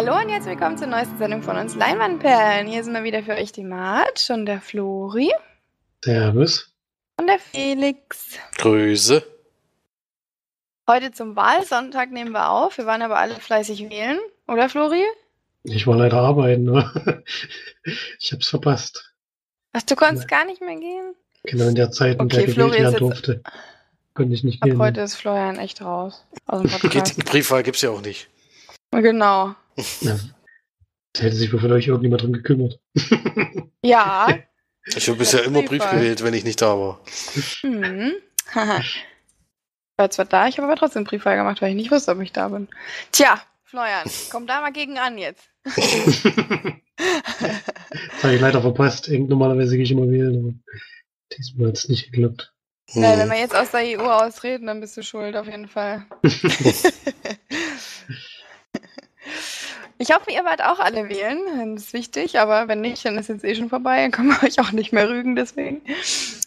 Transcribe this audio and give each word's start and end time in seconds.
Hallo 0.00 0.16
und 0.16 0.30
herzlich 0.30 0.54
willkommen 0.58 0.78
zur 0.78 0.86
neuesten 0.86 1.18
Sendung 1.18 1.42
von 1.42 1.58
uns 1.58 1.74
Leinwandperlen. 1.76 2.66
Hier 2.66 2.82
sind 2.82 2.94
wir 2.94 3.04
wieder 3.04 3.22
für 3.22 3.32
euch 3.34 3.52
die 3.52 3.64
Marge 3.64 4.32
und 4.32 4.46
der 4.46 4.62
Flori 4.62 5.30
Servus. 6.02 6.72
und 7.18 7.26
der 7.26 7.38
Felix. 7.38 8.38
Grüße. 8.56 9.22
Heute 10.88 11.12
zum 11.12 11.36
Wahlsonntag 11.36 12.12
nehmen 12.12 12.30
wir 12.32 12.48
auf. 12.48 12.78
Wir 12.78 12.86
waren 12.86 13.02
aber 13.02 13.18
alle 13.18 13.34
fleißig 13.34 13.90
wählen, 13.90 14.18
oder 14.48 14.70
Flori? 14.70 15.04
Ich 15.64 15.86
war 15.86 15.96
leider 15.98 16.16
arbeiten, 16.16 16.64
nur 16.64 16.90
ich 18.18 18.32
hab's 18.32 18.48
verpasst. 18.48 19.12
Ach, 19.74 19.82
du 19.82 19.96
konntest 19.96 20.28
gar 20.28 20.46
nicht 20.46 20.62
mehr 20.62 20.76
gehen? 20.76 21.14
Genau 21.44 21.66
in 21.68 21.74
der 21.74 21.90
Zeit, 21.90 22.14
in 22.14 22.22
Okay, 22.22 22.46
der 22.46 22.54
Flori 22.54 22.70
gewählt 22.78 22.82
werden 22.84 22.92
jetzt- 22.92 23.00
durfte, 23.26 23.42
konnte 24.14 24.32
ich 24.32 24.44
nicht 24.44 24.62
Ab 24.62 24.70
gehen. 24.70 24.78
heute 24.78 25.02
ist 25.02 25.16
Florian 25.16 25.58
echt 25.58 25.82
raus 25.82 26.24
aus 26.46 26.62
dem 26.62 26.90
Briefwahl 27.26 27.62
gibt's 27.62 27.82
ja 27.82 27.90
auch 27.90 28.00
nicht. 28.00 28.30
genau. 28.92 29.54
Ja. 30.00 30.18
Da 31.12 31.22
hätte 31.22 31.36
sich 31.36 31.52
wohl 31.52 31.60
von 31.60 31.72
euch 31.72 31.88
irgendjemand 31.88 32.22
drum 32.22 32.32
gekümmert. 32.32 32.80
Ja. 33.84 34.28
Ich 34.96 35.06
habe 35.08 35.18
bisher 35.18 35.44
immer 35.44 35.58
Brief 35.60 35.68
Briefwahl. 35.82 35.98
gewählt, 35.98 36.24
wenn 36.24 36.32
ich 36.32 36.42
nicht 36.42 36.62
da 36.62 36.76
war. 36.76 37.00
Hm. 37.60 38.14
Haha. 38.54 38.78
ich 38.80 39.04
war 39.98 40.10
zwar 40.10 40.24
da, 40.24 40.48
ich 40.48 40.56
habe 40.56 40.66
aber 40.66 40.74
trotzdem 40.76 41.04
Briefwahl 41.04 41.36
gemacht, 41.36 41.60
weil 41.60 41.68
ich 41.70 41.76
nicht 41.76 41.90
wusste, 41.90 42.12
ob 42.12 42.20
ich 42.22 42.32
da 42.32 42.48
bin. 42.48 42.66
Tja, 43.12 43.40
Florian, 43.64 44.10
komm 44.32 44.46
da 44.46 44.62
mal 44.62 44.72
gegen 44.72 44.98
an 44.98 45.18
jetzt. 45.18 45.44
das 45.64 46.24
habe 48.22 48.34
ich 48.34 48.40
leider 48.40 48.62
verpasst. 48.62 49.06
Irgend- 49.08 49.28
Normalerweise 49.28 49.76
gehe 49.76 49.84
ich 49.84 49.90
immer 49.90 50.08
wählen, 50.10 50.38
aber 50.38 50.54
diesmal 51.36 51.68
hat 51.68 51.76
es 51.76 51.88
nicht 51.88 52.10
geklappt. 52.10 52.52
Ja, 52.92 53.18
wenn 53.18 53.28
wir 53.30 53.38
jetzt 53.38 53.54
aus 53.54 53.70
der 53.70 53.80
EU 54.00 54.10
ausreden, 54.10 54.66
dann 54.66 54.80
bist 54.80 54.96
du 54.96 55.02
schuld, 55.02 55.36
auf 55.36 55.46
jeden 55.46 55.68
Fall. 55.68 56.06
Ich 60.00 60.14
hoffe, 60.14 60.30
ihr 60.32 60.46
wart 60.46 60.64
auch 60.64 60.78
alle 60.78 61.10
wählen. 61.10 61.74
Das 61.74 61.84
ist 61.84 61.92
wichtig, 61.92 62.38
aber 62.38 62.68
wenn 62.68 62.80
nicht, 62.80 63.04
dann 63.04 63.18
ist 63.18 63.28
jetzt 63.28 63.44
eh 63.44 63.54
schon 63.54 63.68
vorbei. 63.68 64.00
Dann 64.00 64.10
können 64.12 64.30
wir 64.30 64.42
euch 64.48 64.58
auch 64.58 64.72
nicht 64.72 64.92
mehr 64.94 65.10
rügen, 65.10 65.36
deswegen. 65.36 65.82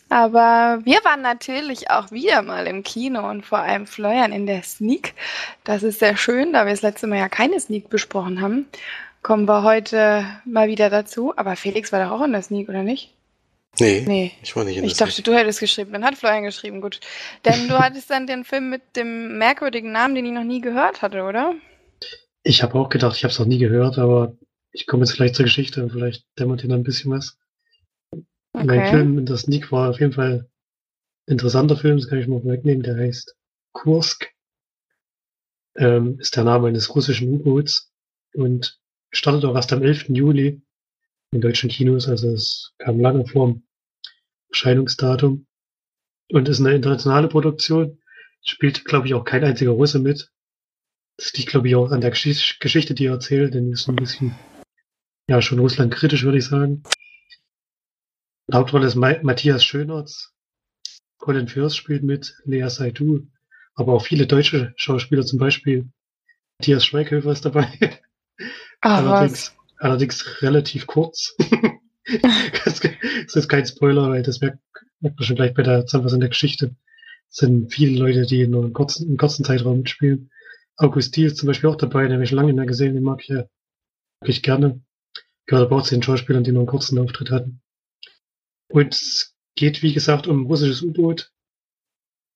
Aber 0.09 0.79
wir 0.83 0.97
waren 1.03 1.21
natürlich 1.21 1.91
auch 1.91 2.09
wieder 2.09 2.41
mal 2.41 2.65
im 2.65 2.81
Kino 2.81 3.29
und 3.29 3.45
vor 3.45 3.59
allem 3.59 3.85
Florian 3.85 4.33
in 4.33 4.47
der 4.47 4.63
Sneak. 4.63 5.13
Das 5.65 5.83
ist 5.83 5.99
sehr 5.99 6.17
schön, 6.17 6.51
da 6.53 6.65
wir 6.65 6.71
das 6.71 6.81
letzte 6.81 7.05
Mal 7.05 7.19
ja 7.19 7.29
keine 7.29 7.59
Sneak 7.59 7.89
besprochen 7.89 8.41
haben. 8.41 8.65
Kommen 9.21 9.47
wir 9.47 9.61
heute 9.61 10.25
mal 10.45 10.67
wieder 10.67 10.89
dazu. 10.89 11.33
Aber 11.38 11.55
Felix 11.55 11.91
war 11.91 12.03
doch 12.03 12.11
auch 12.11 12.23
in 12.25 12.31
der 12.31 12.41
Sneak, 12.41 12.69
oder 12.69 12.81
nicht? 12.81 13.13
nee, 13.79 14.03
Nee. 14.07 14.31
ich 14.41 14.55
war 14.55 14.63
nicht 14.63 14.77
in 14.77 14.83
Ich 14.83 14.97
der 14.97 15.05
dachte, 15.05 15.21
du 15.21 15.31
hättest 15.31 15.59
geschrieben. 15.59 15.93
Dann 15.93 16.03
hat 16.03 16.15
Florian 16.15 16.41
geschrieben, 16.43 16.81
gut. 16.81 17.01
Denn 17.45 17.67
du 17.67 17.77
hattest 17.79 18.09
dann 18.09 18.25
den 18.25 18.45
Film 18.45 18.71
mit 18.71 18.81
dem 18.95 19.38
merkwürdigen 19.38 19.91
Namen, 19.91 20.15
den 20.15 20.25
ich 20.25 20.31
noch 20.31 20.43
nie 20.43 20.59
gehört 20.61 21.03
hatte, 21.03 21.21
oder? 21.21 21.53
Ich 22.44 22.61
habe 22.61 22.75
auch 22.75 22.89
gedacht, 22.89 23.16
ich 23.16 23.23
habe 23.23 23.31
es 23.31 23.39
noch 23.39 23.45
nie 23.45 23.58
gehört, 23.58 23.97
aber 23.97 24.38
ich 24.72 24.86
komme 24.86 25.03
jetzt 25.03 25.16
gleich 25.16 25.33
zur 25.33 25.45
Geschichte 25.45 25.81
und 25.81 25.91
vielleicht 25.91 26.25
dämmert 26.38 26.63
ihr 26.63 26.69
dann 26.69 26.81
ein 26.81 26.83
bisschen 26.83 27.11
was. 27.11 27.38
Mein 28.53 28.89
Film 28.89 29.17
in 29.17 29.25
der 29.25 29.38
Sneak 29.38 29.72
war 29.72 29.89
auf 29.89 30.00
jeden 30.00 30.13
Fall 30.13 30.50
ein 31.27 31.31
interessanter 31.31 31.77
Film, 31.77 31.97
das 31.97 32.08
kann 32.08 32.19
ich 32.19 32.27
mal 32.27 32.44
wegnehmen, 32.44 32.83
der 32.83 32.97
heißt 32.97 33.35
Kursk. 33.72 34.30
Ähm, 35.75 36.19
ist 36.19 36.35
der 36.35 36.44
Name 36.44 36.67
eines 36.67 36.94
russischen 36.94 37.29
U-Boots 37.29 37.91
und 38.34 38.79
startet 39.12 39.46
auch 39.46 39.56
erst 39.56 39.73
am 39.73 39.81
11. 39.81 40.09
Juli 40.09 40.62
in 41.31 41.41
deutschen 41.41 41.69
Kinos, 41.69 42.07
also 42.07 42.29
es 42.31 42.73
kam 42.78 43.00
lange 43.00 43.25
vor 43.25 43.47
dem 43.47 43.63
Erscheinungsdatum 44.50 45.47
und 46.29 46.50
ist 46.50 46.59
eine 46.59 46.75
internationale 46.75 47.28
Produktion. 47.28 48.00
Spielt, 48.46 48.85
glaube 48.85 49.07
ich, 49.07 49.13
auch 49.13 49.23
kein 49.23 49.44
einziger 49.44 49.72
Russe 49.72 50.00
mit. 50.00 50.29
Das 51.18 51.34
liegt, 51.34 51.50
glaube 51.50 51.68
ich, 51.68 51.75
auch 51.75 51.91
an 51.91 52.01
der 52.01 52.12
Gesch 52.12 52.59
Geschichte, 52.59 52.94
die 52.94 53.06
er 53.06 53.13
erzählt, 53.13 53.53
denn 53.53 53.68
die 53.68 53.74
ist 53.74 53.84
so 53.84 53.91
ein 53.91 53.96
bisschen, 53.97 54.35
ja, 55.28 55.41
schon 55.41 55.59
Russland 55.59 55.94
kritisch, 55.94 56.24
würde 56.24 56.38
ich 56.40 56.46
sagen. 56.46 56.84
Der 58.47 58.59
Hauptrolle 58.59 58.88
ist 58.88 58.96
Ma 58.96 59.16
Matthias 59.22 59.63
Schönertz, 59.63 60.34
Colin 61.18 61.47
Firth 61.47 61.75
spielt 61.75 62.03
mit, 62.03 62.35
Lea 62.44 62.68
Seydoux, 62.69 63.28
aber 63.75 63.94
auch 63.94 64.06
viele 64.06 64.28
deutsche 64.28 64.73
Schauspieler, 64.75 65.25
zum 65.25 65.40
Beispiel 65.40 65.88
Matthias 66.59 66.85
Schweighöfer 66.85 67.31
ist 67.31 67.46
dabei, 67.46 67.68
Ah, 68.81 69.03
was? 69.06 69.06
allerdings, 69.06 69.56
allerdings 69.78 70.41
relativ 70.41 70.88
kurz. 70.88 71.35
das 72.66 72.81
ist 73.35 73.47
kein 73.47 73.66
Spoiler, 73.66 74.09
weil 74.09 74.23
das 74.23 74.41
merkt, 74.41 74.59
merkt 75.00 75.18
man 75.18 75.25
schon 75.25 75.38
gleich 75.38 75.53
bei 75.53 75.63
der 75.63 75.85
Zusammenfassung 75.85 76.19
der 76.19 76.29
Geschichte. 76.29 76.75
Es 77.29 77.38
sind 77.38 77.73
viele 77.73 77.97
Leute, 77.97 78.25
die 78.25 78.46
nur 78.46 78.63
einen 78.63 78.73
kurzen, 78.73 79.07
einen 79.07 79.18
kurzen 79.18 79.46
Zeitraum 79.46 79.78
mitspielen. 79.78 80.29
August 80.75 81.16
Diel 81.16 81.28
ist 81.28 81.38
zum 81.38 81.47
Beispiel 81.47 81.69
auch 81.69 81.75
dabei, 81.75 82.03
den 82.03 82.13
habe 82.13 82.23
ich 82.23 82.31
lange 82.31 82.47
nicht 82.47 82.56
mehr 82.56 82.66
gesehen, 82.66 82.95
den 82.95 83.03
mag 83.03 83.22
ich 83.22 83.28
ja 83.28 83.45
wirklich 84.19 84.44
gerne. 84.44 84.81
Gehört 85.45 85.67
aber 85.67 85.78
auch 85.78 85.84
zu 85.84 85.95
den 85.95 86.03
Schauspielern, 86.03 86.44
die 86.44 86.51
nur 86.51 86.61
einen 86.61 86.69
kurzen 86.69 86.97
Auftritt 87.00 87.31
hatten. 87.31 87.61
Und 88.69 88.94
es 88.94 89.35
geht, 89.56 89.84
wie 89.84 89.94
gesagt, 89.94 90.28
um 90.28 90.41
ein 90.41 90.45
russisches 90.45 90.81
U-Boot, 90.81 91.31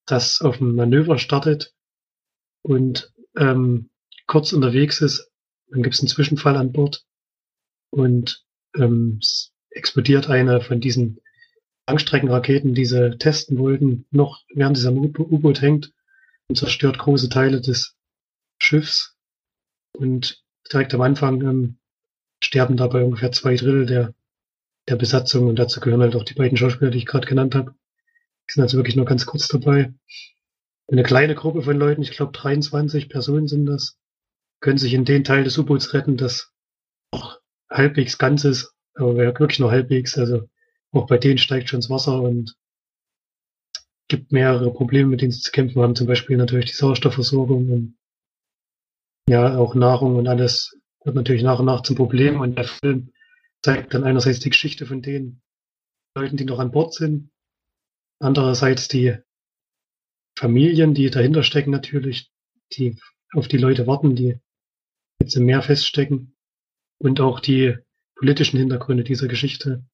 das 0.06 0.42
auf 0.42 0.62
ein 0.62 0.76
Manöver 0.76 1.18
startet 1.18 1.74
und 2.62 3.14
ähm, 3.36 3.90
kurz 4.28 4.54
unterwegs 4.54 5.02
ist. 5.02 5.32
Dann 5.70 5.84
gibt 5.84 5.96
es 5.96 6.02
einen 6.02 6.10
Zwischenfall 6.10 6.56
an 6.56 6.72
Bord 6.72 7.06
und 7.90 8.46
ähm, 8.76 9.20
es 9.22 9.54
explodiert 9.70 10.30
eine 10.30 10.62
von 10.62 10.80
diesen 10.80 11.20
Langstreckenraketen, 11.88 12.74
die 12.74 12.86
sie 12.86 13.18
testen 13.18 13.58
wollten, 13.58 14.06
noch 14.12 14.44
während 14.54 14.78
dieser 14.78 14.94
U-Boot 14.94 15.62
hängt 15.62 15.94
und 16.48 16.56
zerstört 16.56 17.00
große 17.00 17.30
Teile 17.30 17.62
des 17.62 17.97
Schiffs. 18.60 19.18
Und 19.94 20.44
direkt 20.72 20.94
am 20.94 21.02
Anfang 21.02 21.42
ähm, 21.42 21.78
sterben 22.44 22.78
dabei 22.78 23.04
ungefähr 23.04 23.32
zwei 23.32 23.56
Drittel 23.56 23.86
der, 23.86 24.14
der 24.88 24.96
Besatzung 24.96 25.48
und 25.48 25.58
dazu 25.58 25.80
gehören 25.80 26.02
halt 26.02 26.16
auch 26.16 26.24
die 26.24 26.34
beiden 26.34 26.58
Schauspieler, 26.58 26.92
die 26.92 27.00
ich 27.00 27.06
gerade 27.06 27.28
genannt 27.28 27.56
habe. 27.56 27.74
Die 28.48 28.54
sind 28.54 28.64
also 28.64 28.78
wirklich 28.78 28.96
nur 28.96 29.06
ganz 29.06 29.26
kurz 29.26 29.48
dabei. 29.48 29.94
Eine 30.90 31.04
kleine 31.04 31.36
Gruppe 31.36 31.64
von 31.64 31.78
Leuten, 31.78 32.02
ich 32.02 32.12
glaube 32.12 32.32
23 32.32 33.10
Personen 33.10 33.48
sind 33.48 33.66
das, 33.66 33.98
können 34.62 34.78
sich 34.78 34.94
in 34.94 35.06
den 35.06 35.24
Teil 35.24 35.44
des 35.44 35.58
U-Boots 35.58 35.94
retten, 35.94 36.16
das 36.16 36.54
auch 37.12 37.40
halbwegs 37.70 38.18
ganz 38.18 38.46
ist, 38.46 38.74
aber 38.94 39.18
wirklich 39.18 39.60
nur 39.60 39.72
halbwegs. 39.72 40.18
Also 40.18 40.48
auch 40.92 41.08
bei 41.08 41.18
denen 41.18 41.38
steigt 41.38 41.70
schon 41.70 41.82
das 41.82 41.90
Wasser 41.90 42.22
und 42.22 42.56
gibt 44.08 44.32
mehrere 44.32 44.72
Probleme, 44.72 45.10
mit 45.10 45.22
denen 45.22 45.34
sie 45.34 45.42
zu 45.42 45.52
kämpfen 45.52 45.82
haben. 45.82 45.96
Zum 45.96 46.08
Beispiel 46.08 46.38
natürlich 46.38 46.68
die 46.68 46.78
Sauerstoffversorgung 46.78 47.70
und 47.70 47.97
ja, 49.28 49.58
auch 49.58 49.76
Nahrung 49.76 50.16
und 50.16 50.28
alles 50.28 50.78
wird 51.04 51.16
natürlich 51.16 51.44
nach 51.44 51.60
und 51.60 51.66
nach 51.66 51.82
zum 51.82 51.96
Problem. 51.96 52.40
Und 52.40 52.58
der 52.58 52.66
Film 52.66 53.12
zeigt 53.62 53.94
dann 53.94 54.04
einerseits 54.04 54.40
die 54.40 54.50
Geschichte 54.50 54.86
von 54.86 55.02
den 55.02 55.42
Leuten, 56.16 56.38
die 56.38 56.46
noch 56.46 56.60
an 56.60 56.72
Bord 56.72 56.94
sind, 56.94 57.30
andererseits 58.20 58.88
die 58.88 59.18
Familien, 60.38 60.94
die 60.94 61.10
dahinter 61.10 61.44
stecken 61.44 61.72
natürlich, 61.72 62.32
die 62.74 63.00
auf 63.34 63.48
die 63.48 63.58
Leute 63.58 63.88
warten, 63.88 64.16
die 64.16 64.38
jetzt 65.20 65.36
im 65.36 65.46
Meer 65.46 65.62
feststecken 65.62 66.36
und 67.00 67.20
auch 67.20 67.40
die 67.40 67.78
politischen 68.16 68.58
Hintergründe 68.58 69.04
dieser 69.04 69.28
Geschichte. 69.28 69.86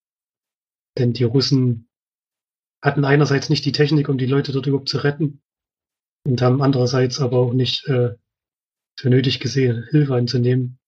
Denn 0.97 1.13
die 1.13 1.23
Russen 1.23 1.89
hatten 2.81 3.05
einerseits 3.05 3.49
nicht 3.49 3.65
die 3.65 3.71
Technik, 3.71 4.09
um 4.09 4.17
die 4.17 4.25
Leute 4.25 4.51
dort 4.51 4.67
überhaupt 4.67 4.89
zu 4.89 4.97
retten 4.97 5.41
und 6.25 6.41
haben 6.41 6.61
andererseits 6.61 7.19
aber 7.19 7.39
auch 7.39 7.53
nicht 7.53 7.87
äh, 7.87 8.15
für 8.95 9.09
nötig 9.09 9.39
gesehen, 9.39 9.85
Hilfe 9.89 10.15
anzunehmen, 10.15 10.79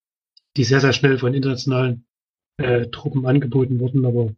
die 0.58 0.64
sehr, 0.64 0.80
sehr 0.80 0.94
schnell 0.94 1.18
von 1.18 1.34
internationalen 1.34 2.06
äh, 2.58 2.88
Truppen 2.88 3.26
angeboten 3.26 3.80
wurden. 3.80 4.06
Aber 4.06 4.34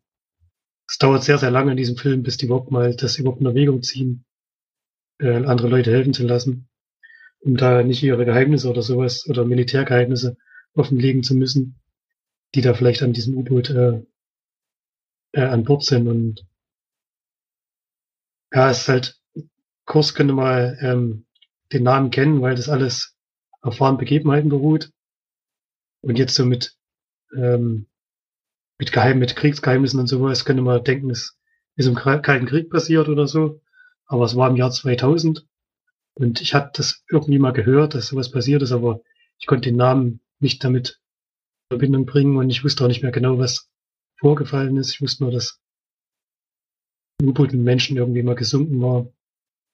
es 0.87 0.97
dauert 0.97 1.23
sehr, 1.23 1.37
sehr 1.37 1.51
lange 1.51 1.71
in 1.71 1.77
diesem 1.77 1.97
Film, 1.97 2.23
bis 2.23 2.37
die 2.37 2.45
überhaupt 2.45 2.71
mal 2.71 2.95
das 2.95 3.17
überhaupt 3.17 3.41
in 3.41 3.47
Erwägung 3.47 3.83
ziehen, 3.83 4.25
äh, 5.19 5.43
andere 5.45 5.67
Leute 5.67 5.91
helfen 5.91 6.13
zu 6.13 6.25
lassen, 6.25 6.69
um 7.39 7.57
da 7.57 7.83
nicht 7.83 8.03
ihre 8.03 8.25
Geheimnisse 8.25 8.69
oder 8.69 8.81
sowas 8.81 9.27
oder 9.27 9.45
Militärgeheimnisse 9.45 10.37
offenlegen 10.73 11.23
zu 11.23 11.35
müssen, 11.35 11.79
die 12.55 12.61
da 12.61 12.73
vielleicht 12.73 13.03
an 13.03 13.13
diesem 13.13 13.35
U-Boot 13.35 13.69
äh, 13.69 14.01
äh, 15.33 15.41
an 15.41 15.63
Bord 15.63 15.83
sind. 15.83 16.07
Und 16.07 16.47
ja, 18.53 18.69
es 18.69 18.81
ist 18.81 18.87
halt, 18.87 19.21
Kurs 19.85 20.13
könnte 20.13 20.33
mal 20.33 20.77
ähm, 20.81 21.25
den 21.73 21.83
Namen 21.83 22.11
kennen, 22.11 22.41
weil 22.41 22.55
das 22.55 22.69
alles 22.69 23.16
auf 23.61 23.79
wahren 23.79 23.97
Begebenheiten 23.97 24.49
beruht. 24.49 24.91
Und 26.01 26.17
jetzt 26.17 26.35
so 26.35 26.45
mit, 26.45 26.75
ähm, 27.35 27.87
mit 28.79 28.91
Geheim, 28.91 29.19
mit 29.19 29.35
Kriegsgeheimnissen 29.35 29.99
und 29.99 30.07
sowas 30.07 30.45
könnte 30.45 30.61
man 30.61 30.83
denken, 30.83 31.09
es 31.09 31.37
ist 31.75 31.87
im 31.87 31.95
Kal- 31.95 32.21
Kalten 32.21 32.45
Krieg 32.45 32.69
passiert 32.69 33.09
oder 33.09 33.27
so. 33.27 33.61
Aber 34.05 34.25
es 34.25 34.35
war 34.35 34.49
im 34.49 34.55
Jahr 34.55 34.71
2000. 34.71 35.45
Und 36.13 36.41
ich 36.41 36.53
hatte 36.53 36.71
das 36.77 37.03
irgendwie 37.11 37.39
mal 37.39 37.51
gehört, 37.53 37.93
dass 37.93 38.07
sowas 38.07 38.31
passiert 38.31 38.61
ist, 38.61 38.71
aber 38.71 39.01
ich 39.39 39.45
konnte 39.45 39.69
den 39.69 39.77
Namen 39.77 40.21
nicht 40.39 40.63
damit 40.63 40.99
in 41.69 41.77
Verbindung 41.77 42.05
bringen 42.05 42.37
und 42.37 42.49
ich 42.49 42.63
wusste 42.63 42.83
auch 42.83 42.87
nicht 42.87 43.03
mehr 43.03 43.11
genau, 43.11 43.37
was 43.37 43.69
vorgefallen 44.19 44.77
ist. 44.77 44.91
Ich 44.93 45.01
wusste 45.01 45.23
nur, 45.23 45.31
dass 45.31 45.59
ein 47.21 47.27
U-Boot 47.27 47.51
mit 47.51 47.61
Menschen 47.61 47.97
irgendwie 47.97 48.23
mal 48.23 48.35
gesunken 48.35 48.81
war. 48.81 49.07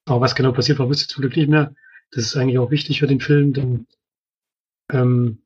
Aber 0.06 0.22
was 0.22 0.36
genau 0.36 0.52
passiert 0.52 0.80
war, 0.80 0.90
wusste 0.90 1.04
ich 1.04 1.10
zum 1.10 1.22
Glück 1.22 1.38
nicht 1.38 1.50
mehr. 1.50 1.74
Das 2.12 2.26
ist 2.26 2.36
eigentlich 2.36 2.60
auch 2.60 2.72
wichtig 2.72 3.00
für 3.00 3.08
den 3.08 3.20
Film, 3.20 3.54
denn 3.54 3.88
ähm, 4.92 5.44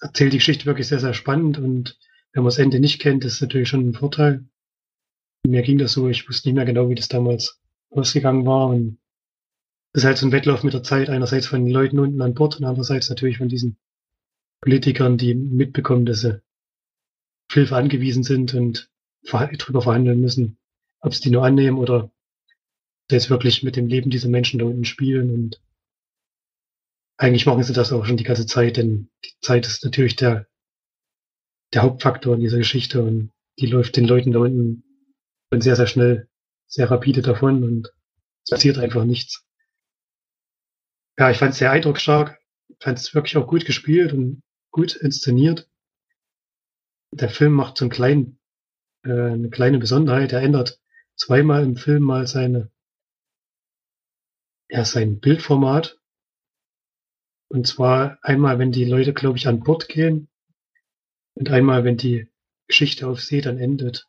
erzählt 0.00 0.32
die 0.32 0.38
Geschichte 0.38 0.66
wirklich 0.66 0.88
sehr, 0.88 1.00
sehr 1.00 1.14
spannend 1.14 1.58
und 1.58 1.98
wenn 2.32 2.42
man 2.42 2.50
das 2.50 2.58
Ende 2.58 2.80
nicht 2.80 3.00
kennt, 3.00 3.24
ist 3.24 3.40
natürlich 3.40 3.68
schon 3.68 3.88
ein 3.88 3.94
Vorteil. 3.94 4.44
Mir 5.46 5.62
ging 5.62 5.78
das 5.78 5.92
so, 5.92 6.08
ich 6.08 6.28
wusste 6.28 6.48
nicht 6.48 6.56
mehr 6.56 6.64
genau, 6.64 6.88
wie 6.88 6.94
das 6.94 7.08
damals 7.08 7.60
ausgegangen 7.90 8.46
war 8.46 8.68
und 8.68 8.98
das 9.92 10.02
ist 10.02 10.06
halt 10.06 10.18
so 10.18 10.26
ein 10.26 10.32
Wettlauf 10.32 10.62
mit 10.62 10.74
der 10.74 10.82
Zeit, 10.82 11.08
einerseits 11.08 11.46
von 11.46 11.64
den 11.64 11.72
Leuten 11.72 11.98
unten 11.98 12.20
an 12.20 12.34
Bord 12.34 12.58
und 12.58 12.64
andererseits 12.64 13.08
natürlich 13.08 13.38
von 13.38 13.48
diesen 13.48 13.78
Politikern, 14.60 15.16
die 15.16 15.34
mitbekommen, 15.34 16.04
dass 16.04 16.20
sie 16.20 16.42
Hilfe 17.50 17.76
angewiesen 17.76 18.22
sind 18.22 18.52
und 18.54 18.90
drüber 19.22 19.80
verhandeln 19.80 20.20
müssen, 20.20 20.58
ob 21.00 21.14
sie 21.14 21.22
die 21.22 21.30
nur 21.30 21.44
annehmen 21.44 21.78
oder 21.78 22.10
jetzt 23.10 23.30
wirklich 23.30 23.62
mit 23.62 23.76
dem 23.76 23.86
Leben 23.86 24.10
dieser 24.10 24.28
Menschen 24.28 24.58
da 24.58 24.64
unten 24.64 24.84
spielen 24.84 25.30
und 25.30 25.60
eigentlich 27.18 27.46
machen 27.46 27.62
sie 27.62 27.72
das 27.72 27.92
auch 27.92 28.04
schon 28.04 28.16
die 28.16 28.24
ganze 28.24 28.46
Zeit, 28.46 28.76
denn 28.76 29.08
die 29.24 29.32
Zeit 29.40 29.66
ist 29.66 29.84
natürlich 29.84 30.16
der, 30.16 30.46
der 31.72 31.82
Hauptfaktor 31.82 32.34
in 32.34 32.40
dieser 32.40 32.58
Geschichte 32.58 33.02
und 33.02 33.32
die 33.58 33.66
läuft 33.66 33.96
den 33.96 34.06
Leuten 34.06 34.32
da 34.32 34.40
unten 34.40 34.82
sehr, 35.58 35.76
sehr 35.76 35.86
schnell, 35.86 36.28
sehr 36.66 36.90
rapide 36.90 37.22
davon 37.22 37.64
und 37.64 37.92
es 38.44 38.50
passiert 38.50 38.78
einfach 38.78 39.04
nichts. 39.04 39.44
Ja, 41.18 41.30
ich 41.30 41.38
fand 41.38 41.52
es 41.52 41.58
sehr 41.58 41.70
eindrucksstark, 41.70 42.38
fand 42.80 42.98
es 42.98 43.14
wirklich 43.14 43.36
auch 43.36 43.46
gut 43.46 43.64
gespielt 43.64 44.12
und 44.12 44.42
gut 44.70 44.94
inszeniert. 44.94 45.68
Der 47.12 47.30
Film 47.30 47.52
macht 47.52 47.78
so 47.78 47.84
einen 47.84 47.90
kleinen, 47.90 48.38
äh, 49.04 49.10
eine 49.10 49.48
kleine 49.48 49.78
Besonderheit. 49.78 50.32
Er 50.32 50.42
ändert 50.42 50.78
zweimal 51.14 51.64
im 51.64 51.76
Film 51.76 52.02
mal 52.02 52.26
seine, 52.26 52.70
ja, 54.68 54.84
sein 54.84 55.20
Bildformat. 55.20 55.98
Und 57.48 57.66
zwar 57.66 58.18
einmal, 58.22 58.58
wenn 58.58 58.72
die 58.72 58.84
Leute, 58.84 59.14
glaube 59.14 59.38
ich, 59.38 59.46
an 59.46 59.60
Bord 59.60 59.88
gehen 59.88 60.28
und 61.34 61.50
einmal, 61.50 61.84
wenn 61.84 61.96
die 61.96 62.28
Geschichte 62.66 63.06
auf 63.06 63.20
See 63.20 63.40
dann 63.40 63.58
endet, 63.58 64.08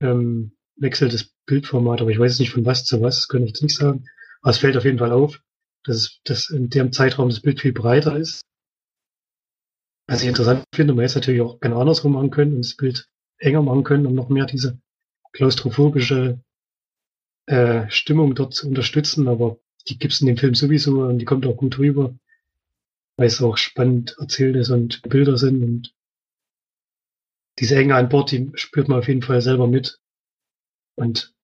ähm, 0.00 0.56
wechselt 0.76 1.12
das 1.12 1.32
Bildformat. 1.46 2.00
Aber 2.00 2.10
ich 2.10 2.18
weiß 2.18 2.38
nicht 2.38 2.50
von 2.50 2.66
was 2.66 2.84
zu 2.84 3.00
was, 3.00 3.16
das 3.16 3.28
kann 3.28 3.42
ich 3.42 3.50
jetzt 3.50 3.62
nicht 3.62 3.76
sagen. 3.76 4.08
Aber 4.42 4.50
es 4.50 4.58
fällt 4.58 4.76
auf 4.76 4.84
jeden 4.84 4.98
Fall 4.98 5.12
auf, 5.12 5.40
dass, 5.84 6.20
dass 6.24 6.50
in 6.50 6.68
dem 6.68 6.92
Zeitraum 6.92 7.28
das 7.28 7.40
Bild 7.40 7.60
viel 7.60 7.72
breiter 7.72 8.16
ist. 8.16 8.42
Was 10.08 10.22
ich 10.22 10.28
interessant 10.28 10.64
finde, 10.74 10.94
man 10.94 11.04
hätte 11.04 11.18
natürlich 11.18 11.40
auch 11.40 11.60
genau 11.60 11.80
andersrum 11.80 12.12
machen 12.12 12.30
können 12.30 12.56
und 12.56 12.64
das 12.64 12.76
Bild 12.76 13.08
enger 13.38 13.62
machen 13.62 13.84
können, 13.84 14.06
um 14.06 14.14
noch 14.14 14.28
mehr 14.28 14.46
diese 14.46 14.80
klaustrophobische 15.32 16.40
äh, 17.46 17.88
Stimmung 17.90 18.34
dort 18.34 18.54
zu 18.54 18.68
unterstützen, 18.68 19.28
aber 19.28 19.58
die 19.88 19.98
gibt's 19.98 20.20
in 20.20 20.26
dem 20.26 20.36
Film 20.36 20.54
sowieso 20.54 21.02
und 21.02 21.18
die 21.18 21.24
kommt 21.24 21.46
auch 21.46 21.56
gut 21.56 21.78
rüber 21.78 22.14
weil 23.16 23.26
es 23.26 23.42
auch 23.42 23.56
spannend 23.56 24.16
erzählt 24.18 24.56
ist 24.56 24.70
und 24.70 25.02
Bilder 25.02 25.38
sind 25.38 25.62
und 25.62 25.94
diese 27.58 27.76
Enge 27.76 27.94
an 27.94 28.10
Bord, 28.10 28.30
die 28.30 28.52
spürt 28.54 28.88
man 28.88 28.98
auf 28.98 29.08
jeden 29.08 29.22
Fall 29.22 29.40
selber 29.40 29.66
mit. 29.66 29.98
Und 30.98 31.34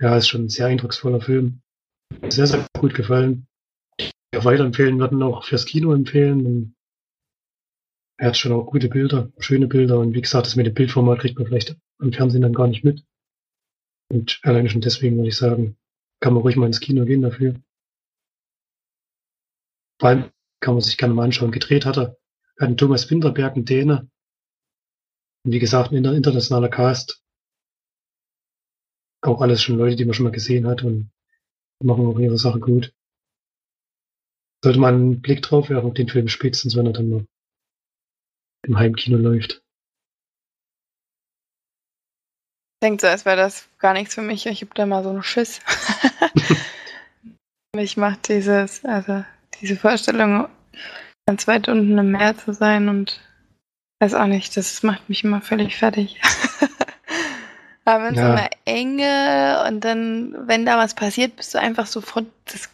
ja, 0.00 0.16
ist 0.16 0.28
schon 0.28 0.44
ein 0.44 0.48
sehr 0.48 0.66
eindrucksvoller 0.66 1.20
Film. 1.20 1.60
Sehr, 2.30 2.46
sehr 2.46 2.66
gut 2.78 2.94
gefallen. 2.94 3.46
Ja, 4.32 4.42
weiterempfehlen 4.44 4.98
würden 4.98 5.22
auch 5.22 5.44
fürs 5.44 5.66
Kino 5.66 5.92
empfehlen. 5.92 6.46
Und 6.46 6.74
er 8.18 8.28
hat 8.28 8.38
schon 8.38 8.52
auch 8.52 8.64
gute 8.64 8.88
Bilder, 8.88 9.30
schöne 9.38 9.66
Bilder. 9.66 9.98
Und 9.98 10.14
wie 10.14 10.22
gesagt, 10.22 10.46
das 10.46 10.56
mit 10.56 10.66
dem 10.66 10.72
Bildformat 10.72 11.18
kriegt 11.18 11.38
man 11.38 11.46
vielleicht 11.46 11.76
am 11.98 12.12
Fernsehen 12.12 12.42
dann 12.42 12.54
gar 12.54 12.68
nicht 12.68 12.84
mit. 12.84 13.04
Und 14.10 14.40
alleine 14.44 14.70
schon 14.70 14.80
deswegen 14.80 15.16
würde 15.16 15.28
ich 15.28 15.36
sagen, 15.36 15.76
kann 16.20 16.34
man 16.34 16.42
ruhig 16.42 16.56
mal 16.56 16.66
ins 16.66 16.80
Kino 16.80 17.04
gehen 17.04 17.22
dafür. 17.22 17.54
Vor 20.00 20.08
allem 20.08 20.30
kann 20.60 20.74
man 20.74 20.80
sich 20.82 20.96
gerne 20.96 21.14
mal 21.14 21.24
anschauen. 21.24 21.52
Gedreht 21.52 21.84
hat 21.84 21.98
er, 21.98 22.16
hat 22.58 22.76
Thomas 22.78 23.10
Winterberg, 23.10 23.56
ein 23.56 23.64
Däne. 23.64 24.10
Und 25.44 25.52
wie 25.52 25.58
gesagt, 25.58 25.92
ein 25.92 26.04
internationaler 26.04 26.68
Cast. 26.68 27.22
Auch 29.22 29.40
alles 29.40 29.62
schon 29.62 29.78
Leute, 29.78 29.96
die 29.96 30.04
man 30.04 30.14
schon 30.14 30.24
mal 30.24 30.32
gesehen 30.32 30.66
hat 30.66 30.82
und 30.82 31.10
machen 31.82 32.06
auch 32.06 32.18
ihre 32.18 32.38
Sache 32.38 32.60
gut. 32.60 32.94
Sollte 34.62 34.80
man 34.80 34.94
einen 34.94 35.22
Blick 35.22 35.42
drauf 35.42 35.70
werfen 35.70 35.88
auf 35.88 35.94
den 35.94 36.08
Film 36.08 36.28
spätestens, 36.28 36.76
wenn 36.76 36.86
er 36.86 36.92
dann 36.92 37.08
mal 37.08 37.26
im 38.66 38.78
Heimkino 38.78 39.16
läuft. 39.16 39.62
Denkt 42.82 43.00
so, 43.00 43.08
als 43.08 43.24
wäre 43.24 43.36
das 43.36 43.66
gar 43.78 43.92
nichts 43.92 44.14
für 44.14 44.22
mich. 44.22 44.46
Ich 44.46 44.62
hab 44.62 44.74
da 44.74 44.86
mal 44.86 45.02
so 45.02 45.10
einen 45.10 45.22
Schiss. 45.22 45.60
mich 47.74 47.96
macht 47.96 48.28
dieses, 48.28 48.84
also 48.84 49.24
diese 49.60 49.76
Vorstellung, 49.76 50.48
an 51.26 51.38
zwei 51.38 51.58
Stunden 51.58 51.98
im 51.98 52.12
Meer 52.12 52.36
zu 52.36 52.52
sein 52.52 52.88
und 52.88 53.20
weiß 54.00 54.14
auch 54.14 54.26
nicht, 54.26 54.56
das 54.56 54.82
macht 54.82 55.08
mich 55.08 55.24
immer 55.24 55.40
völlig 55.40 55.76
fertig. 55.76 56.20
Aber 57.84 58.08
in 58.08 58.14
ja. 58.14 58.26
so 58.26 58.32
einer 58.32 58.50
Enge 58.64 59.64
und 59.66 59.84
dann, 59.84 60.34
wenn 60.46 60.66
da 60.66 60.78
was 60.78 60.94
passiert, 60.94 61.36
bist 61.36 61.54
du 61.54 61.58
einfach 61.58 61.86
sofort, 61.86 62.26
das 62.46 62.68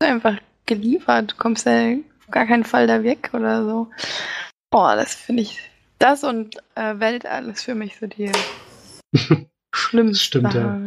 einfach 0.00 0.36
geliefert, 0.66 1.32
du 1.32 1.36
kommst 1.36 1.66
ja 1.66 1.92
auf 1.92 2.30
gar 2.30 2.46
keinen 2.46 2.64
Fall 2.64 2.86
da 2.86 3.02
weg 3.02 3.30
oder 3.32 3.64
so. 3.64 3.90
Boah, 4.70 4.96
das 4.96 5.14
finde 5.14 5.42
ich, 5.42 5.58
das 5.98 6.24
und 6.24 6.56
äh, 6.74 6.98
Welt 6.98 7.26
alles 7.26 7.62
für 7.62 7.74
mich 7.74 7.98
so 7.98 8.06
die 8.06 8.32
schlimmsten. 9.72 10.14
Stimmt, 10.14 10.54
ja. 10.54 10.80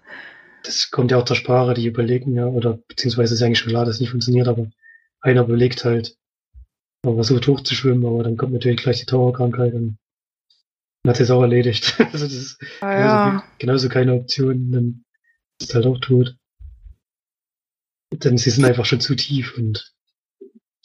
das 0.63 0.91
kommt 0.91 1.11
ja 1.11 1.17
auch 1.17 1.25
der 1.25 1.35
Sprache, 1.35 1.73
die 1.73 1.87
überlegen 1.87 2.33
ja, 2.35 2.45
oder 2.45 2.79
beziehungsweise 2.87 3.33
ist 3.33 3.41
eigentlich 3.41 3.59
schon 3.59 3.69
klar, 3.69 3.85
dass 3.85 3.95
es 3.95 4.01
nicht 4.01 4.11
funktioniert, 4.11 4.47
aber 4.47 4.69
einer 5.21 5.43
überlegt 5.43 5.85
halt, 5.85 6.15
man 7.03 7.15
versucht 7.15 7.47
hochzuschwimmen, 7.47 8.05
aber 8.05 8.23
dann 8.23 8.37
kommt 8.37 8.53
natürlich 8.53 8.81
gleich 8.81 8.99
die 8.99 9.05
Taucherkrankheit 9.05 9.73
und 9.73 9.97
dann 11.03 11.09
hat 11.09 11.17
sie 11.17 11.23
es 11.23 11.31
auch 11.31 11.41
erledigt. 11.41 11.95
also 12.11 12.25
das 12.25 12.33
ist 12.33 12.59
ah, 12.81 12.93
genauso, 12.93 13.15
ja. 13.15 13.43
genauso, 13.57 13.89
keine 13.89 14.13
Option, 14.13 14.71
dann 14.71 15.05
ist 15.61 15.73
halt 15.73 15.85
auch 15.85 15.99
tot. 15.99 16.35
Denn 18.11 18.37
sie 18.37 18.49
sind 18.49 18.65
einfach 18.65 18.85
schon 18.85 19.01
zu 19.01 19.15
tief 19.15 19.57
und 19.57 19.93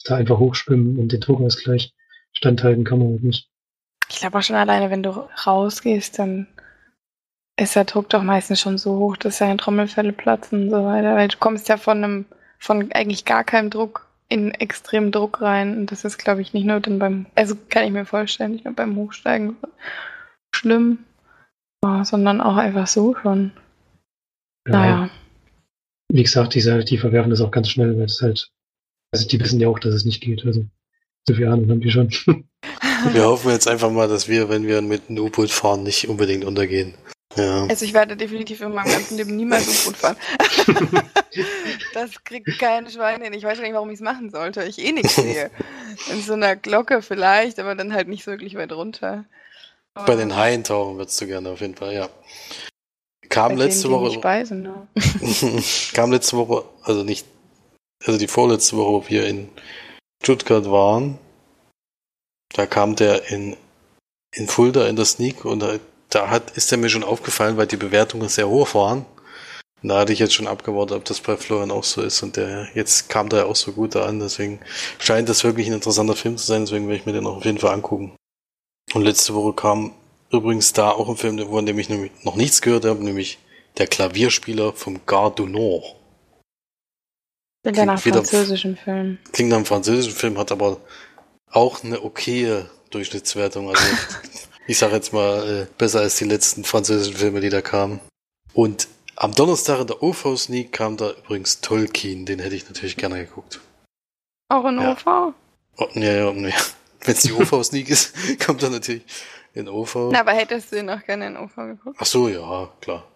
da 0.05 0.15
einfach 0.15 0.37
hochschwimmen 0.37 0.97
und 0.97 1.11
den 1.11 1.21
Druckausgleich 1.21 1.93
standhalten 2.33 2.83
kann 2.83 2.99
man 2.99 3.09
halt 3.09 3.23
nicht. 3.23 3.49
Ich 4.09 4.17
glaube 4.17 4.37
auch 4.37 4.43
schon 4.43 4.55
alleine, 4.55 4.89
wenn 4.89 5.03
du 5.03 5.09
rausgehst, 5.45 6.19
dann 6.19 6.47
ist 7.57 7.75
der 7.75 7.85
Druck 7.85 8.09
doch 8.09 8.23
meistens 8.23 8.59
schon 8.59 8.77
so 8.77 8.97
hoch, 8.97 9.17
dass 9.17 9.37
deine 9.37 9.57
Trommelfälle 9.57 10.11
platzen 10.11 10.63
und 10.63 10.69
so 10.69 10.85
weiter. 10.85 11.15
Weil 11.15 11.29
du 11.29 11.37
kommst 11.37 11.69
ja 11.69 11.77
von 11.77 12.03
einem, 12.03 12.25
von 12.59 12.91
eigentlich 12.91 13.25
gar 13.25 13.43
keinem 13.43 13.69
Druck 13.69 14.07
in 14.27 14.51
extremen 14.51 15.11
Druck 15.11 15.41
rein. 15.41 15.77
Und 15.77 15.91
das 15.91 16.03
ist, 16.03 16.17
glaube 16.17 16.41
ich, 16.41 16.53
nicht 16.53 16.65
nur 16.65 16.79
dann 16.79 16.99
beim, 16.99 17.27
also 17.35 17.55
kann 17.69 17.85
ich 17.85 17.91
mir 17.91 18.05
vorstellen, 18.05 18.51
nicht 18.51 18.65
nur 18.65 18.73
beim 18.73 18.95
Hochsteigen 18.95 19.55
schlimm, 20.53 20.99
sondern 22.03 22.41
auch 22.41 22.57
einfach 22.57 22.87
so 22.87 23.15
schon. 23.21 23.51
Ja. 24.67 24.71
Naja. 24.71 25.09
Wie 26.09 26.23
gesagt, 26.23 26.55
die, 26.55 26.85
die 26.85 26.97
verwerfen 26.97 27.29
das 27.29 27.41
auch 27.41 27.51
ganz 27.51 27.69
schnell, 27.69 27.97
weil 27.97 28.05
es 28.05 28.21
halt, 28.21 28.51
also 29.11 29.27
die 29.27 29.39
wissen 29.39 29.59
ja 29.59 29.67
auch, 29.67 29.79
dass 29.79 29.93
es 29.93 30.05
nicht 30.05 30.21
geht. 30.21 30.45
Also 30.45 30.65
so 31.27 31.35
viel 31.35 31.47
Ahnung 31.47 31.69
haben 31.69 31.81
die 31.81 31.91
schon. 31.91 32.09
Wir 33.13 33.25
hoffen 33.25 33.51
jetzt 33.51 33.67
einfach 33.67 33.91
mal, 33.91 34.07
dass 34.07 34.27
wir, 34.27 34.49
wenn 34.49 34.67
wir 34.67 34.81
mit 34.81 35.09
einem 35.09 35.23
U-Boot 35.23 35.51
fahren, 35.51 35.83
nicht 35.83 36.07
unbedingt 36.07 36.45
untergehen. 36.45 36.93
Ja. 37.35 37.65
Also 37.65 37.83
ich 37.83 37.93
werde 37.93 38.15
definitiv 38.15 38.61
in 38.61 38.73
meinem 38.73 38.91
ganzen 38.91 39.17
Leben 39.17 39.35
niemals 39.35 39.67
U-Boot 39.67 39.97
fahren. 39.97 40.17
das 41.93 42.23
kriegt 42.23 42.59
kein 42.59 42.89
Schwein 42.89 43.21
hin. 43.21 43.33
Ich 43.33 43.43
weiß 43.43 43.59
nicht, 43.59 43.73
warum 43.73 43.89
ich 43.89 43.95
es 43.95 44.01
machen 44.01 44.29
sollte. 44.29 44.63
Ich 44.63 44.79
eh 44.79 44.91
nichts 44.91 45.15
sehe. 45.15 45.51
In 46.11 46.21
so 46.21 46.33
einer 46.33 46.55
Glocke 46.55 47.01
vielleicht, 47.01 47.59
aber 47.59 47.75
dann 47.75 47.93
halt 47.93 48.07
nicht 48.07 48.25
wirklich 48.27 48.55
weit 48.55 48.71
runter. 48.71 49.25
Bei 50.05 50.15
den 50.15 50.35
Haien 50.35 50.63
tauchen 50.63 50.97
würdest 50.97 51.19
du 51.21 51.27
gerne 51.27 51.49
auf 51.49 51.61
jeden 51.61 51.75
Fall, 51.75 51.93
ja. 51.93 52.09
Kam 53.29 53.55
Bei 53.55 53.65
letzte 53.65 53.87
denen, 53.87 54.01
Woche. 54.01 54.11
Speisen, 54.11 54.61
ne? 54.61 54.87
kam 55.93 56.11
letzte 56.11 56.37
Woche, 56.37 56.65
also 56.83 57.03
nicht, 57.03 57.25
also 58.05 58.19
die 58.19 58.27
vorletzte 58.27 58.77
Woche, 58.77 58.91
wo 58.91 59.09
wir 59.09 59.25
in 59.25 59.49
Stuttgart 60.21 60.69
waren, 60.69 61.17
da 62.55 62.65
kam 62.65 62.95
der 62.95 63.29
in, 63.29 63.55
in 64.33 64.47
Fulda 64.47 64.87
in 64.87 64.95
der 64.95 65.05
Sneak 65.05 65.45
und 65.45 65.59
da 65.59 65.79
da 66.15 66.29
hat, 66.29 66.51
ist 66.51 66.71
er 66.71 66.77
mir 66.77 66.89
schon 66.89 67.03
aufgefallen, 67.03 67.57
weil 67.57 67.67
die 67.67 67.77
Bewertungen 67.77 68.29
sehr 68.29 68.47
hoch 68.47 68.73
waren. 68.73 69.05
Und 69.81 69.89
da 69.89 69.99
hatte 69.99 70.13
ich 70.13 70.19
jetzt 70.19 70.33
schon 70.33 70.47
abgewartet, 70.47 70.95
ob 70.95 71.05
das 71.05 71.19
bei 71.19 71.35
Florian 71.35 71.71
auch 71.71 71.83
so 71.83 72.01
ist. 72.01 72.23
Und 72.23 72.37
der 72.37 72.69
jetzt 72.73 73.09
kam 73.09 73.29
da 73.29 73.37
ja 73.37 73.45
auch 73.45 73.55
so 73.55 73.73
gut 73.73 73.95
an. 73.95 74.19
Deswegen 74.19 74.59
scheint 74.97 75.29
das 75.29 75.43
wirklich 75.43 75.67
ein 75.67 75.73
interessanter 75.73 76.15
Film 76.15 76.37
zu 76.37 76.45
sein. 76.45 76.61
Deswegen 76.61 76.87
werde 76.87 76.99
ich 76.99 77.05
mir 77.05 77.13
den 77.13 77.27
auch 77.27 77.37
auf 77.37 77.45
jeden 77.45 77.59
Fall 77.59 77.73
angucken. 77.73 78.15
Und 78.93 79.03
letzte 79.03 79.33
Woche 79.33 79.53
kam 79.53 79.91
übrigens 80.31 80.73
da 80.73 80.89
auch 80.89 81.09
ein 81.09 81.17
Film, 81.17 81.37
von 81.37 81.65
dem 81.65 81.77
ich 81.77 81.89
noch 81.89 82.35
nichts 82.35 82.61
gehört 82.61 82.85
habe, 82.85 83.03
nämlich 83.03 83.37
der 83.77 83.87
Klavierspieler 83.87 84.73
vom 84.73 85.01
Gare 85.05 85.33
du 85.35 85.47
Nord. 85.47 85.95
Klingt 87.63 87.85
nach 87.85 87.99
französischen 87.99 88.77
Film. 88.77 89.17
Klingt 89.31 89.49
nach 89.49 89.57
einem 89.57 89.65
französischen 89.65 90.13
Film, 90.13 90.37
hat 90.37 90.51
aber 90.51 90.77
auch 91.51 91.83
eine 91.83 92.03
okaye 92.03 92.69
Durchschnittswertung. 92.89 93.69
Also 93.69 93.83
ich 94.67 94.77
sag 94.77 94.91
jetzt 94.91 95.13
mal, 95.13 95.47
äh, 95.47 95.67
besser 95.77 96.01
als 96.01 96.17
die 96.17 96.25
letzten 96.25 96.63
französischen 96.63 97.15
Filme, 97.15 97.41
die 97.41 97.49
da 97.49 97.61
kamen. 97.61 97.99
Und 98.53 98.87
am 99.15 99.33
Donnerstag 99.33 99.81
in 99.81 99.87
der 99.87 100.03
OV 100.03 100.37
Sneak 100.37 100.71
kam 100.71 100.97
da 100.97 101.11
übrigens 101.11 101.61
Tolkien, 101.61 102.25
den 102.25 102.39
hätte 102.39 102.55
ich 102.55 102.67
natürlich 102.67 102.97
gerne 102.97 103.25
geguckt. 103.25 103.61
Auch 104.49 104.65
in 104.65 104.79
ja. 104.79 104.91
OV? 104.91 105.33
Oh, 105.77 105.87
ja, 105.93 106.11
ja, 106.11 106.31
ja. 106.31 106.55
Wenn 107.01 107.13
es 107.13 107.21
die 107.21 107.33
OV-Sneak 107.33 107.89
ist, 107.89 108.39
kommt 108.45 108.63
dann 108.63 108.71
natürlich 108.71 109.03
in 109.53 109.69
OV. 109.69 110.09
Na, 110.11 110.21
aber 110.21 110.33
hättest 110.33 110.71
du 110.71 110.79
ihn 110.79 110.89
auch 110.89 111.03
gerne 111.03 111.27
in 111.27 111.37
OV 111.37 111.55
geguckt? 111.55 111.97
Ach 111.99 112.05
so, 112.05 112.27
ja, 112.27 112.69
klar. 112.81 113.07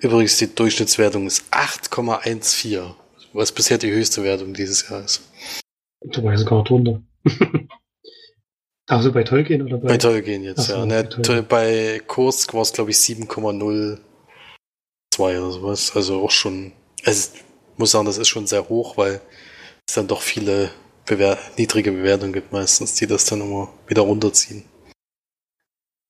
Übrigens, 0.00 0.36
die 0.38 0.54
Durchschnittswertung 0.54 1.26
ist 1.26 1.44
8,14, 1.52 2.94
was 3.32 3.52
bisher 3.52 3.78
die 3.78 3.90
höchste 3.90 4.22
Wertung 4.22 4.52
dieses 4.54 4.88
Jahr 4.88 5.04
ist. 5.04 5.22
Du 6.02 6.22
weißt 6.22 6.46
gar 6.46 6.64
drunter. 6.64 7.00
Also 8.90 9.12
bei 9.12 9.22
Tolkien 9.22 9.62
oder 9.62 9.78
bei? 9.78 9.90
Bei 9.90 9.98
Tolkien 9.98 10.42
jetzt, 10.42 10.62
so, 10.62 10.74
ja. 10.74 10.84
Ne, 10.84 11.08
bei, 11.24 11.42
bei 11.42 12.02
Kursk 12.04 12.54
war 12.54 12.62
es, 12.62 12.72
glaube 12.72 12.90
ich, 12.90 12.96
7,02 12.96 14.00
oder 15.16 15.52
sowas. 15.52 15.94
Also 15.94 16.24
auch 16.24 16.32
schon, 16.32 16.72
also 17.04 17.36
ich 17.36 17.78
muss 17.78 17.92
sagen, 17.92 18.06
das 18.06 18.18
ist 18.18 18.26
schon 18.26 18.48
sehr 18.48 18.68
hoch, 18.68 18.96
weil 18.96 19.20
es 19.86 19.94
dann 19.94 20.08
doch 20.08 20.22
viele 20.22 20.72
Bewer 21.06 21.38
niedrige 21.56 21.92
Bewertungen 21.92 22.32
gibt 22.32 22.50
meistens, 22.50 22.94
die 22.94 23.06
das 23.06 23.26
dann 23.26 23.42
immer 23.42 23.72
wieder 23.86 24.02
runterziehen. 24.02 24.64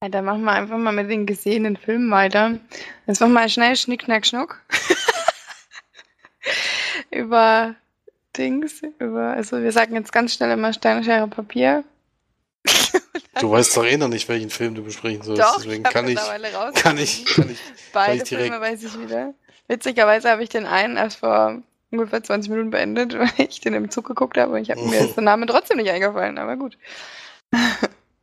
Ja, 0.02 0.08
dann 0.08 0.24
machen 0.24 0.44
wir 0.44 0.52
einfach 0.52 0.78
mal 0.78 0.94
mit 0.94 1.10
den 1.10 1.26
gesehenen 1.26 1.76
Filmen 1.76 2.10
weiter. 2.10 2.60
Jetzt 3.06 3.20
machen 3.20 3.34
wir 3.34 3.46
schnell 3.50 3.76
Schnick, 3.76 4.04
Schnack, 4.04 4.24
Schnuck. 4.24 4.62
über 7.10 7.74
Dings, 8.38 8.80
über, 8.98 9.34
also 9.34 9.60
wir 9.60 9.70
sagen 9.70 9.96
jetzt 9.96 10.14
ganz 10.14 10.32
schnell 10.32 10.52
immer 10.52 10.72
Steine, 10.72 11.04
Schere, 11.04 11.28
Papier. 11.28 11.84
Du 13.40 13.50
weißt 13.50 13.76
doch 13.76 13.84
eh 13.84 13.96
noch 13.96 14.08
nicht, 14.08 14.28
welchen 14.28 14.50
Film 14.50 14.74
du 14.74 14.82
besprechen 14.82 15.22
sollst. 15.22 15.42
Doch, 15.42 15.56
Deswegen 15.56 15.84
ich 15.84 15.92
kann, 15.92 16.08
ich, 16.08 16.16
kann 16.16 16.98
ich, 16.98 17.24
kann 17.26 17.50
ich, 17.50 17.58
Beide 17.92 18.06
kann 18.06 18.16
ich 18.16 18.22
direkt... 18.24 18.48
Filme 18.48 18.60
weiß 18.60 18.82
ich 18.82 18.98
wieder. 18.98 19.34
Witzigerweise 19.68 20.30
habe 20.30 20.42
ich 20.42 20.48
den 20.48 20.66
einen 20.66 20.96
erst 20.96 21.18
vor 21.18 21.62
ungefähr 21.90 22.22
20 22.22 22.50
Minuten 22.50 22.70
beendet, 22.70 23.14
weil 23.18 23.30
ich 23.48 23.60
den 23.60 23.74
im 23.74 23.90
Zug 23.90 24.06
geguckt 24.06 24.36
habe 24.36 24.52
und 24.52 24.62
ich 24.62 24.70
habe 24.70 24.82
mir 24.82 25.06
der 25.06 25.22
Name 25.22 25.46
trotzdem 25.46 25.78
nicht 25.78 25.90
eingefallen, 25.90 26.38
aber 26.38 26.56
gut. 26.56 26.76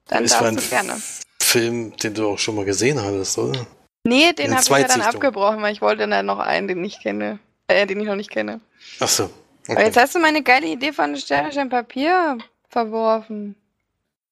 Dann 0.08 0.24
ist 0.24 0.34
darfst 0.34 0.66
du 0.66 0.70
gerne. 0.70 1.02
Film, 1.42 1.96
den 1.98 2.14
du 2.14 2.30
auch 2.30 2.40
schon 2.40 2.56
mal 2.56 2.66
gesehen 2.66 3.02
hattest, 3.02 3.38
oder? 3.38 3.66
Nee, 4.04 4.32
den 4.34 4.54
habe 4.54 4.62
ich 4.62 4.70
ja 4.70 4.88
dann 4.88 5.02
abgebrochen, 5.02 5.62
weil 5.62 5.74
ich 5.74 5.82
wollte 5.82 6.08
dann 6.08 6.26
noch 6.26 6.40
einen, 6.40 6.70
den 6.70 6.84
ich 6.86 7.02
kenne, 7.02 7.40
äh, 7.68 7.86
den 7.86 8.00
ich 8.00 8.08
noch 8.08 8.16
nicht 8.16 8.32
kenne. 8.32 8.62
Ach 9.02 9.08
so. 9.10 9.26
Okay. 9.64 9.74
Aber 9.74 9.84
jetzt 9.84 9.98
hast 9.98 10.16
du 10.16 10.20
meine 10.20 10.44
geile 10.44 10.68
Idee 10.68 10.94
von 10.94 11.18
Sternchen 11.18 11.68
Papier 11.68 12.38
verworfen. 12.70 13.56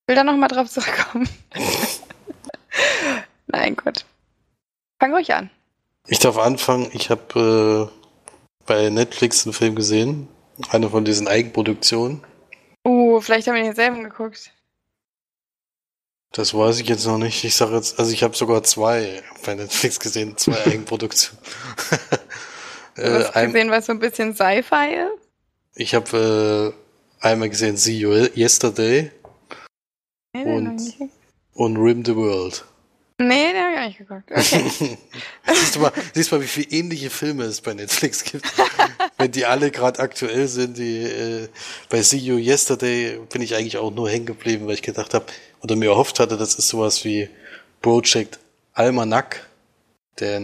Will 0.07 0.15
da 0.15 0.23
nochmal 0.23 0.49
drauf 0.49 0.69
zurückkommen. 0.69 1.27
Nein, 3.47 3.75
Gott. 3.75 4.05
Fang 4.99 5.13
ruhig 5.13 5.33
an. 5.33 5.49
Ich 6.07 6.19
darf 6.19 6.37
anfangen. 6.37 6.89
Ich 6.93 7.09
habe 7.09 7.89
äh, 7.91 8.65
bei 8.65 8.89
Netflix 8.89 9.45
einen 9.45 9.53
Film 9.53 9.75
gesehen. 9.75 10.27
Eine 10.69 10.89
von 10.89 11.05
diesen 11.05 11.27
Eigenproduktionen. 11.27 12.23
Uh, 12.85 13.19
vielleicht 13.19 13.47
haben 13.47 13.55
wir 13.55 13.63
denselben 13.63 14.03
geguckt. 14.03 14.51
Das 16.31 16.53
weiß 16.53 16.79
ich 16.79 16.87
jetzt 16.87 17.05
noch 17.05 17.17
nicht. 17.17 17.43
Ich 17.43 17.55
sage 17.55 17.75
jetzt, 17.75 17.97
also 17.97 18.11
ich 18.11 18.21
habe 18.21 18.35
sogar 18.35 18.61
zwei 18.63 19.23
bei 19.43 19.55
Netflix 19.55 19.99
gesehen, 19.99 20.37
zwei 20.37 20.57
Eigenproduktionen. 20.65 21.41
du 22.95 23.03
hast 23.03 23.35
äh, 23.35 23.45
gesehen, 23.47 23.71
was 23.71 23.87
so 23.87 23.93
ein 23.93 23.99
bisschen 23.99 24.35
Sci-Fi 24.35 24.95
ist? 24.95 25.29
Ich 25.75 25.95
habe 25.95 26.73
äh, 27.21 27.25
einmal 27.25 27.49
gesehen 27.49 27.75
See 27.75 27.97
You 27.97 28.27
Yesterday 28.35 29.11
nee, 30.43 30.55
und, 30.55 30.93
und 31.53 31.77
Rim 31.77 32.03
the 32.05 32.15
World. 32.15 32.65
Nee, 33.17 33.53
den 33.53 33.63
habe 33.63 33.73
ich 33.73 33.79
auch 33.79 33.85
nicht 33.85 33.97
geguckt. 33.97 34.29
Okay. 34.29 34.97
siehst, 35.47 35.75
du 35.75 35.79
mal, 35.79 35.93
siehst 36.13 36.31
du 36.31 36.35
mal, 36.35 36.41
wie 36.41 36.47
viele 36.47 36.67
ähnliche 36.71 37.09
Filme 37.09 37.45
es 37.45 37.61
bei 37.61 37.73
Netflix 37.73 38.23
gibt. 38.25 38.45
Wenn 39.17 39.31
die 39.31 39.45
alle 39.45 39.71
gerade 39.71 39.99
aktuell 39.99 40.49
sind. 40.49 40.77
Die, 40.77 41.03
äh, 41.03 41.47
bei 41.89 42.01
See 42.01 42.17
You 42.17 42.37
Yesterday 42.37 43.19
bin 43.31 43.41
ich 43.41 43.55
eigentlich 43.55 43.77
auch 43.77 43.91
nur 43.91 44.09
hängen 44.09 44.25
geblieben, 44.25 44.67
weil 44.67 44.73
ich 44.73 44.81
gedacht 44.81 45.13
habe 45.13 45.27
oder 45.61 45.77
mir 45.77 45.91
erhofft 45.91 46.19
hatte, 46.19 46.35
das 46.35 46.55
ist 46.55 46.67
sowas 46.67 47.05
wie 47.05 47.29
Project 47.81 48.39
Almanac, 48.73 49.47
der 50.19 50.41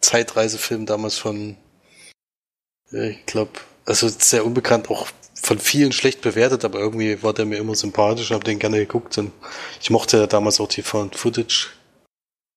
Zeitreisefilm 0.00 0.86
damals 0.86 1.18
von, 1.18 1.56
äh, 2.92 3.10
ich 3.10 3.26
glaube, 3.26 3.52
also 3.84 4.08
sehr 4.08 4.46
unbekannt, 4.46 4.88
auch 4.90 5.08
von 5.42 5.58
vielen 5.58 5.92
schlecht 5.92 6.22
bewertet, 6.22 6.64
aber 6.64 6.78
irgendwie 6.78 7.22
war 7.22 7.32
der 7.32 7.44
mir 7.44 7.58
immer 7.58 7.74
sympathisch, 7.74 8.30
habe 8.30 8.44
den 8.44 8.58
gerne 8.58 8.78
geguckt 8.78 9.16
und 9.18 9.32
ich 9.80 9.90
mochte 9.90 10.18
ja 10.18 10.26
damals 10.26 10.60
auch 10.60 10.68
die 10.68 10.82
Footage 10.82 11.68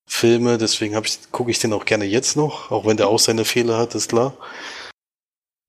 Filme, 0.07 0.57
deswegen 0.57 0.97
ich 1.03 1.31
gucke 1.31 1.51
ich 1.51 1.59
den 1.59 1.71
auch 1.71 1.85
gerne 1.85 2.05
jetzt 2.05 2.35
noch, 2.35 2.71
auch 2.71 2.85
wenn 2.85 2.97
der 2.97 3.09
auch 3.09 3.19
seine 3.19 3.45
Fehler 3.45 3.77
hat, 3.77 3.93
ist 3.93 4.09
klar. 4.09 4.35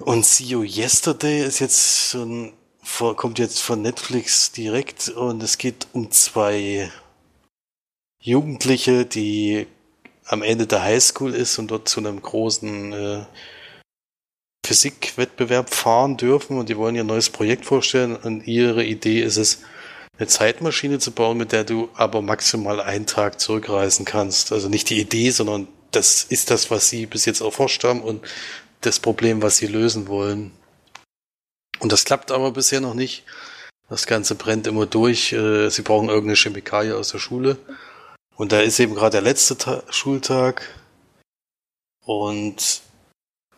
Und 0.02 0.24
See 0.24 0.44
You 0.44 0.62
Yesterday 0.62 1.44
ist 1.44 1.58
jetzt 1.58 2.10
so 2.10 2.24
ein, 2.24 2.52
kommt 3.16 3.38
jetzt 3.38 3.60
von 3.60 3.82
Netflix 3.82 4.50
direkt 4.50 5.10
und 5.10 5.42
es 5.42 5.58
geht 5.58 5.88
um 5.92 6.10
zwei 6.10 6.90
Jugendliche, 8.18 9.04
die 9.04 9.66
am 10.24 10.42
Ende 10.42 10.66
der 10.66 10.82
Highschool 10.82 11.34
ist 11.34 11.58
und 11.58 11.70
dort 11.70 11.88
zu 11.88 12.00
einem 12.00 12.22
großen 12.22 12.92
äh, 12.92 13.24
Physikwettbewerb 14.64 15.72
fahren 15.72 16.16
dürfen 16.16 16.58
und 16.58 16.68
die 16.68 16.76
wollen 16.76 16.96
ihr 16.96 17.04
neues 17.04 17.30
Projekt 17.30 17.66
vorstellen 17.66 18.16
und 18.16 18.46
ihre 18.46 18.84
Idee 18.84 19.22
ist 19.22 19.36
es, 19.36 19.62
eine 20.18 20.28
Zeitmaschine 20.28 20.98
zu 20.98 21.12
bauen, 21.12 21.38
mit 21.38 21.52
der 21.52 21.64
du 21.64 21.88
aber 21.94 22.20
maximal 22.20 22.80
einen 22.80 23.06
Tag 23.06 23.40
zurückreisen 23.40 24.04
kannst. 24.04 24.52
Also 24.52 24.68
nicht 24.68 24.90
die 24.90 25.00
Idee, 25.00 25.30
sondern 25.30 25.66
das 25.92 26.24
ist 26.24 26.50
das, 26.50 26.70
was 26.70 26.90
sie 26.90 27.06
bis 27.06 27.24
jetzt 27.24 27.40
erforscht 27.40 27.84
haben 27.84 28.02
und 28.02 28.22
das 28.82 29.00
Problem, 29.00 29.40
was 29.40 29.56
sie 29.56 29.66
lösen 29.66 30.08
wollen. 30.08 30.52
Und 31.80 31.90
das 31.90 32.04
klappt 32.04 32.30
aber 32.30 32.52
bisher 32.52 32.80
noch 32.80 32.94
nicht. 32.94 33.24
Das 33.88 34.06
Ganze 34.06 34.34
brennt 34.34 34.66
immer 34.66 34.86
durch. 34.86 35.32
Äh, 35.32 35.70
sie 35.70 35.82
brauchen 35.82 36.08
irgendeine 36.08 36.36
Chemikalie 36.36 36.96
aus 36.96 37.08
der 37.08 37.18
Schule. 37.18 37.56
Und 38.36 38.52
da 38.52 38.60
ist 38.60 38.78
eben 38.78 38.94
gerade 38.94 39.12
der 39.12 39.22
letzte 39.22 39.56
Ta 39.56 39.82
Schultag. 39.90 40.68
Und 42.04 42.82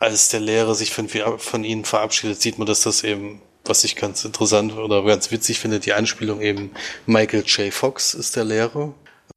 als 0.03 0.31
der 0.31 0.41
Lehrer 0.41 0.75
sich 0.75 0.93
von, 0.93 1.09
von 1.09 1.63
ihnen 1.63 1.85
verabschiedet, 1.85 2.43
sieht 2.43 2.59
man, 2.59 2.67
dass 2.67 2.83
das 2.83 3.05
eben, 3.05 3.41
was 3.65 3.85
ich 3.85 3.95
ganz 3.95 4.25
interessant 4.25 4.73
oder 4.77 5.05
ganz 5.05 5.31
witzig 5.31 5.61
finde, 5.61 5.79
die 5.79 5.93
Anspielung 5.93 6.41
eben 6.41 6.73
Michael 7.07 7.45
J. 7.47 7.73
Fox 7.73 8.13
ist 8.15 8.35
der 8.35 8.45
Lehrer. 8.45 8.93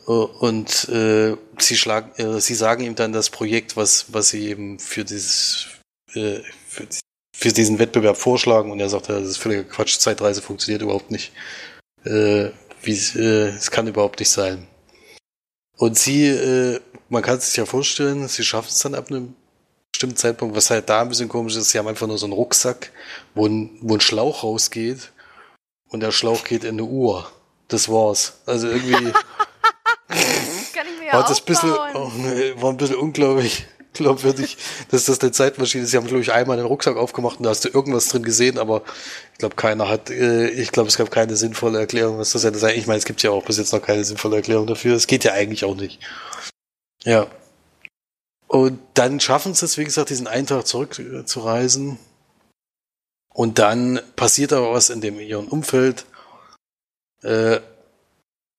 Und 0.06 0.90
äh, 0.90 1.36
sie 1.60 1.78
schlagen, 1.78 2.12
äh, 2.18 2.42
sie 2.42 2.56
sagen 2.56 2.84
ihm 2.84 2.96
dann 2.96 3.14
das 3.14 3.30
Projekt, 3.30 3.78
was 3.78 4.08
was 4.10 4.30
sie 4.30 4.48
eben 4.50 4.80
für 4.80 5.04
dieses 5.04 5.68
äh, 6.14 6.40
für, 6.68 6.88
für, 7.36 7.50
diesen 7.54 7.80
Wettbewerb 7.80 8.18
vorschlagen 8.18 8.72
und 8.72 8.80
er 8.80 8.90
sagt, 8.90 9.10
das 9.10 9.28
ist 9.28 9.38
völliger 9.38 9.64
Quatsch, 9.64 9.98
Zeitreise 10.00 10.42
funktioniert 10.42 10.82
überhaupt 10.82 11.12
nicht. 11.12 11.32
Äh, 12.04 12.50
wie 12.82 12.94
äh, 12.94 13.50
es 13.50 13.72
kann 13.72 13.88
überhaupt 13.88 14.20
nicht 14.20 14.30
sein. 14.30 14.68
Und 15.78 15.98
sie, 15.98 16.28
äh, 16.28 16.80
man 17.10 17.24
kann 17.24 17.38
es 17.38 17.48
sich 17.48 17.58
ja 17.58 17.66
vorstellen, 17.66 18.28
sie 18.28 18.44
schaffen 18.44 18.70
es 18.70 18.80
dann 18.80 18.96
ab 18.96 19.10
einem 19.10 19.36
bestimmten 19.96 20.18
Zeitpunkt, 20.18 20.56
was 20.56 20.70
halt 20.70 20.90
da 20.90 21.02
ein 21.02 21.10
bisschen 21.10 21.30
komisch 21.30 21.56
ist, 21.56 21.70
sie 21.70 21.80
haben 21.80 21.88
einfach 21.88 22.08
nur 22.08 22.18
so 22.18 22.26
einen 22.26 22.34
Rucksack, 22.34 22.92
wo 23.34 23.48
ein, 23.48 23.78
wo 23.82 23.94
ein 23.94 24.02
Schlauch 24.02 24.44
rausgeht 24.44 25.12
und 25.88 26.02
der 26.02 26.12
Schlauch 26.12 26.44
geht 26.44 26.66
in 26.66 26.76
eine 26.76 26.84
Uhr. 26.84 27.32
Das 27.70 27.90
war's. 27.90 28.42
Also 28.46 28.68
irgendwie 28.68 28.92
kann 30.12 30.88
ich 30.88 31.00
mir 31.00 31.14
war 31.14 31.26
das 31.26 31.40
bisschen, 31.40 31.72
oh, 31.72 32.12
nee, 32.18 32.54
war 32.58 32.72
ein 32.72 32.78
bisschen 32.78 32.98
unglaublich 32.98 33.66
glaubwürdig, 33.94 34.58
dass 34.92 35.06
das 35.06 35.22
eine 35.22 35.32
Zeitmaschine 35.32 35.86
ist. 35.86 35.92
Sie 35.92 35.98
haben, 35.98 36.08
glaube 36.08 36.22
ich, 36.22 36.34
einmal 36.34 36.58
den 36.58 36.66
Rucksack 36.66 36.98
aufgemacht 36.98 37.38
und 37.38 37.44
da 37.44 37.52
hast 37.52 37.64
du 37.64 37.70
irgendwas 37.70 38.10
drin 38.10 38.24
gesehen, 38.24 38.60
aber 38.60 38.82
ich 39.32 39.38
glaube, 39.38 39.56
keiner 39.56 39.88
hat, 39.88 40.10
äh, 40.10 40.50
ich 40.50 40.74
glaube, 40.74 40.90
es 40.90 40.98
gab 40.98 41.10
keine 41.10 41.38
sinnvolle 41.38 41.80
Erklärung, 41.80 42.18
was 42.18 42.32
das 42.32 42.44
hätte 42.44 42.58
sein. 42.58 42.78
Ich 42.78 42.86
meine, 42.86 43.00
es 43.00 43.06
gibt 43.06 43.24
ja 43.24 43.32
auch 43.32 43.46
bis 43.46 43.58
jetzt 43.58 43.72
noch 43.72 43.82
keine 43.82 44.04
sinnvolle 44.04 44.36
Erklärung 44.36 44.68
dafür. 44.68 44.94
Es 44.96 45.08
geht 45.08 45.24
ja 45.24 45.32
eigentlich 45.32 45.64
auch 45.64 45.76
nicht. 45.76 46.02
Ja. 47.06 47.28
Und 48.48 48.80
dann 48.94 49.20
schaffen 49.20 49.54
sie 49.54 49.66
es, 49.66 49.78
wie 49.78 49.84
gesagt, 49.84 50.10
diesen 50.10 50.28
einen 50.28 50.48
Tag 50.48 50.68
zurückzureisen. 50.68 51.98
Und 53.34 53.60
dann 53.60 54.00
passiert 54.16 54.54
aber 54.54 54.72
was 54.72 54.90
in 54.90 55.02
dem 55.02 55.20
ihren 55.20 55.48
Umfeld. 55.48 56.06
Äh, 57.22 57.60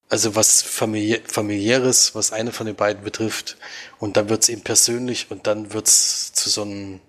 also 0.09 0.37
was 0.37 0.63
familiä 0.63 1.21
familiäres, 1.27 2.15
was 2.15 2.33
eine 2.33 2.53
von 2.53 2.67
den 2.67 2.77
beiden 2.77 3.03
betrifft. 3.03 3.57
Und 3.99 4.17
dann 4.17 4.29
wird 4.29 4.43
es 4.43 4.49
ihm 4.49 4.61
persönlich 4.61 5.31
und 5.31 5.47
dann 5.47 5.73
wird 5.73 5.89
es 5.89 6.33
zu 6.33 6.51
so 6.51 6.63
einem, 6.63 7.01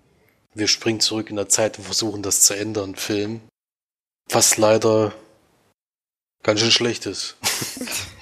wir 0.54 0.68
springen 0.68 1.00
zurück 1.00 1.30
in 1.30 1.36
der 1.36 1.50
Zeit 1.50 1.78
und 1.78 1.84
versuchen 1.84 2.24
das 2.24 2.42
zu 2.42 2.56
ändern, 2.56 2.96
Film. 2.96 3.42
Was 4.30 4.58
leider 4.58 5.14
ganz 6.44 6.60
schön 6.60 6.72
schlecht 6.72 7.06
ist. 7.06 7.36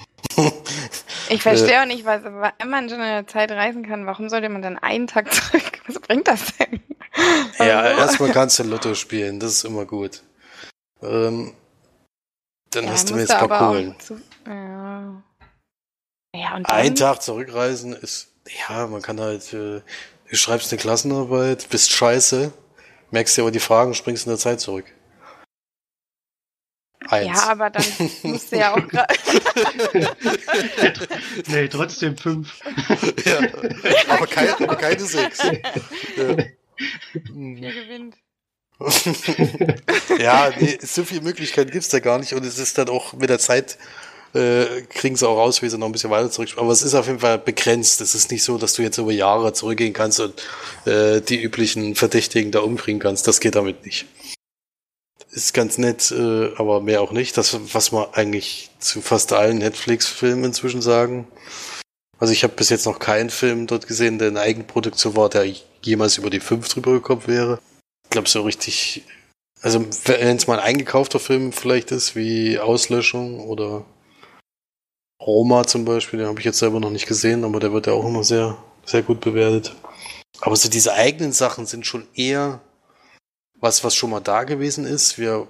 Ich 1.29 1.41
verstehe 1.41 1.81
auch 1.81 1.85
nicht, 1.85 2.05
was, 2.05 2.23
wenn 2.23 2.69
man 2.69 2.89
schon 2.89 2.99
in 2.99 3.05
der 3.05 3.27
Zeit 3.27 3.51
reisen 3.51 3.83
kann, 3.87 4.05
warum 4.05 4.29
sollte 4.29 4.49
man 4.49 4.61
dann 4.61 4.77
einen 4.77 5.07
Tag 5.07 5.33
zurück? 5.33 5.81
Was 5.87 5.99
bringt 5.99 6.27
das 6.27 6.55
denn? 6.57 6.81
Ja, 7.59 7.79
also. 7.79 8.01
erstmal 8.01 8.31
kannst 8.31 8.59
du 8.59 8.63
Lotto 8.63 8.93
spielen, 8.93 9.39
das 9.39 9.53
ist 9.53 9.63
immer 9.63 9.85
gut. 9.85 10.21
Ähm, 11.01 11.53
dann 12.71 12.85
ja, 12.85 12.91
hast 12.91 13.09
du 13.09 13.15
mir 13.15 13.21
jetzt 13.21 13.31
ein 13.31 13.47
paar 13.47 13.69
Kohlen. 13.69 13.95
Zu, 13.99 14.21
ja. 14.45 15.23
ja 16.35 16.59
Ein 16.65 16.95
Tag 16.95 17.21
zurückreisen 17.21 17.93
ist, 17.93 18.31
ja, 18.69 18.87
man 18.87 19.01
kann 19.01 19.19
halt, 19.19 19.53
äh, 19.53 19.81
du 20.29 20.35
schreibst 20.35 20.71
eine 20.71 20.81
Klassenarbeit, 20.81 21.69
bist 21.69 21.91
scheiße, 21.91 22.51
merkst 23.11 23.37
dir 23.37 23.43
aber 23.43 23.51
die 23.51 23.59
Fragen, 23.59 23.93
springst 23.93 24.25
in 24.25 24.31
der 24.31 24.39
Zeit 24.39 24.59
zurück. 24.59 24.85
Eins. 27.09 27.27
Ja, 27.27 27.49
aber 27.49 27.69
dann 27.69 27.85
musst 28.23 28.51
du 28.51 28.57
ja 28.57 28.73
auch 28.73 28.87
gerade. 28.87 29.13
nee, 31.47 31.67
trotzdem 31.67 32.17
fünf. 32.17 32.61
ja, 33.25 33.39
aber, 34.09 34.27
kein, 34.27 34.49
aber 34.53 34.75
keine 34.75 34.99
sechs. 35.05 35.43
Ja. 35.43 36.35
Wer 37.29 37.73
gewinnt? 37.73 38.15
ja, 40.19 40.51
nee, 40.59 40.77
so 40.81 41.05
viele 41.05 41.21
Möglichkeiten 41.21 41.71
gibt's 41.71 41.89
da 41.89 41.99
gar 41.99 42.19
nicht 42.19 42.33
und 42.33 42.45
es 42.45 42.57
ist 42.59 42.77
dann 42.77 42.89
auch 42.89 43.13
mit 43.13 43.29
der 43.29 43.39
Zeit 43.39 43.77
äh, 44.35 44.81
kriegen 44.89 45.15
sie 45.15 45.27
auch 45.27 45.37
raus, 45.37 45.61
wie 45.61 45.69
sie 45.69 45.77
noch 45.77 45.87
ein 45.87 45.93
bisschen 45.93 46.09
weiter 46.09 46.29
zurück. 46.29 46.49
Aber 46.57 46.71
es 46.71 46.81
ist 46.81 46.93
auf 46.93 47.07
jeden 47.07 47.19
Fall 47.19 47.37
begrenzt. 47.37 48.01
Es 48.01 48.15
ist 48.15 48.31
nicht 48.31 48.43
so, 48.43 48.57
dass 48.57 48.73
du 48.73 48.81
jetzt 48.81 48.97
über 48.97 49.13
Jahre 49.13 49.53
zurückgehen 49.53 49.93
kannst 49.93 50.19
und 50.19 50.33
äh, 50.85 51.21
die 51.21 51.41
üblichen 51.41 51.95
Verdächtigen 51.95 52.51
da 52.51 52.59
umbringen 52.59 52.99
kannst. 52.99 53.27
Das 53.27 53.39
geht 53.39 53.55
damit 53.55 53.85
nicht. 53.85 54.05
Ist 55.35 55.53
ganz 55.53 55.77
nett, 55.77 56.11
äh, 56.11 56.55
aber 56.55 56.81
mehr 56.81 57.01
auch 57.01 57.11
nicht. 57.11 57.37
Das, 57.37 57.59
was 57.73 57.91
man 57.91 58.07
eigentlich 58.13 58.71
zu 58.79 59.01
fast 59.01 59.33
allen 59.33 59.57
Netflix-Filmen 59.57 60.45
inzwischen 60.45 60.81
sagen. 60.81 61.27
Also 62.17 62.31
ich 62.31 62.43
habe 62.43 62.53
bis 62.53 62.69
jetzt 62.69 62.85
noch 62.85 62.99
keinen 62.99 63.29
Film 63.29 63.67
dort 63.67 63.87
gesehen, 63.87 64.17
der 64.17 64.29
eine 64.29 64.39
Eigenproduktion 64.39 65.15
war, 65.17 65.29
der 65.29 65.45
jemals 65.81 66.17
über 66.17 66.29
die 66.29 66.39
fünf 66.39 66.69
drüber 66.69 66.93
gekommen 66.93 67.23
wäre. 67.27 67.59
Ich 68.05 68.11
glaube, 68.11 68.29
so 68.29 68.41
richtig 68.43 69.03
also 69.65 69.83
wenn 70.05 70.37
es 70.37 70.45
mal 70.45 70.59
ein 70.59 70.75
eingekaufter 70.75 71.19
Film 71.19 71.51
vielleicht 71.51 71.91
ist, 71.91 72.15
wie 72.15 72.59
Auslöschung 72.59 73.39
oder 73.39 73.83
Roma 75.19 75.65
zum 75.65 75.85
Beispiel, 75.85 76.19
den 76.19 76.27
habe 76.27 76.39
ich 76.39 76.45
jetzt 76.45 76.59
selber 76.59 76.79
noch 76.79 76.91
nicht 76.91 77.07
gesehen, 77.07 77.43
aber 77.43 77.59
der 77.59 77.73
wird 77.73 77.87
ja 77.87 77.93
auch 77.93 78.05
immer 78.05 78.23
sehr, 78.23 78.59
sehr 78.85 79.01
gut 79.01 79.21
bewertet. 79.21 79.75
Aber 80.41 80.55
so 80.55 80.69
diese 80.69 80.93
eigenen 80.93 81.31
Sachen 81.31 81.65
sind 81.65 81.87
schon 81.87 82.05
eher 82.13 82.61
was, 83.59 83.83
was 83.83 83.95
schon 83.95 84.09
mal 84.09 84.19
da 84.19 84.43
gewesen 84.43 84.85
ist. 84.85 85.17
Wir, 85.17 85.47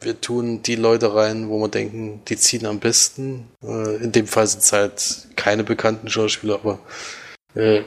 wir 0.00 0.20
tun 0.20 0.62
die 0.62 0.76
Leute 0.76 1.14
rein, 1.14 1.48
wo 1.48 1.58
wir 1.58 1.68
denken, 1.68 2.22
die 2.28 2.36
ziehen 2.36 2.66
am 2.66 2.80
besten. 2.80 3.48
Äh, 3.62 3.96
in 3.96 4.12
dem 4.12 4.26
Fall 4.26 4.46
sind 4.46 4.62
es 4.62 4.72
halt 4.72 5.28
keine 5.36 5.64
bekannten 5.64 6.08
Schauspieler, 6.08 6.54
aber 6.54 6.78
äh, 7.54 7.82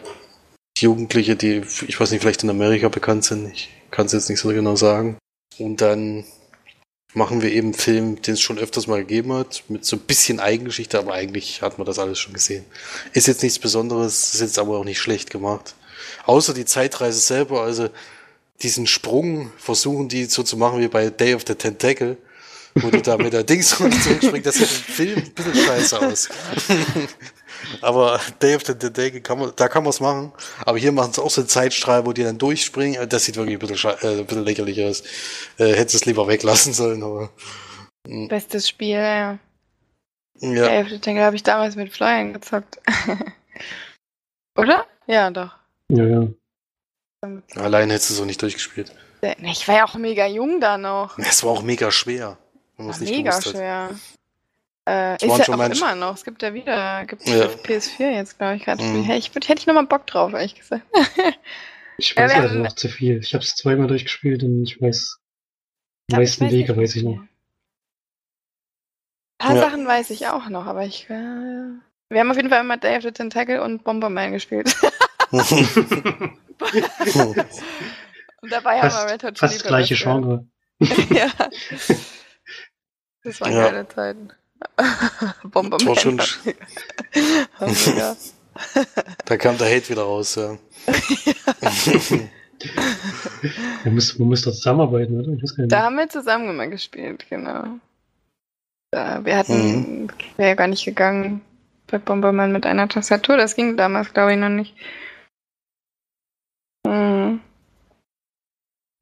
Jugendliche, 0.78 1.36
die, 1.36 1.64
ich 1.88 2.00
weiß 2.00 2.12
nicht, 2.12 2.22
vielleicht 2.22 2.44
in 2.44 2.50
Amerika 2.50 2.90
bekannt 2.90 3.24
sind. 3.24 3.52
Ich 3.52 3.70
kann 3.92 4.08
es 4.08 4.14
jetzt 4.14 4.30
nicht 4.30 4.40
so 4.40 4.50
genau 4.50 4.76
sagen. 4.76 5.18
Und 5.60 5.82
dann 5.82 6.26
machen 7.14 7.42
wir 7.42 7.52
eben 7.52 7.68
einen 7.68 7.74
Film, 7.74 8.22
den 8.22 8.34
es 8.36 8.42
schon 8.42 8.58
öfters 8.58 8.88
mal 8.88 9.02
gegeben 9.02 9.34
hat, 9.34 9.64
mit 9.68 9.86
so 9.86 9.98
ein 9.98 10.02
bisschen 10.02 10.40
Eigengeschichte, 10.40 10.98
aber 10.98 11.14
eigentlich 11.14 11.62
hat 11.62 11.78
man 11.78 11.86
das 11.86 12.00
alles 12.00 12.20
schon 12.20 12.34
gesehen. 12.34 12.66
Ist 13.14 13.28
jetzt 13.28 13.44
nichts 13.44 13.60
Besonderes, 13.60 14.34
ist 14.34 14.42
jetzt 14.42 14.60
aber 14.60 14.78
auch 14.78 14.86
nicht 14.86 15.00
schlecht 15.00 15.30
gemacht. 15.30 15.76
Außer 16.26 16.54
die 16.54 16.66
Zeitreise 16.66 17.20
selber, 17.20 17.62
also 17.62 17.90
diesen 18.62 18.88
Sprung 18.88 19.52
versuchen 19.58 20.08
die 20.08 20.26
so 20.26 20.44
zu 20.44 20.58
machen 20.58 20.80
wie 20.80 20.88
bei 20.88 21.10
Day 21.10 21.34
of 21.34 21.44
the 21.48 21.56
Tentacle, 21.56 22.18
wo 22.76 22.90
du 22.90 23.02
da 23.02 23.18
mit 23.18 23.34
der 23.34 23.44
Dings 23.44 23.70
zurückspringst, 23.78 24.46
das 24.46 24.56
sieht 24.56 24.70
im 24.70 24.94
Film 24.94 25.18
ein 25.18 25.32
bisschen 25.32 25.56
scheiße 25.56 26.02
aus. 26.02 26.30
Aber 27.82 28.20
Day 28.42 28.56
of 28.56 28.64
the 28.66 28.74
Day 28.76 29.22
kann 29.22 29.40
man, 29.40 29.54
da 29.56 29.68
kann 29.68 29.84
man 29.84 29.92
es 29.92 30.00
machen. 30.00 30.32
Aber 30.66 30.78
hier 30.78 30.92
machen 30.92 31.14
sie 31.14 31.22
auch 31.22 31.30
so 31.30 31.42
einen 31.42 31.48
Zeitstrahl, 31.48 32.06
wo 32.06 32.14
die 32.14 32.24
dann 32.24 32.38
durchspringen. 32.38 33.08
Das 33.08 33.26
sieht 33.26 33.36
wirklich 33.36 33.56
ein 33.56 33.60
bisschen, 33.60 33.92
äh, 34.02 34.20
ein 34.20 34.26
bisschen 34.26 34.46
lächerlich 34.46 34.84
aus. 34.84 35.04
Äh, 35.58 35.74
hättest 35.74 35.96
es 35.96 36.06
lieber 36.06 36.28
weglassen 36.28 36.74
sollen, 36.74 37.04
aber. 37.04 37.30
Hm. 38.08 38.28
Bestes 38.28 38.68
Spiel, 38.68 38.96
ja. 38.96 39.40
ja. 40.40 40.68
Day 40.68 40.82
of 40.82 40.90
the 40.90 41.00
Day 41.00 41.18
habe 41.18 41.36
ich 41.36 41.44
damals 41.44 41.76
mit 41.76 41.94
Flyern 41.94 42.34
gezockt. 42.34 42.80
Oder? 44.58 44.86
Ja, 45.08 45.30
doch. 45.30 45.56
Ja, 45.90 46.06
ja. 46.06 46.28
Allein 47.56 47.90
hättest 47.90 48.10
du 48.10 48.14
so 48.16 48.26
nicht 48.26 48.42
durchgespielt. 48.42 48.92
Ich 49.44 49.68
war 49.68 49.76
ja 49.76 49.86
auch 49.86 49.94
mega 49.96 50.26
jung 50.26 50.60
da 50.60 50.78
noch. 50.78 51.18
Es 51.20 51.44
war 51.44 51.52
auch 51.52 51.62
mega 51.62 51.92
schwer. 51.92 52.38
War 52.78 53.00
mega 53.00 53.42
schwer. 53.42 53.92
Äh, 54.90 55.16
ist 55.16 55.24
ja 55.24 55.32
auch 55.32 55.70
immer 55.70 55.96
noch. 55.96 56.16
Es 56.16 56.24
gibt 56.24 56.42
ja 56.42 56.56
wieder, 56.56 57.06
gibt 57.06 57.28
ja. 57.28 57.46
PS4 57.46 58.10
jetzt, 58.16 58.40
glaube 58.40 58.56
ich, 58.56 58.66
gerade. 58.66 58.84
Mhm. 58.84 59.12
Ich 59.12 59.34
würd, 59.36 59.48
hätte 59.48 59.60
ich 59.62 59.68
nochmal 59.68 59.86
Bock 59.86 60.08
drauf, 60.08 60.34
ehrlich 60.34 60.56
gesagt. 60.56 60.84
ich 61.98 62.18
weiß 62.18 62.34
ja, 62.34 62.48
noch 62.54 62.74
zu 62.74 62.90
viel. 62.90 63.20
Ich 63.20 63.36
habe 63.36 63.44
es 63.44 63.56
zweimal 63.56 63.86
durchgespielt 63.86 64.42
und 64.42 64.64
ich 64.64 64.82
weiß, 64.82 65.20
die 66.10 66.16
meisten 66.16 66.46
weiß 66.46 66.52
Wege 66.52 66.76
weiß 66.76 66.96
ich 66.96 67.04
noch. 67.04 67.20
Ein 67.20 67.30
paar 69.38 69.56
ja. 69.56 69.62
Sachen 69.62 69.86
weiß 69.86 70.10
ich 70.10 70.28
auch 70.28 70.50
noch, 70.50 70.66
aber 70.66 70.84
ich. 70.84 71.08
Äh, 71.12 71.70
wir 72.10 72.20
haben 72.20 72.32
auf 72.32 72.38
jeden 72.38 72.50
Fall 72.50 72.62
immer 72.62 72.78
Day 72.78 72.98
of 72.98 73.04
the 73.04 73.12
Tentacle 73.12 73.62
und 73.62 73.84
Bomberman 73.84 74.32
gespielt. 74.32 74.76
und 78.42 78.52
dabei 78.52 78.80
fast, 78.80 78.98
haben 78.98 79.08
wir 79.08 79.14
Red 79.14 79.24
Hot 79.24 79.36
Chili 79.36 79.52
Fast 79.52 79.66
gleiche 79.66 79.96
Genre. 79.96 80.46
ja. 81.10 81.32
Das 83.24 83.42
waren 83.42 83.54
ja. 83.54 83.70
geile 83.70 83.88
Zeiten. 83.88 84.30
Bomberman. 85.44 85.80
Das 85.80 85.88
war 85.88 85.96
schon. 85.96 86.22
da 89.26 89.38
kam 89.38 89.58
der 89.58 89.76
Hate 89.76 89.90
wieder 89.90 90.04
raus, 90.04 90.36
ja. 90.36 90.58
man, 93.84 93.94
muss, 93.96 94.20
man 94.20 94.28
muss 94.28 94.42
doch 94.44 94.52
zusammenarbeiten, 94.52 95.20
oder? 95.20 95.34
Ich 95.34 95.44
weiß 95.44 95.56
gar 95.56 95.64
nicht. 95.64 95.72
Da 95.72 95.84
haben 95.84 95.96
wir 95.96 96.10
zusammen 96.10 96.50
immer 96.50 96.68
gespielt, 96.68 97.26
genau. 97.30 97.64
Da, 98.92 99.24
wir 99.24 99.38
hatten, 99.38 100.04
mhm. 100.04 100.10
wäre 100.38 100.50
ja 100.50 100.56
gar 100.56 100.68
nicht 100.68 100.86
gegangen 100.86 101.42
bei 101.88 101.98
Bomberman 101.98 102.52
mit 102.52 102.66
einer 102.66 102.88
Tastatur. 102.88 103.38
Das 103.38 103.56
ging 103.56 103.78
damals, 103.78 104.14
glaube 104.14 104.34
ich, 104.34 104.40
noch 104.40 104.50
nicht. 104.50 104.76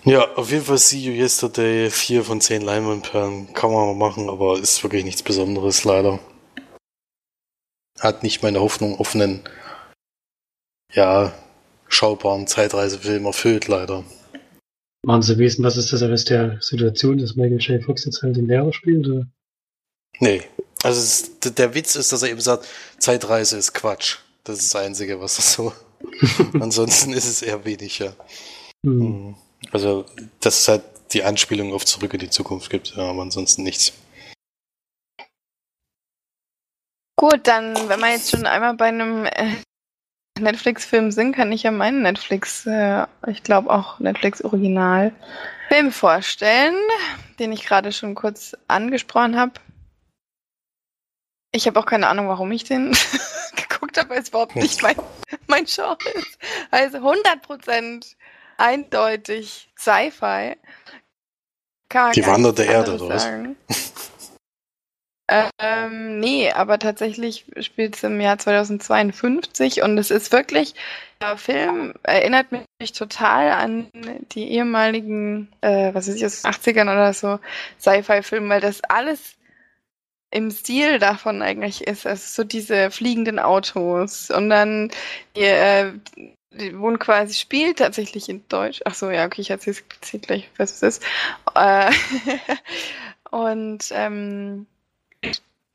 Ja, 0.10 0.28
auf 0.34 0.50
jeden 0.50 0.66
Fall 0.66 0.80
See 0.80 0.98
You 0.98 1.12
Yesterday, 1.12 1.92
4 1.92 2.24
von 2.24 2.42
10 2.42 2.64
Leinwandperlen. 2.64 3.54
Kann 3.54 3.72
man 3.72 3.86
mal 3.86 4.10
machen, 4.10 4.28
aber 4.28 4.58
ist 4.58 4.82
wirklich 4.82 5.04
nichts 5.04 5.22
Besonderes, 5.22 5.84
leider. 5.84 6.20
Hat 8.00 8.24
nicht 8.24 8.42
meine 8.42 8.60
Hoffnung 8.60 9.00
auf 9.00 9.14
einen, 9.14 9.44
ja, 10.92 11.32
schaubaren 11.90 12.48
Zeitreisefilm 12.48 13.26
erfüllt, 13.26 13.68
leider. 13.68 14.04
Machen 15.06 15.22
Sie 15.22 15.38
wissen, 15.38 15.64
was 15.64 15.78
ist 15.78 15.94
das 15.94 16.02
aus 16.02 16.26
der 16.26 16.58
Situation, 16.60 17.20
dass 17.20 17.36
Michael 17.36 17.60
J. 17.60 17.84
Fox 17.84 18.04
jetzt 18.06 18.24
halt 18.24 18.36
den 18.36 18.48
Lehrer 18.48 18.74
spielt? 18.74 19.08
Oder? 19.08 19.28
Nee. 20.20 20.42
Also 20.82 21.02
ist, 21.02 21.60
der 21.60 21.76
Witz 21.76 21.96
ist, 21.96 22.12
dass 22.12 22.24
er 22.24 22.32
eben 22.32 22.42
sagt, 22.42 22.68
Zeitreise 22.98 23.60
ist 23.60 23.76
Quatsch. 23.76 24.18
Das 24.44 24.58
ist 24.58 24.74
das 24.74 24.82
Einzige, 24.82 25.22
was 25.22 25.38
er 25.38 25.44
so. 25.44 25.74
Ansonsten 26.60 27.14
ist 27.14 27.28
es 27.28 27.44
eher 27.44 27.64
wenig, 27.64 28.00
ja. 28.00 28.16
Hm. 28.84 29.02
hm. 29.02 29.36
Also, 29.72 30.06
dass 30.40 30.60
es 30.60 30.68
halt 30.68 30.84
die 31.14 31.24
Anspielung 31.24 31.74
auf 31.74 31.86
Zurück 31.86 32.14
in 32.14 32.20
die 32.20 32.30
Zukunft 32.30 32.70
gibt, 32.70 32.98
aber 32.98 33.22
ansonsten 33.22 33.64
nichts. 33.64 33.94
Gut, 37.16 37.48
dann, 37.48 37.76
wenn 37.90 38.00
wir 38.00 38.12
jetzt 38.12 38.32
schon 38.32 38.46
einmal 38.46 38.76
bei 38.76 38.86
einem 38.86 39.26
äh, 39.26 39.56
Netflix-Film 40.40 41.12
sind, 41.12 41.36
kann 41.36 41.52
ich 41.52 41.64
ja 41.64 41.72
meinen 41.72 42.02
Netflix, 42.02 42.66
äh, 42.66 43.06
ich 43.28 43.44
glaube 43.44 43.70
auch 43.70 44.00
Netflix-Original, 44.00 45.14
Film 45.68 45.92
vorstellen, 45.92 46.76
den 47.38 47.52
ich 47.52 47.66
gerade 47.66 47.92
schon 47.92 48.16
kurz 48.16 48.56
angesprochen 48.68 49.38
habe. 49.38 49.54
Ich 51.52 51.68
habe 51.68 51.80
auch 51.80 51.86
keine 51.86 52.08
Ahnung, 52.08 52.28
warum 52.28 52.52
ich 52.52 52.64
den 52.64 52.96
geguckt 53.56 53.98
habe, 53.98 54.12
weil 54.12 54.22
es 54.22 54.30
überhaupt 54.30 54.56
nicht 54.56 54.82
mein, 54.84 54.96
mein 55.48 55.66
Genre 55.66 55.98
ist. 56.16 56.40
Also 56.72 56.98
100 56.98 57.42
Prozent 57.42 58.16
eindeutig 58.60 59.70
Sci-Fi. 59.78 60.56
Die 62.14 62.26
Wander 62.26 62.54
der 62.54 62.68
Erde, 62.68 62.96
oder 62.96 63.10
was? 63.10 63.28
ähm, 65.60 66.20
nee, 66.20 66.52
aber 66.52 66.78
tatsächlich 66.78 67.46
spielt 67.62 67.96
es 67.96 68.04
im 68.04 68.22
Jahr 68.22 68.38
2052 68.38 69.82
und 69.82 69.98
es 69.98 70.12
ist 70.12 70.32
wirklich, 70.32 70.76
der 71.22 71.38
Film 71.38 71.94
erinnert 72.04 72.48
mich 72.52 72.94
total 72.94 73.52
an 73.52 73.88
die 74.32 74.52
ehemaligen, 74.52 75.52
äh, 75.62 75.94
was 75.94 76.08
weiß 76.08 76.16
ich, 76.16 76.26
aus 76.26 76.42
den 76.42 76.52
80ern 76.52 76.84
oder 76.84 77.14
so, 77.14 77.40
Sci-Fi-Filme, 77.80 78.50
weil 78.50 78.62
das 78.62 78.84
alles 78.84 79.36
im 80.32 80.52
Stil 80.52 81.00
davon 81.00 81.42
eigentlich 81.42 81.88
ist. 81.88 82.06
Also 82.06 82.44
so 82.44 82.44
diese 82.44 82.92
fliegenden 82.92 83.40
Autos 83.40 84.30
und 84.30 84.50
dann 84.50 84.92
die, 85.36 85.42
äh, 85.42 85.94
wohnen 86.52 87.00
quasi 87.00 87.34
spielt 87.34 87.78
tatsächlich 87.80 88.30
in 88.30 88.48
Deutsch. 88.50 88.82
Ach 88.86 88.96
so, 88.96 89.10
ja, 89.10 89.26
okay, 89.26 89.42
ich 89.42 89.50
erzähle 89.50 89.78
gleich, 90.22 90.50
was 90.58 90.82
es 90.82 90.84
ist. 90.84 91.04
Äh, 91.56 91.92
und 93.32 93.86
ähm, 93.92 94.66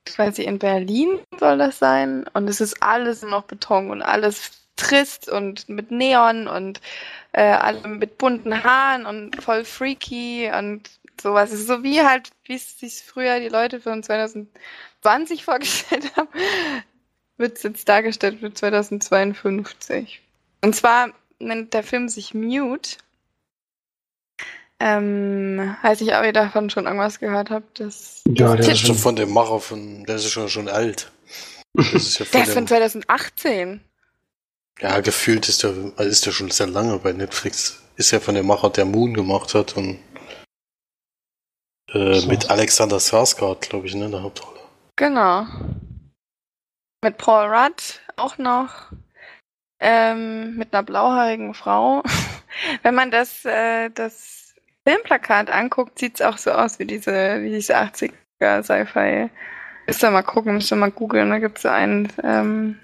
quasi 0.05 0.43
in 0.43 0.59
Berlin 0.59 1.21
soll 1.39 1.59
das 1.59 1.79
sein. 1.79 2.27
Und 2.35 2.49
es 2.49 2.61
ist 2.61 2.83
alles 2.83 3.23
noch 3.23 3.45
Beton 3.45 3.91
und 3.91 4.03
alles 4.03 4.51
trist 4.77 5.29
und 5.29 5.69
mit 5.69 5.91
Neon 5.91 6.49
und 6.49 6.81
äh, 7.33 7.43
alle 7.43 7.87
mit 7.87 8.19
bunten 8.19 8.65
Haaren 8.65 9.07
und 9.07 9.43
voll 9.43 9.65
freaky 9.65 10.51
und 10.57 10.91
sowas. 11.21 11.53
Es 11.53 11.61
ist 11.61 11.69
so 11.69 11.83
wie 11.83 12.03
halt, 12.03 12.31
wie 12.45 12.55
es 12.55 12.79
sich 12.79 13.03
früher 13.03 13.41
die 13.41 13.49
Leute 13.49 13.81
von 13.81 14.03
2020 14.03 15.45
vorgestellt 15.45 16.17
haben, 16.17 16.29
wird 17.37 17.57
es 17.57 17.63
jetzt 17.63 17.89
dargestellt 17.89 18.41
für 18.41 18.53
2052. 18.53 20.21
Und 20.65 20.75
zwar 20.75 21.11
nennt 21.41 21.75
der 21.75 21.83
Film 21.83 22.09
sich 22.09 22.33
Mute. 22.33 22.97
Ähm, 24.81 25.77
heißt 25.83 26.01
ich, 26.01 26.15
ob 26.15 26.25
ihr 26.25 26.33
davon 26.33 26.71
schon 26.71 26.87
irgendwas 26.87 27.21
gehört 27.21 27.51
habt. 27.51 27.81
Das, 27.81 28.23
ja, 28.27 28.57
das 28.57 28.65
der 28.65 28.75
ist 28.75 28.87
schon 28.87 28.97
von 28.97 29.15
dem 29.15 29.31
Macher 29.31 29.61
von, 29.61 30.05
der 30.05 30.17
ist 30.17 30.31
schon, 30.31 30.49
schon 30.49 30.69
alt. 30.69 31.13
Das 31.75 31.93
ist 31.93 32.19
ja 32.19 32.25
von 32.25 32.33
der 32.33 32.49
ist 32.49 32.55
von 32.55 32.67
2018. 32.67 33.81
Ja, 34.81 35.01
gefühlt 35.01 35.51
ist 35.51 35.65
der, 35.65 35.75
ist 35.99 36.25
der 36.25 36.33
schon 36.33 36.51
sehr 36.51 36.67
lange 36.67 36.99
bei 36.99 37.13
Netflix. 37.13 37.83
Ist 37.97 38.13
ja 38.13 38.19
von 38.19 38.35
dem 38.35 38.47
Macher, 38.47 38.71
der 38.71 38.87
Moon 38.87 39.13
gemacht 39.13 39.55
hat 39.55 39.77
und 39.77 39.99
äh, 41.93 42.15
so. 42.15 42.27
mit 42.27 42.49
Alexander 42.49 42.97
Skarsgård, 42.97 43.69
glaube 43.69 43.87
ich, 43.87 43.95
ne, 43.95 44.07
in 44.07 44.13
der 44.13 44.23
Hauptrolle. 44.23 44.61
Genau. 44.97 45.47
Mit 47.03 47.19
Paul 47.19 47.55
Rudd 47.55 48.01
auch 48.17 48.39
noch. 48.39 48.91
Ähm, 49.87 50.57
mit 50.57 50.73
einer 50.73 50.83
blauhaarigen 50.83 51.53
Frau. 51.53 52.03
Wenn 52.83 52.95
man 52.95 53.11
das, 53.11 53.45
äh, 53.45 53.91
das 53.91 54.55
Filmplakat 54.87 55.51
anguckt, 55.51 55.99
sieht 55.99 56.15
es 56.15 56.23
auch 56.23 56.39
so 56.39 56.53
aus 56.53 56.79
wie 56.79 56.87
diese, 56.87 57.43
wie 57.43 57.51
diese 57.51 57.77
80er 57.77 58.63
Sci-Fi. 58.63 59.29
Müsst 59.87 60.03
ihr 60.03 60.11
mal 60.11 60.23
gucken, 60.23 60.55
müsst 60.55 60.73
ihr 60.73 60.77
mal 60.77 60.91
googeln. 60.91 61.29
Da 61.29 61.39
gibt 61.39 61.59
es 61.59 61.63
so 61.65 61.69
ein 61.69 62.11
ähm, 62.23 62.79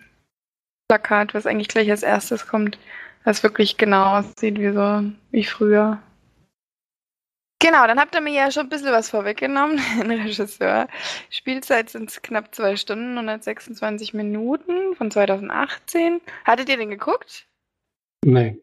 Plakat, 0.89 1.33
was 1.33 1.47
eigentlich 1.47 1.69
gleich 1.69 1.91
als 1.91 2.03
erstes 2.03 2.47
kommt, 2.47 2.79
das 3.25 3.43
wirklich 3.43 3.79
genau 3.79 4.19
aussieht 4.19 4.59
wie 4.59 4.73
so 4.73 5.05
wie 5.31 5.45
früher. 5.45 6.03
Genau, 7.61 7.87
dann 7.87 8.01
habt 8.01 8.15
ihr 8.15 8.23
mir 8.23 8.33
ja 8.33 8.51
schon 8.51 8.65
ein 8.65 8.69
bisschen 8.71 8.91
was 8.91 9.11
vorweggenommen, 9.11 9.79
den 10.01 10.11
Regisseur. 10.11 10.89
Spielzeit 11.29 11.91
sind 11.91 12.11
es 12.11 12.23
knapp 12.23 12.55
zwei 12.55 12.77
Stunden, 12.77 13.13
126 13.13 14.15
Minuten 14.15 14.97
von 14.97 15.11
2018. 15.11 16.21
Hattet 16.45 16.71
ihr 16.71 16.79
den 16.79 16.91
geguckt? 16.91 17.47
Nein. 18.25 18.59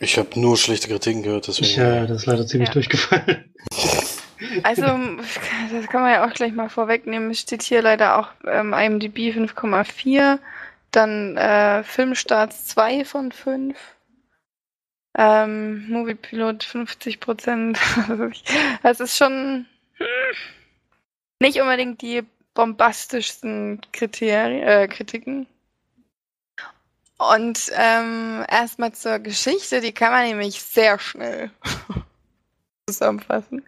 Ich 0.00 0.18
habe 0.18 0.38
nur 0.38 0.56
schlechte 0.56 0.88
Kritiken 0.88 1.22
gehört, 1.22 1.48
deswegen. 1.48 1.80
Ja, 1.80 2.06
das 2.06 2.18
ist 2.18 2.26
leider 2.26 2.46
ziemlich 2.46 2.68
ja. 2.68 2.74
durchgefallen. 2.74 3.54
Also, 4.62 4.82
das 5.72 5.88
kann 5.88 6.02
man 6.02 6.12
ja 6.12 6.24
auch 6.24 6.32
gleich 6.32 6.52
mal 6.52 6.68
vorwegnehmen. 6.68 7.30
Es 7.30 7.40
steht 7.40 7.62
hier 7.62 7.82
leider 7.82 8.18
auch 8.18 8.28
ähm, 8.46 8.72
IMDb 8.72 9.36
5,4, 9.36 10.38
dann 10.92 11.36
äh, 11.36 11.82
Filmstarts 11.82 12.66
2 12.66 13.04
von 13.04 13.32
5. 13.32 13.76
Ähm, 15.16 15.88
Moviepilot 15.88 16.64
50 16.64 17.20
Prozent. 17.20 17.78
das 18.82 19.00
ist 19.00 19.16
schon 19.16 19.66
nicht 21.40 21.60
unbedingt 21.60 22.02
die 22.02 22.24
bombastischsten 22.54 23.80
Kriterien, 23.92 24.62
äh, 24.62 24.88
Kritiken. 24.88 25.46
Und 27.18 27.72
ähm, 27.74 28.44
erstmal 28.48 28.92
zur 28.92 29.18
Geschichte, 29.18 29.80
die 29.80 29.92
kann 29.92 30.12
man 30.12 30.26
nämlich 30.26 30.62
sehr 30.62 30.98
schnell 30.98 31.50
zusammenfassen. 32.88 33.64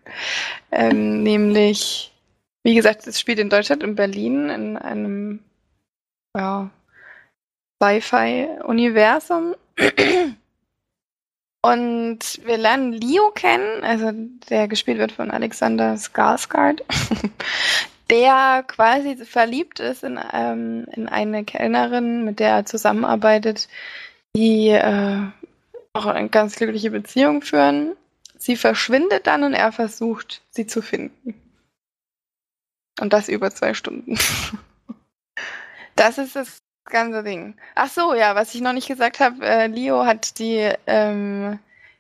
Ähm, 0.71 1.23
nämlich, 1.23 2.13
wie 2.63 2.75
gesagt, 2.75 3.07
es 3.07 3.19
spielt 3.19 3.41
in 3.41 3.51
Deutschland, 3.51 3.83
in 3.83 3.97
Berlin, 3.97 4.51
in 4.51 4.77
einem 4.77 5.41
ja, 6.37 6.71
Sci-Fi-Universum. 7.83 9.57
Und 11.63 12.41
wir 12.45 12.57
lernen 12.57 12.93
Leo 12.93 13.31
kennen, 13.33 13.85
also 13.85 14.13
der 14.49 14.67
gespielt 14.67 14.99
wird 14.99 15.13
von 15.13 15.31
Alexander 15.31 15.95
Skarsgård, 15.95 16.83
der 18.11 18.65
quasi 18.67 19.17
verliebt 19.17 19.79
ist 19.79 20.03
in, 20.03 20.19
ähm, 20.33 20.87
in 20.93 21.07
eine 21.07 21.45
Kellnerin, 21.45 22.25
mit 22.25 22.41
der 22.41 22.51
er 22.51 22.67
zusammenarbeitet, 22.67 23.69
die 24.35 24.69
äh, 24.69 25.27
auch 25.93 26.07
eine 26.07 26.31
ganz 26.31 26.57
glückliche 26.57 26.91
Beziehung 26.91 27.43
führen. 27.43 27.95
Sie 28.39 28.57
verschwindet 28.57 29.27
dann 29.27 29.45
und 29.45 29.53
er 29.53 29.71
versucht, 29.71 30.41
sie 30.51 30.67
zu 30.67 30.81
finden. 30.81 31.35
Und 33.01 33.13
das 33.13 33.29
über 33.29 33.51
zwei 33.51 33.75
Stunden. 33.75 34.19
Das 35.97 36.17
ist 36.17 36.35
das 36.35 36.63
ganze 36.85 37.23
Ding. 37.23 37.55
Ach 37.75 37.89
so, 37.89 38.15
ja, 38.15 38.35
was 38.35 38.55
ich 38.55 38.61
noch 38.61 38.73
nicht 38.73 38.89
gesagt 38.89 39.21
habe, 39.21 39.45
äh, 39.45 39.67
Leo 39.67 40.05
hat 40.05 40.39
die, 40.39 40.71
ähm, 40.87 41.59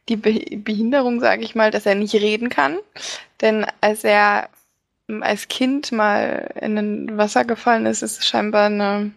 die 0.08 0.16
Be 0.16 0.56
Behinderung, 0.56 1.20
sage 1.20 1.42
ich 1.42 1.54
mal, 1.54 1.70
dass 1.70 1.86
er 1.86 1.94
nicht 1.94 2.14
reden 2.14 2.48
kann. 2.48 2.78
Denn 3.40 3.66
als 3.80 4.04
er 4.04 4.48
als 5.20 5.48
Kind 5.48 5.92
mal 5.92 6.52
in 6.60 6.78
ein 6.78 7.18
Wasser 7.18 7.44
gefallen 7.44 7.86
ist, 7.86 8.02
ist 8.02 8.20
es 8.20 8.26
scheinbar 8.26 8.66
eine, 8.66 9.10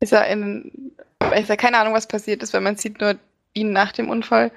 ist 0.00 0.12
er 0.12 0.26
in, 0.28 0.92
ist 1.34 1.50
er 1.50 1.56
keine 1.56 1.78
Ahnung, 1.78 1.94
was 1.94 2.06
passiert 2.06 2.42
ist, 2.42 2.54
weil 2.54 2.60
man 2.60 2.76
sieht 2.76 3.00
nur 3.00 3.16
ihn 3.54 3.72
nach 3.72 3.92
dem 3.92 4.08
Unfall, 4.08 4.52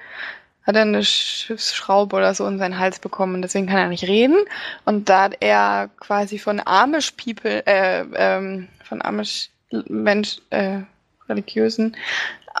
hat 0.64 0.76
er 0.76 0.82
eine 0.82 1.04
Schiffsschraube 1.04 2.16
oder 2.16 2.34
so 2.34 2.46
in 2.46 2.58
seinen 2.58 2.78
Hals 2.78 2.98
bekommen, 2.98 3.42
deswegen 3.42 3.66
kann 3.66 3.78
er 3.78 3.88
nicht 3.88 4.04
reden. 4.04 4.38
Und 4.84 5.08
da 5.08 5.28
er 5.40 5.90
quasi 5.98 6.38
von 6.38 6.60
Amish 6.64 7.12
People, 7.12 7.66
äh, 7.66 8.04
ähm, 8.14 8.68
von 8.84 9.02
Amish 9.02 9.50
Mensch, 9.70 10.38
äh, 10.50 10.80
religiösen 11.28 11.96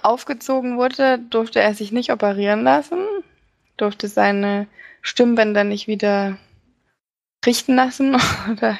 aufgezogen 0.02 0.76
wurde, 0.76 1.18
durfte 1.18 1.60
er 1.60 1.74
sich 1.74 1.92
nicht 1.92 2.10
operieren 2.10 2.64
lassen, 2.64 2.98
durfte 3.76 4.08
seine 4.08 4.66
Stimmbänder 5.02 5.64
nicht 5.64 5.86
wieder 5.86 6.38
richten 7.46 7.76
lassen 7.76 8.16
oder 8.50 8.78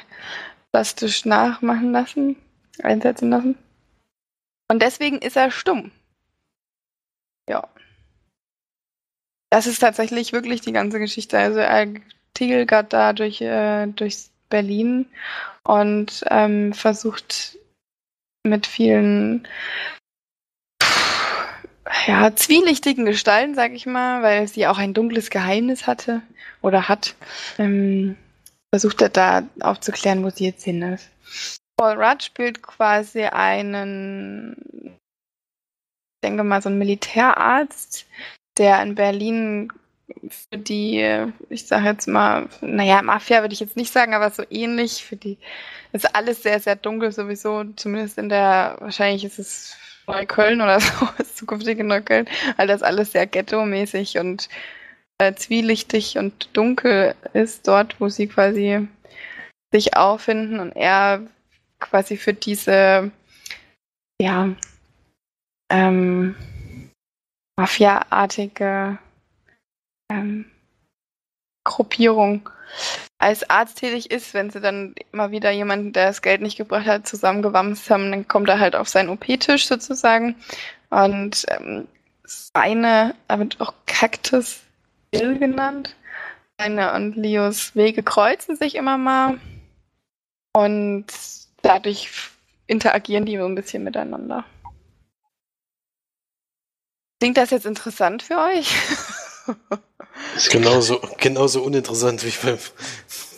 plastisch 0.71 1.25
nachmachen 1.25 1.91
lassen, 1.91 2.35
einsetzen 2.83 3.29
lassen. 3.29 3.57
Und 4.67 4.81
deswegen 4.81 5.19
ist 5.19 5.37
er 5.37 5.51
stumm. 5.51 5.91
Ja. 7.47 7.67
Das 9.51 9.67
ist 9.67 9.79
tatsächlich 9.79 10.33
wirklich 10.33 10.61
die 10.61 10.73
ganze 10.73 10.99
Geschichte. 10.99 11.37
Also 11.37 11.59
er 11.59 11.87
tigelt 12.33 12.71
da 12.71 13.13
durch, 13.13 13.39
äh, 13.41 13.87
durch 13.87 14.25
Berlin 14.49 15.07
und 15.63 16.23
ähm, 16.29 16.73
versucht 16.73 17.57
mit 18.45 18.67
vielen 18.67 19.47
ja, 22.07 22.35
zwielichtigen 22.35 23.05
Gestalten, 23.05 23.55
sag 23.55 23.71
ich 23.73 23.85
mal, 23.85 24.21
weil 24.21 24.47
sie 24.47 24.67
auch 24.67 24.77
ein 24.77 24.93
dunkles 24.93 25.29
Geheimnis 25.29 25.87
hatte 25.87 26.21
oder 26.61 26.87
hat. 26.87 27.15
Ähm, 27.57 28.15
versucht 28.73 29.01
er 29.01 29.09
da 29.09 29.43
aufzuklären, 29.61 30.23
wo 30.23 30.29
sie 30.29 30.45
jetzt 30.45 30.63
hin 30.63 30.81
ist. 30.81 31.09
Paul 31.77 32.01
Rudd 32.01 32.23
spielt 32.23 32.61
quasi 32.61 33.23
einen, 33.23 34.55
ich 34.85 36.21
denke 36.23 36.43
mal, 36.43 36.61
so 36.61 36.69
einen 36.69 36.77
Militärarzt, 36.77 38.05
der 38.57 38.81
in 38.81 38.95
Berlin 38.95 39.71
für 40.29 40.57
die, 40.57 41.25
ich 41.49 41.67
sage 41.67 41.85
jetzt 41.85 42.07
mal, 42.07 42.47
naja, 42.61 43.01
Mafia 43.01 43.41
würde 43.41 43.53
ich 43.53 43.59
jetzt 43.59 43.77
nicht 43.77 43.91
sagen, 43.91 44.13
aber 44.13 44.29
so 44.29 44.43
ähnlich. 44.49 45.03
Für 45.05 45.15
die, 45.15 45.37
ist 45.91 46.15
alles 46.15 46.43
sehr, 46.43 46.59
sehr 46.59 46.75
dunkel 46.75 47.11
sowieso, 47.11 47.63
zumindest 47.75 48.17
in 48.17 48.29
der, 48.29 48.77
wahrscheinlich 48.79 49.23
ist 49.23 49.39
es 49.39 49.77
Neukölln 50.07 50.61
oder 50.61 50.79
so, 50.81 51.07
das 51.17 51.35
zukünftige 51.35 51.83
Neukölln, 51.83 52.27
weil 52.57 52.67
das 52.67 52.83
alles 52.83 53.11
sehr 53.11 53.25
ghetto-mäßig 53.25 54.19
und 54.19 54.49
äh, 55.17 55.33
zwielichtig 55.33 56.17
und 56.17 56.49
dunkel 56.53 57.15
ist 57.33 57.67
dort, 57.67 57.99
wo 57.99 58.09
sie 58.09 58.27
quasi 58.27 58.87
sich 59.71 59.95
auffinden 59.95 60.59
und 60.59 60.75
er 60.75 61.21
quasi 61.79 62.17
für 62.17 62.33
diese, 62.33 63.11
ja, 64.21 64.49
ähm, 65.69 66.35
Mafia-artige 67.57 68.97
ähm, 70.11 70.45
Gruppierung 71.63 72.49
als 73.17 73.49
Arzt 73.49 73.79
tätig 73.79 74.11
ist, 74.11 74.33
wenn 74.33 74.49
sie 74.49 74.59
dann 74.59 74.95
immer 75.11 75.31
wieder 75.31 75.51
jemanden, 75.51 75.93
der 75.93 76.07
das 76.07 76.21
Geld 76.21 76.41
nicht 76.41 76.57
gebracht 76.57 76.85
hat, 76.85 77.07
zusammengewamst 77.07 77.89
haben, 77.89 78.11
dann 78.11 78.27
kommt 78.27 78.49
er 78.49 78.59
halt 78.59 78.75
auf 78.75 78.87
seinen 78.87 79.09
OP-Tisch 79.09 79.67
sozusagen. 79.67 80.35
Und 80.89 81.45
ähm, 81.49 81.87
seine, 82.23 83.15
er 83.27 83.39
wird 83.39 83.59
auch 83.61 83.73
Cactus 83.85 84.61
Bill 85.11 85.37
genannt. 85.37 85.95
Seine 86.59 86.93
und 86.93 87.15
Leos 87.15 87.75
Wege 87.75 88.03
kreuzen 88.03 88.55
sich 88.55 88.75
immer 88.75 88.97
mal. 88.97 89.39
Und 90.53 91.07
dadurch 91.61 92.09
interagieren 92.67 93.25
die 93.25 93.37
so 93.37 93.45
ein 93.45 93.55
bisschen 93.55 93.83
miteinander. 93.83 94.45
Klingt 97.19 97.37
das 97.37 97.49
jetzt 97.49 97.65
interessant 97.65 98.23
für 98.23 98.37
euch? 98.37 98.73
Ist 100.35 100.49
genauso, 100.49 100.99
genauso 101.17 101.63
uninteressant 101.63 102.23
wie 102.25 102.33
bei, 102.45 102.57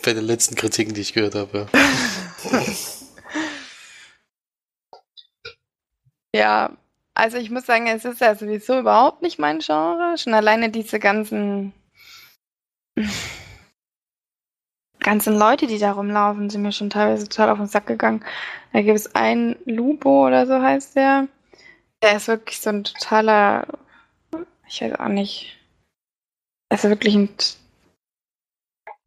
bei 0.04 0.12
den 0.12 0.24
letzten 0.24 0.54
Kritiken, 0.54 0.94
die 0.94 1.02
ich 1.02 1.12
gehört 1.12 1.34
habe. 1.34 1.68
ja, 6.34 6.76
also 7.14 7.36
ich 7.38 7.50
muss 7.50 7.66
sagen, 7.66 7.86
es 7.86 8.04
ist 8.04 8.20
ja 8.20 8.34
sowieso 8.34 8.80
überhaupt 8.80 9.22
nicht 9.22 9.38
mein 9.38 9.60
Genre. 9.60 10.16
Schon 10.18 10.34
alleine 10.34 10.70
diese 10.70 10.98
ganzen 10.98 11.72
ganzen 15.00 15.38
Leute, 15.38 15.66
die 15.66 15.78
da 15.78 15.92
rumlaufen, 15.92 16.50
sind 16.50 16.62
mir 16.62 16.72
schon 16.72 16.90
teilweise 16.90 17.28
total 17.28 17.50
auf 17.50 17.58
den 17.58 17.66
Sack 17.66 17.86
gegangen. 17.86 18.24
Da 18.72 18.82
gibt 18.82 18.96
es 18.96 19.14
einen 19.14 19.56
Lupo 19.64 20.26
oder 20.26 20.46
so 20.46 20.60
heißt 20.60 20.96
der. 20.96 21.28
Der 22.02 22.16
ist 22.16 22.28
wirklich 22.28 22.60
so 22.60 22.70
ein 22.70 22.84
totaler, 22.84 23.66
ich 24.68 24.80
weiß 24.82 24.98
auch 25.00 25.08
nicht, 25.08 25.57
Also 26.70 26.88
wirklich 26.90 27.14
ein 27.14 27.28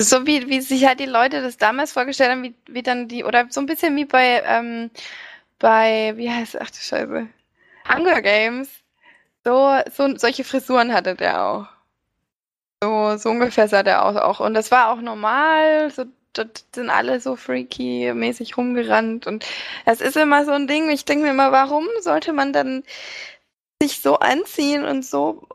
so 0.01 0.25
wie, 0.25 0.49
wie 0.49 0.61
sich 0.61 0.85
halt 0.85 0.99
die 0.99 1.05
Leute 1.05 1.41
das 1.41 1.57
damals 1.57 1.93
vorgestellt 1.93 2.31
haben, 2.31 2.43
wie, 2.43 2.55
wie 2.67 2.83
dann 2.83 3.07
die, 3.07 3.23
oder 3.23 3.47
so 3.49 3.61
ein 3.61 3.67
bisschen 3.67 3.95
wie 3.95 4.05
bei, 4.05 4.41
ähm, 4.45 4.89
bei, 5.59 6.13
wie 6.17 6.29
heißt, 6.29 6.59
ach 6.59 6.71
du 6.71 6.77
Scheiße, 6.77 7.27
Hunger 7.87 8.21
Games. 8.21 8.69
So, 9.45 9.79
so, 9.91 10.17
solche 10.17 10.43
Frisuren 10.43 10.93
hatte 10.93 11.15
der 11.15 11.43
auch. 11.43 11.67
So, 12.83 13.17
so 13.17 13.29
ungefähr 13.29 13.67
sah 13.67 13.83
der 13.83 14.05
aus 14.05 14.15
auch. 14.15 14.39
Und 14.39 14.53
das 14.53 14.71
war 14.71 14.91
auch 14.91 15.01
normal, 15.01 15.91
so 15.91 16.05
dort 16.33 16.63
sind 16.73 16.89
alle 16.89 17.19
so 17.19 17.35
freaky 17.35 18.13
mäßig 18.13 18.57
rumgerannt 18.57 19.27
und 19.27 19.45
es 19.85 19.99
ist 19.99 20.15
immer 20.15 20.45
so 20.45 20.51
ein 20.51 20.65
Ding, 20.67 20.89
ich 20.89 21.03
denke 21.03 21.25
mir 21.25 21.31
immer, 21.31 21.51
warum 21.51 21.85
sollte 21.99 22.31
man 22.31 22.53
dann 22.53 22.83
sich 23.81 23.99
so 23.99 24.17
anziehen 24.19 24.85
und 24.85 25.05
so 25.05 25.45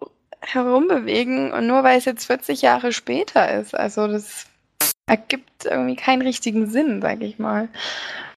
herumbewegen 0.47 1.53
und 1.53 1.67
nur 1.67 1.83
weil 1.83 1.99
es 1.99 2.05
jetzt 2.05 2.27
40 2.27 2.63
Jahre 2.63 2.93
später 2.93 3.61
ist. 3.61 3.75
Also 3.75 4.07
das 4.07 4.47
ergibt 5.07 5.65
irgendwie 5.65 5.97
keinen 5.97 6.23
richtigen 6.23 6.69
Sinn, 6.71 7.01
sag 7.01 7.23
ich 7.23 7.39
mal. 7.39 7.69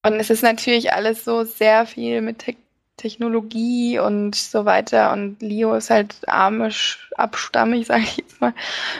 Und 0.05 0.13
es 0.13 0.29
ist 0.29 0.43
natürlich 0.43 0.93
alles 0.93 1.23
so 1.25 1.43
sehr 1.43 1.85
viel 1.85 2.21
mit 2.21 2.39
Te 2.39 2.55
Technologie 2.97 3.97
und 3.97 4.35
so 4.35 4.65
weiter 4.65 5.13
und 5.13 5.41
Leo 5.41 5.73
ist 5.73 5.89
halt 5.89 6.27
armisch, 6.27 7.09
abstammig, 7.15 7.87
sag 7.87 8.01
ich 8.01 8.17
jetzt 8.17 8.41
mal. 8.41 8.53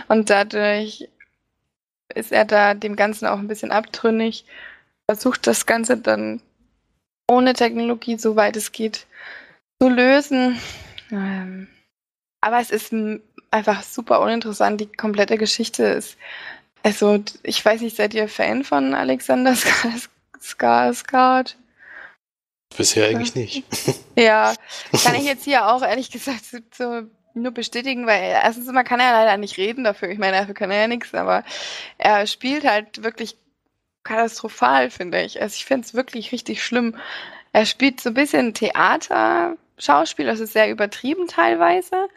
Und 0.08 0.30
dadurch 0.30 1.10
ist 2.16 2.32
er 2.32 2.46
da 2.46 2.76
dem 2.76 2.96
Ganzen 2.96 3.28
auch 3.28 3.40
ein 3.40 3.50
bisschen 3.50 3.72
abtrünnig, 3.72 4.46
versucht 5.06 5.48
das 5.48 5.66
Ganze 5.66 5.98
dann 5.98 6.40
ohne 7.30 7.54
Technologie, 7.54 8.18
soweit 8.18 8.56
es 8.56 8.72
geht, 8.72 9.06
zu 9.82 9.90
lösen. 9.90 10.58
Ähm, 11.12 11.68
aber 12.42 12.60
es 12.60 12.72
ist 12.72 12.94
einfach 13.52 13.84
super 13.84 14.22
uninteressant. 14.22 14.82
Die 14.82 14.92
komplette 14.92 15.38
Geschichte 15.38 15.84
ist, 15.84 16.18
also 16.84 17.24
ich 17.44 17.64
weiß 17.64 17.82
nicht, 17.82 17.96
seid 17.96 18.14
ihr 18.14 18.28
Fan 18.28 18.64
von 18.64 18.94
Alexander 18.94 19.54
Skarsgård? 20.42 21.56
Bisher 22.76 23.08
eigentlich 23.08 23.36
nicht. 23.36 23.64
Ja, 24.16 24.54
kann 25.04 25.16
ich 25.16 25.24
jetzt 25.24 25.46
hier 25.46 25.68
auch 25.68 25.82
ehrlich 25.82 26.12
gesagt 26.12 26.44
so 26.76 27.04
nur 27.34 27.52
bestätigen, 27.52 28.06
weil 28.06 28.22
erstens 28.22 28.66
mal 28.68 28.84
kann 28.84 29.00
er 29.00 29.14
leider 29.14 29.38
nicht 29.38 29.58
reden 29.58 29.86
dafür. 29.86 30.10
Ich 30.10 30.20
meine, 30.20 30.38
dafür 30.38 30.54
kann 30.54 30.72
er 30.72 30.82
ja 30.82 30.88
nichts, 30.88 31.14
aber 31.14 31.46
er 31.98 32.28
spielt 32.28 32.66
halt 32.66 33.02
wirklich 33.02 33.38
katastrophal, 34.04 34.90
finde 34.90 35.22
ich. 35.22 35.42
Also 35.42 35.56
ich 35.56 35.64
finde 35.64 35.86
es 35.86 35.94
wirklich 35.94 36.34
richtig 36.34 36.62
schlimm. 36.62 36.98
Er 37.54 37.66
spielt 37.66 38.02
so 38.02 38.10
ein 38.10 38.16
bisschen 38.16 38.54
Theater-Schauspiel, 39.80 40.26
das 40.26 40.40
ist 40.40 40.54
sehr 40.54 40.70
übertrieben 40.70 41.28
teilweise. 41.28 42.10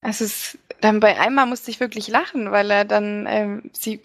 Es 0.00 0.20
ist 0.20 0.58
dann 0.80 1.00
bei 1.00 1.18
einmal 1.18 1.46
musste 1.46 1.70
ich 1.70 1.80
wirklich 1.80 2.08
lachen, 2.08 2.50
weil 2.50 2.70
er 2.70 2.84
dann 2.84 3.26
ähm, 3.28 3.70
sie 3.72 4.00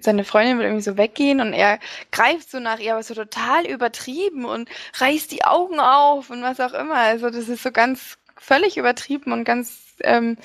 seine 0.00 0.24
Freundin 0.24 0.58
will 0.58 0.64
irgendwie 0.66 0.82
so 0.82 0.96
weggehen 0.96 1.40
und 1.40 1.52
er 1.52 1.78
greift 2.10 2.50
so 2.50 2.58
nach 2.58 2.78
ihr, 2.78 2.94
aber 2.94 3.02
so 3.02 3.14
total 3.14 3.66
übertrieben 3.66 4.44
und 4.44 4.68
reißt 4.94 5.30
die 5.30 5.44
Augen 5.44 5.78
auf 5.78 6.30
und 6.30 6.42
was 6.42 6.60
auch 6.60 6.74
immer. 6.74 6.94
Also 6.94 7.30
das 7.30 7.48
ist 7.48 7.62
so 7.62 7.70
ganz 7.70 8.18
völlig 8.36 8.76
übertrieben 8.76 9.32
und 9.32 9.44
ganz, 9.44 9.94
ähm, 10.00 10.36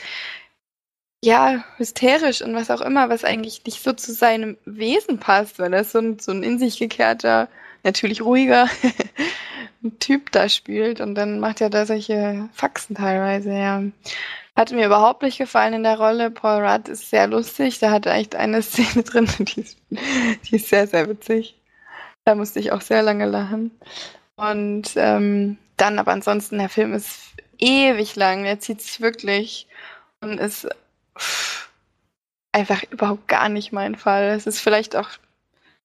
ja, 1.24 1.64
hysterisch 1.78 2.42
und 2.42 2.56
was 2.56 2.72
auch 2.72 2.82
immer, 2.82 3.10
was 3.10 3.24
eigentlich 3.24 3.64
nicht 3.66 3.84
so 3.84 3.94
zu 3.94 4.14
seinem 4.14 4.58
Wesen 4.66 5.20
passt, 5.20 5.60
weil 5.60 5.74
er 5.74 5.84
so 5.84 6.00
ein, 6.00 6.20
so 6.20 6.32
ein 6.32 6.44
in 6.44 6.60
sich 6.60 6.80
gekehrter, 6.80 7.48
natürlich 7.84 8.22
ruhiger 8.22 8.68
Typ 10.00 10.32
da 10.32 10.48
spielt 10.48 11.02
und 11.02 11.16
dann 11.16 11.40
macht 11.40 11.60
er 11.60 11.72
da 11.72 11.86
solche 11.88 12.50
Faxen 12.54 12.96
teilweise, 12.96 13.52
ja. 13.52 13.84
Hat 14.56 14.72
mir 14.72 14.86
überhaupt 14.86 15.24
nicht 15.24 15.38
gefallen 15.38 15.74
in 15.74 15.84
der 15.84 15.98
Rolle. 15.98 16.30
Paul 16.30 16.64
Rudd 16.64 16.88
ist 16.88 17.10
sehr 17.10 17.26
lustig. 17.26 17.80
Da 17.80 17.90
hat 17.90 18.06
er 18.06 18.16
echt 18.16 18.36
eine 18.36 18.62
Szene 18.62 19.04
drin, 19.04 19.28
die 19.40 19.62
ist, 19.62 19.78
die 19.90 20.56
ist 20.56 20.70
sehr, 20.70 20.86
sehr 20.88 21.10
witzig. 21.10 21.60
Da 22.26 22.36
musste 22.36 22.60
ich 22.60 22.72
auch 22.72 22.82
sehr 22.82 23.02
lange 23.02 23.26
lachen. 23.26 23.72
Und 24.36 24.92
ähm, 24.98 25.58
dann, 25.78 25.98
aber 25.98 26.12
ansonsten, 26.12 26.60
der 26.60 26.70
Film 26.70 26.94
ist 26.94 27.32
ewig 27.58 28.16
lang. 28.16 28.44
Der 28.44 28.60
zieht 28.60 28.82
sich 28.82 29.02
wirklich 29.02 29.68
und 30.20 30.40
ist 30.40 30.68
pff, 31.18 31.70
einfach 32.52 32.84
überhaupt 32.92 33.28
gar 33.28 33.50
nicht 33.50 33.72
mein 33.72 33.96
Fall. 33.96 34.30
Es 34.30 34.46
ist 34.46 34.60
vielleicht 34.60 34.96
auch 34.96 35.10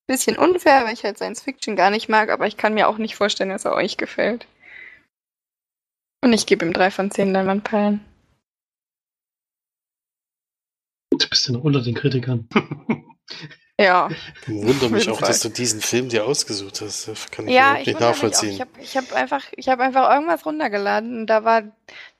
bisschen 0.06 0.38
unfair, 0.38 0.84
weil 0.84 0.94
ich 0.94 1.04
halt 1.04 1.16
Science 1.16 1.42
Fiction 1.42 1.76
gar 1.76 1.90
nicht 1.90 2.08
mag, 2.08 2.30
aber 2.30 2.46
ich 2.46 2.56
kann 2.56 2.74
mir 2.74 2.88
auch 2.88 2.98
nicht 2.98 3.16
vorstellen, 3.16 3.50
dass 3.50 3.64
er 3.64 3.74
euch 3.74 3.96
gefällt. 3.96 4.46
Und 6.22 6.32
ich 6.32 6.46
gebe 6.46 6.64
ihm 6.64 6.72
drei 6.72 6.90
von 6.90 7.10
zehn 7.10 7.32
Leinwandperlen. 7.32 8.00
Du 11.10 11.28
bist 11.28 11.46
ja 11.46 11.54
noch 11.54 11.64
unter 11.64 11.82
den 11.82 11.94
Kritikern. 11.94 12.48
Ja. 13.78 14.08
Ich 14.42 14.48
wundere 14.48 14.88
mich 14.88 15.10
auch, 15.10 15.18
Fall. 15.18 15.28
dass 15.28 15.40
du 15.40 15.50
diesen 15.50 15.82
Film 15.82 16.08
dir 16.08 16.24
ausgesucht 16.24 16.80
hast. 16.80 17.08
Das 17.08 17.30
kann 17.30 17.46
ich 17.46 17.54
ja, 17.54 17.72
überhaupt 17.72 17.86
nicht 17.86 18.00
nachvollziehen. 18.00 18.52
Ich 18.52 18.60
habe 18.60 18.70
ich 18.80 18.96
hab 18.96 19.12
einfach, 19.12 19.44
hab 19.52 19.80
einfach 19.80 20.14
irgendwas 20.14 20.46
runtergeladen 20.46 21.20
und 21.20 21.26
da 21.26 21.44
war 21.44 21.62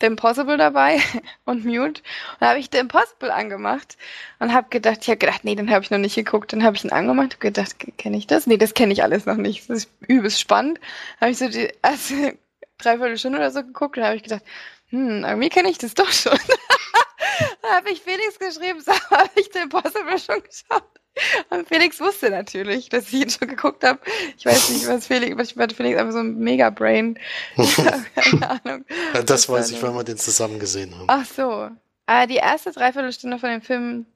The 0.01 0.07
Impossible 0.07 0.59
dabei 0.59 1.01
und 1.47 1.65
Mute. 1.65 1.81
Und 1.87 2.03
da 2.41 2.49
habe 2.51 2.59
ich 2.59 2.69
The 2.71 2.79
Impossible 2.79 3.31
angemacht 3.31 3.97
und 4.39 4.53
habe 4.53 4.69
gedacht, 4.69 4.99
ich 5.01 5.09
habe 5.09 5.17
gedacht, 5.17 5.45
nee, 5.45 5.55
den 5.55 5.71
habe 5.71 5.83
ich 5.83 5.91
noch 5.91 5.99
nicht 5.99 6.15
geguckt. 6.15 6.53
Dann 6.53 6.63
habe 6.63 6.77
ich 6.77 6.85
ihn 6.85 6.93
angemacht 6.93 7.35
und 7.35 7.41
gedacht, 7.41 7.77
kenne 7.97 8.19
ich 8.19 8.27
das? 8.27 8.47
Nee, 8.47 8.59
das 8.59 8.75
kenne 8.75 8.93
ich 8.93 9.03
alles 9.03 9.25
noch 9.25 9.37
nicht. 9.37 9.71
Das 9.71 9.79
ist 9.79 9.91
übelst 10.07 10.39
spannend. 10.39 10.79
habe 11.23 11.31
ich 11.31 11.39
so 11.39 11.49
die 11.49 11.73
erste 11.83 12.37
dreiviertel 12.79 13.17
Stunde 13.17 13.39
oder 13.39 13.51
so 13.51 13.63
geguckt 13.63 13.97
und 13.97 14.05
habe 14.05 14.17
ich 14.17 14.23
gedacht, 14.23 14.43
hm, 14.91 15.25
irgendwie 15.25 15.49
kenne 15.49 15.71
ich 15.71 15.79
das 15.79 15.95
doch 15.95 16.13
schon. 16.13 16.39
da 17.63 17.77
habe 17.77 17.89
ich 17.89 18.03
Felix 18.03 18.39
geschrieben, 18.39 18.83
sag 18.83 19.11
mal, 19.11 19.21
habe 19.21 19.31
ich 19.37 19.49
The 19.55 19.61
Impossible 19.61 20.19
schon 20.19 20.43
geschaut? 20.43 20.85
Und 21.51 21.69
Felix 21.69 22.01
wusste 22.01 22.31
natürlich, 22.31 22.89
dass 22.89 23.09
ich 23.09 23.15
ihn 23.15 23.31
schon 23.31 23.49
geguckt 23.49 23.85
habe. 23.85 23.99
Ich 24.37 24.45
weiß 24.45 24.71
nicht, 24.71 24.87
was 24.87 25.07
Felix, 25.07 25.57
was 25.57 25.73
Felix 25.73 25.99
einfach 25.99 26.13
so 26.13 26.19
ein 26.19 26.39
Mega-Brain. 26.39 27.19
Keine 28.15 28.51
Ahnung. 28.51 28.85
das 29.25 29.49
weiß 29.49 29.71
ich, 29.71 29.83
weil 29.83 29.95
wir 29.95 30.05
den 30.05 30.19
zusammen 30.19 30.59
gesehen 30.59 30.95
haben. 30.95 31.07
Ach 31.09 31.25
so. 31.25 31.71
Aber 32.07 32.27
die 32.27 32.37
erste 32.37 32.71
Dreiviertelstunde 32.73 33.39
von 33.39 33.51
dem 33.51 33.63
Film 33.63 34.07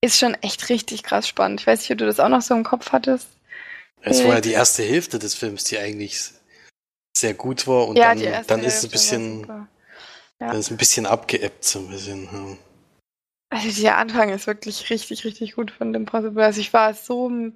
ist 0.00 0.18
schon 0.18 0.34
echt 0.34 0.68
richtig 0.68 1.02
krass 1.02 1.26
spannend. 1.26 1.60
Ich 1.60 1.66
weiß 1.66 1.80
nicht, 1.80 1.90
ob 1.90 1.98
du 1.98 2.06
das 2.06 2.20
auch 2.20 2.28
noch 2.28 2.42
so 2.42 2.54
im 2.54 2.64
Kopf 2.64 2.92
hattest. 2.92 3.28
Es 4.02 4.24
war 4.24 4.34
ja 4.34 4.40
die 4.40 4.52
erste 4.52 4.82
Hälfte 4.82 5.18
des 5.18 5.34
Films, 5.34 5.64
die 5.64 5.78
eigentlich 5.78 6.32
sehr 7.14 7.34
gut 7.34 7.66
war 7.66 7.86
und 7.86 7.96
ja, 7.96 8.14
dann, 8.14 8.46
dann 8.46 8.60
ist 8.60 8.78
es 8.78 8.84
ein 8.84 8.90
bisschen, 8.90 9.46
ja. 9.46 9.68
dann 10.38 10.56
ist 10.56 10.70
ein 10.70 10.78
bisschen 10.78 11.04
abgeebbt 11.04 11.64
so 11.64 11.80
ein 11.80 11.88
bisschen. 11.88 12.24
Ja. 12.24 12.56
Also 13.50 13.82
der 13.82 13.98
Anfang 13.98 14.30
ist 14.30 14.46
wirklich 14.46 14.88
richtig, 14.90 15.24
richtig 15.24 15.56
gut 15.56 15.72
von 15.72 15.92
dem 15.92 16.06
Possible. 16.06 16.44
Also 16.44 16.60
ich 16.60 16.72
war 16.72 16.94
so 16.94 17.52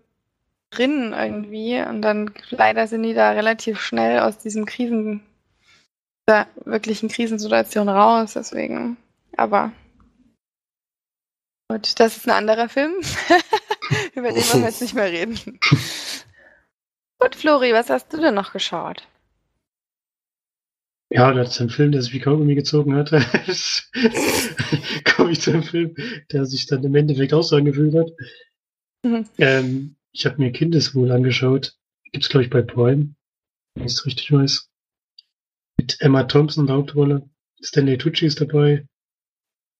drin 0.70 1.14
irgendwie 1.16 1.80
und 1.80 2.02
dann 2.02 2.35
leider 2.50 2.88
sind 2.88 3.04
die 3.04 3.14
da 3.14 3.30
relativ 3.30 3.80
schnell 3.80 4.18
aus 4.18 4.38
diesem 4.38 4.66
Krisen, 4.66 5.22
der 6.28 6.48
wirklichen 6.64 7.09
Krisensituation 7.09 7.88
raus, 7.88 8.33
deswegen. 8.35 8.96
Aber 9.37 9.70
gut, 11.68 11.98
das 12.00 12.16
ist 12.16 12.26
ein 12.26 12.33
anderer 12.33 12.68
Film, 12.68 12.94
über 14.14 14.33
den 14.33 14.42
wollen 14.48 14.62
wir 14.62 14.68
jetzt 14.68 14.83
nicht 14.83 14.94
mehr 14.94 15.11
reden. 15.11 15.38
gut, 17.20 17.37
Flori, 17.37 17.72
was 17.72 17.88
hast 17.88 18.12
du 18.12 18.16
denn 18.16 18.35
noch 18.35 18.52
geschaut? 18.52 19.07
Ja, 21.14 21.33
das 21.33 21.50
ist 21.50 21.61
ein 21.61 21.70
Film, 21.70 21.92
der 21.92 22.03
sich 22.03 22.12
wie 22.12 22.18
Kaugummi 22.18 22.57
gezogen 22.57 22.96
hat. 22.96 23.11
Komme 25.05 25.31
ich 25.31 25.40
zu 25.40 25.53
einem 25.53 25.62
Film, 25.62 25.94
der 26.33 26.44
sich 26.44 26.66
dann 26.66 26.83
im 26.83 26.92
Endeffekt 26.96 27.33
auch 27.33 27.44
so 27.44 27.55
angefühlt 27.55 27.94
hat. 27.94 28.11
Mhm. 29.05 29.24
Ähm, 29.38 29.96
ich 30.11 30.27
habe 30.27 30.42
mir 30.42 30.50
Kindeswohl 30.50 31.12
angeschaut. 31.12 31.77
Gibt's, 32.11 32.29
glaube 32.29 32.42
ich, 32.42 32.50
bei 32.50 32.62
Prime. 32.62 33.14
Wenn 33.74 33.87
ich 33.87 33.92
es 33.92 34.05
richtig 34.05 34.33
weiß. 34.33 34.68
Mit 35.79 35.96
Emma 36.00 36.24
Thompson 36.24 36.64
in 36.64 36.66
der 36.66 36.77
Hauptrolle. 36.77 37.31
Stanley 37.62 37.96
Tucci 37.96 38.27
ist 38.27 38.40
dabei. 38.40 38.85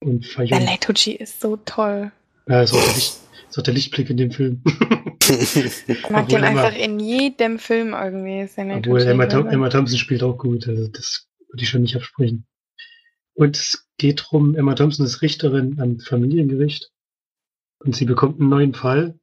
Und 0.05 0.25
Fayon. 0.25 0.47
Stanley 0.47 0.79
Tucci 0.79 1.12
ist 1.14 1.40
so 1.40 1.57
toll. 1.57 2.12
Ja, 2.47 2.62
ist 2.62 2.73
auch 2.73 2.85
der, 2.85 2.94
Licht, 2.94 3.18
ist 3.49 3.59
auch 3.59 3.62
der 3.62 3.75
Lichtblick 3.75 4.09
in 4.09 4.18
dem 4.18 4.31
Film. 4.31 4.62
ich 5.29 6.11
mag 6.11 6.29
den 6.29 6.45
einfach 6.45 6.75
in 6.75 7.01
jedem 7.01 7.59
Film 7.59 7.93
irgendwie. 7.93 8.49
Obwohl 8.57 9.03
Emma, 9.03 9.27
Tom, 9.27 9.47
Emma, 9.49 9.69
Thompson 9.69 9.99
spielt 9.99 10.23
auch 10.23 10.37
gut, 10.37 10.69
also 10.69 10.89
das 10.89 11.29
würde 11.49 11.63
ich 11.63 11.69
schon 11.69 11.83
nicht 11.83 11.97
absprechen. 11.97 12.47
Und 13.35 13.57
es 13.57 13.87
geht 13.99 14.21
darum, 14.21 14.55
Emma 14.55 14.75
Thompson 14.75 15.07
ist 15.07 15.23
Richterin 15.23 15.81
am 15.81 15.99
Familiengericht 15.99 16.91
und 17.79 17.95
sie 17.97 18.05
bekommt 18.05 18.41
einen 18.41 18.51
neuen 18.51 18.75
Fall. 18.75 19.19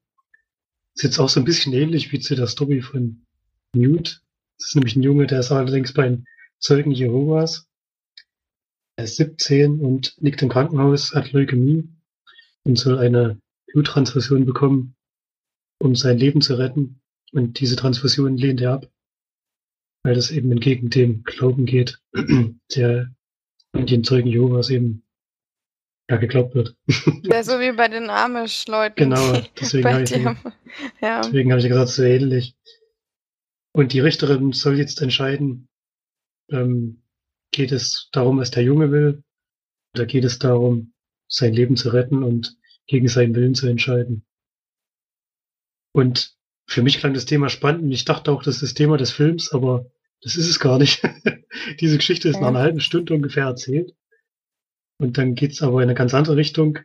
Ist 0.95 1.03
jetzt 1.03 1.19
auch 1.19 1.29
so 1.29 1.39
ein 1.39 1.45
bisschen 1.45 1.73
ähnlich 1.73 2.11
wie 2.11 2.19
zu 2.19 2.35
der 2.35 2.47
Story 2.47 2.81
von 2.81 3.25
Newt. 3.73 4.21
Das 4.57 4.69
ist 4.69 4.75
nämlich 4.75 4.95
ein 4.95 5.03
Junge, 5.03 5.27
der 5.27 5.39
ist 5.39 5.51
allerdings 5.51 5.93
bei 5.93 6.09
den 6.09 6.25
Zeugen 6.59 6.91
Jehovas. 6.91 7.67
Er 8.97 9.05
ist 9.05 9.15
17 9.15 9.79
und 9.79 10.15
liegt 10.19 10.41
im 10.41 10.49
Krankenhaus, 10.49 11.13
hat 11.15 11.31
Leukämie 11.31 11.87
und 12.63 12.77
soll 12.77 12.99
eine 12.99 13.39
Bluttransfusion 13.67 14.45
bekommen 14.45 14.95
um 15.81 15.95
sein 15.95 16.17
Leben 16.17 16.41
zu 16.41 16.55
retten. 16.55 17.01
Und 17.33 17.59
diese 17.59 17.75
Transfusion 17.75 18.37
lehnt 18.37 18.61
er 18.61 18.73
ab, 18.73 18.91
weil 20.03 20.15
das 20.15 20.31
eben 20.31 20.51
entgegen 20.51 20.89
dem 20.89 21.23
Glauben 21.23 21.65
geht, 21.65 21.99
der 22.75 23.11
in 23.73 23.85
den 23.85 24.03
Zeugen 24.03 24.27
Jehovas 24.27 24.69
eben 24.69 25.03
ja, 26.09 26.17
geglaubt 26.17 26.55
wird. 26.55 26.75
Ja, 27.23 27.43
so 27.43 27.59
wie 27.59 27.71
bei 27.71 27.87
den 27.87 28.09
Amish-Leuten. 28.09 28.95
Genau, 28.95 29.41
deswegen 29.59 29.89
habe 29.89 30.03
ich, 30.03 30.11
ja. 31.01 31.21
deswegen 31.21 31.51
hab 31.51 31.59
ich 31.59 31.67
gesagt, 31.67 31.89
so 31.89 32.03
ähnlich. 32.03 32.55
Und 33.73 33.93
die 33.93 34.01
Richterin 34.01 34.51
soll 34.51 34.77
jetzt 34.77 35.01
entscheiden, 35.01 35.69
ähm, 36.51 37.01
geht 37.51 37.71
es 37.71 38.09
darum, 38.11 38.39
was 38.39 38.51
der 38.51 38.63
Junge 38.63 38.91
will, 38.91 39.23
oder 39.95 40.05
geht 40.05 40.25
es 40.25 40.39
darum, 40.39 40.93
sein 41.29 41.53
Leben 41.53 41.77
zu 41.77 41.89
retten 41.89 42.23
und 42.23 42.57
gegen 42.87 43.07
seinen 43.07 43.33
Willen 43.35 43.55
zu 43.55 43.67
entscheiden. 43.67 44.25
Und 45.93 46.35
für 46.67 46.83
mich 46.83 46.99
klang 46.99 47.13
das 47.13 47.25
Thema 47.25 47.49
spannend 47.49 47.83
und 47.83 47.91
ich 47.91 48.05
dachte 48.05 48.31
auch, 48.31 48.43
das 48.43 48.55
ist 48.55 48.63
das 48.63 48.73
Thema 48.73 48.97
des 48.97 49.11
Films, 49.11 49.51
aber 49.51 49.91
das 50.21 50.37
ist 50.37 50.49
es 50.49 50.59
gar 50.59 50.77
nicht. 50.77 51.01
Diese 51.79 51.97
Geschichte 51.97 52.29
ist 52.29 52.35
ja. 52.35 52.41
nach 52.41 52.49
einer 52.49 52.59
halben 52.59 52.79
Stunde 52.79 53.13
ungefähr 53.13 53.45
erzählt. 53.45 53.95
Und 54.97 55.17
dann 55.17 55.35
geht's 55.35 55.61
aber 55.61 55.81
in 55.81 55.89
eine 55.89 55.95
ganz 55.95 56.13
andere 56.13 56.37
Richtung. 56.37 56.79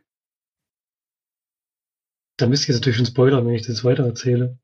Da 2.37 2.47
müsste 2.47 2.63
ich 2.63 2.67
jetzt 2.69 2.77
natürlich 2.77 2.97
schon 2.97 3.05
spoilern, 3.05 3.45
wenn 3.45 3.53
ich 3.53 3.65
das 3.65 3.83
weiter 3.83 4.05
erzähle. 4.05 4.59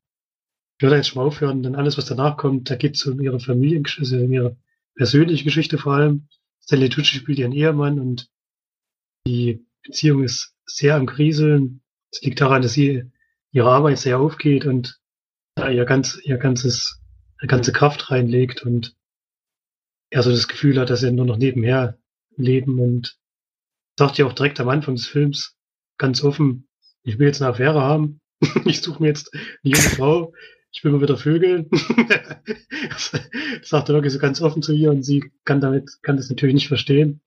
Ich 0.76 0.82
würde 0.82 0.96
jetzt 0.96 1.08
schon 1.08 1.22
mal 1.22 1.28
aufhören, 1.28 1.62
denn 1.62 1.76
alles, 1.76 1.96
was 1.96 2.06
danach 2.06 2.36
kommt, 2.36 2.68
da 2.68 2.76
geht's 2.76 3.06
um 3.06 3.20
ihre 3.20 3.40
Familiengeschichte, 3.40 4.24
um 4.24 4.32
ihre 4.32 4.56
persönliche 4.96 5.44
Geschichte 5.44 5.78
vor 5.78 5.94
allem. 5.94 6.28
Stanley 6.62 6.88
Tucci 6.88 7.16
spielt 7.16 7.38
ihren 7.38 7.52
Ehemann 7.52 8.00
und 8.00 8.28
die 9.26 9.64
Beziehung 9.82 10.24
ist 10.24 10.54
sehr 10.66 10.96
am 10.96 11.06
Kriseln. 11.06 11.82
Es 12.12 12.22
liegt 12.22 12.40
daran, 12.40 12.62
dass 12.62 12.72
sie 12.72 13.04
ihre 13.54 13.70
Arbeit 13.70 13.98
sehr 13.98 14.18
aufgeht 14.18 14.66
und 14.66 15.00
da 15.54 15.70
ihr 15.70 15.84
ganz, 15.84 16.18
ihr 16.24 16.36
ganzes, 16.36 17.00
ihre 17.38 17.46
ganze 17.46 17.72
Kraft 17.72 18.10
reinlegt 18.10 18.62
und 18.62 18.96
er 20.10 20.22
so 20.22 20.30
das 20.30 20.48
Gefühl 20.48 20.78
hat, 20.78 20.90
dass 20.90 21.04
er 21.04 21.12
nur 21.12 21.24
noch 21.24 21.36
nebenher 21.36 21.96
leben 22.36 22.80
und 22.80 23.16
sagt 23.96 24.18
ja 24.18 24.26
auch 24.26 24.32
direkt 24.32 24.58
am 24.58 24.68
Anfang 24.68 24.96
des 24.96 25.06
Films 25.06 25.56
ganz 25.98 26.24
offen, 26.24 26.68
ich 27.04 27.18
will 27.18 27.28
jetzt 27.28 27.40
eine 27.40 27.50
Affäre 27.50 27.80
haben, 27.80 28.20
ich 28.64 28.82
suche 28.82 29.00
mir 29.00 29.08
jetzt 29.08 29.32
eine 29.32 29.74
junge 29.74 29.88
Frau, 29.96 30.32
ich 30.72 30.82
will 30.82 30.90
mal 30.90 31.00
wieder 31.00 31.16
vögeln. 31.16 31.70
das 32.90 33.12
sagt 33.62 33.88
er 33.88 33.94
wirklich 33.94 34.12
so 34.12 34.18
ganz 34.18 34.42
offen 34.42 34.62
zu 34.62 34.72
ihr 34.72 34.90
und 34.90 35.04
sie 35.04 35.30
kann 35.44 35.60
damit, 35.60 36.02
kann 36.02 36.16
das 36.16 36.28
natürlich 36.28 36.54
nicht 36.54 36.68
verstehen. 36.68 37.20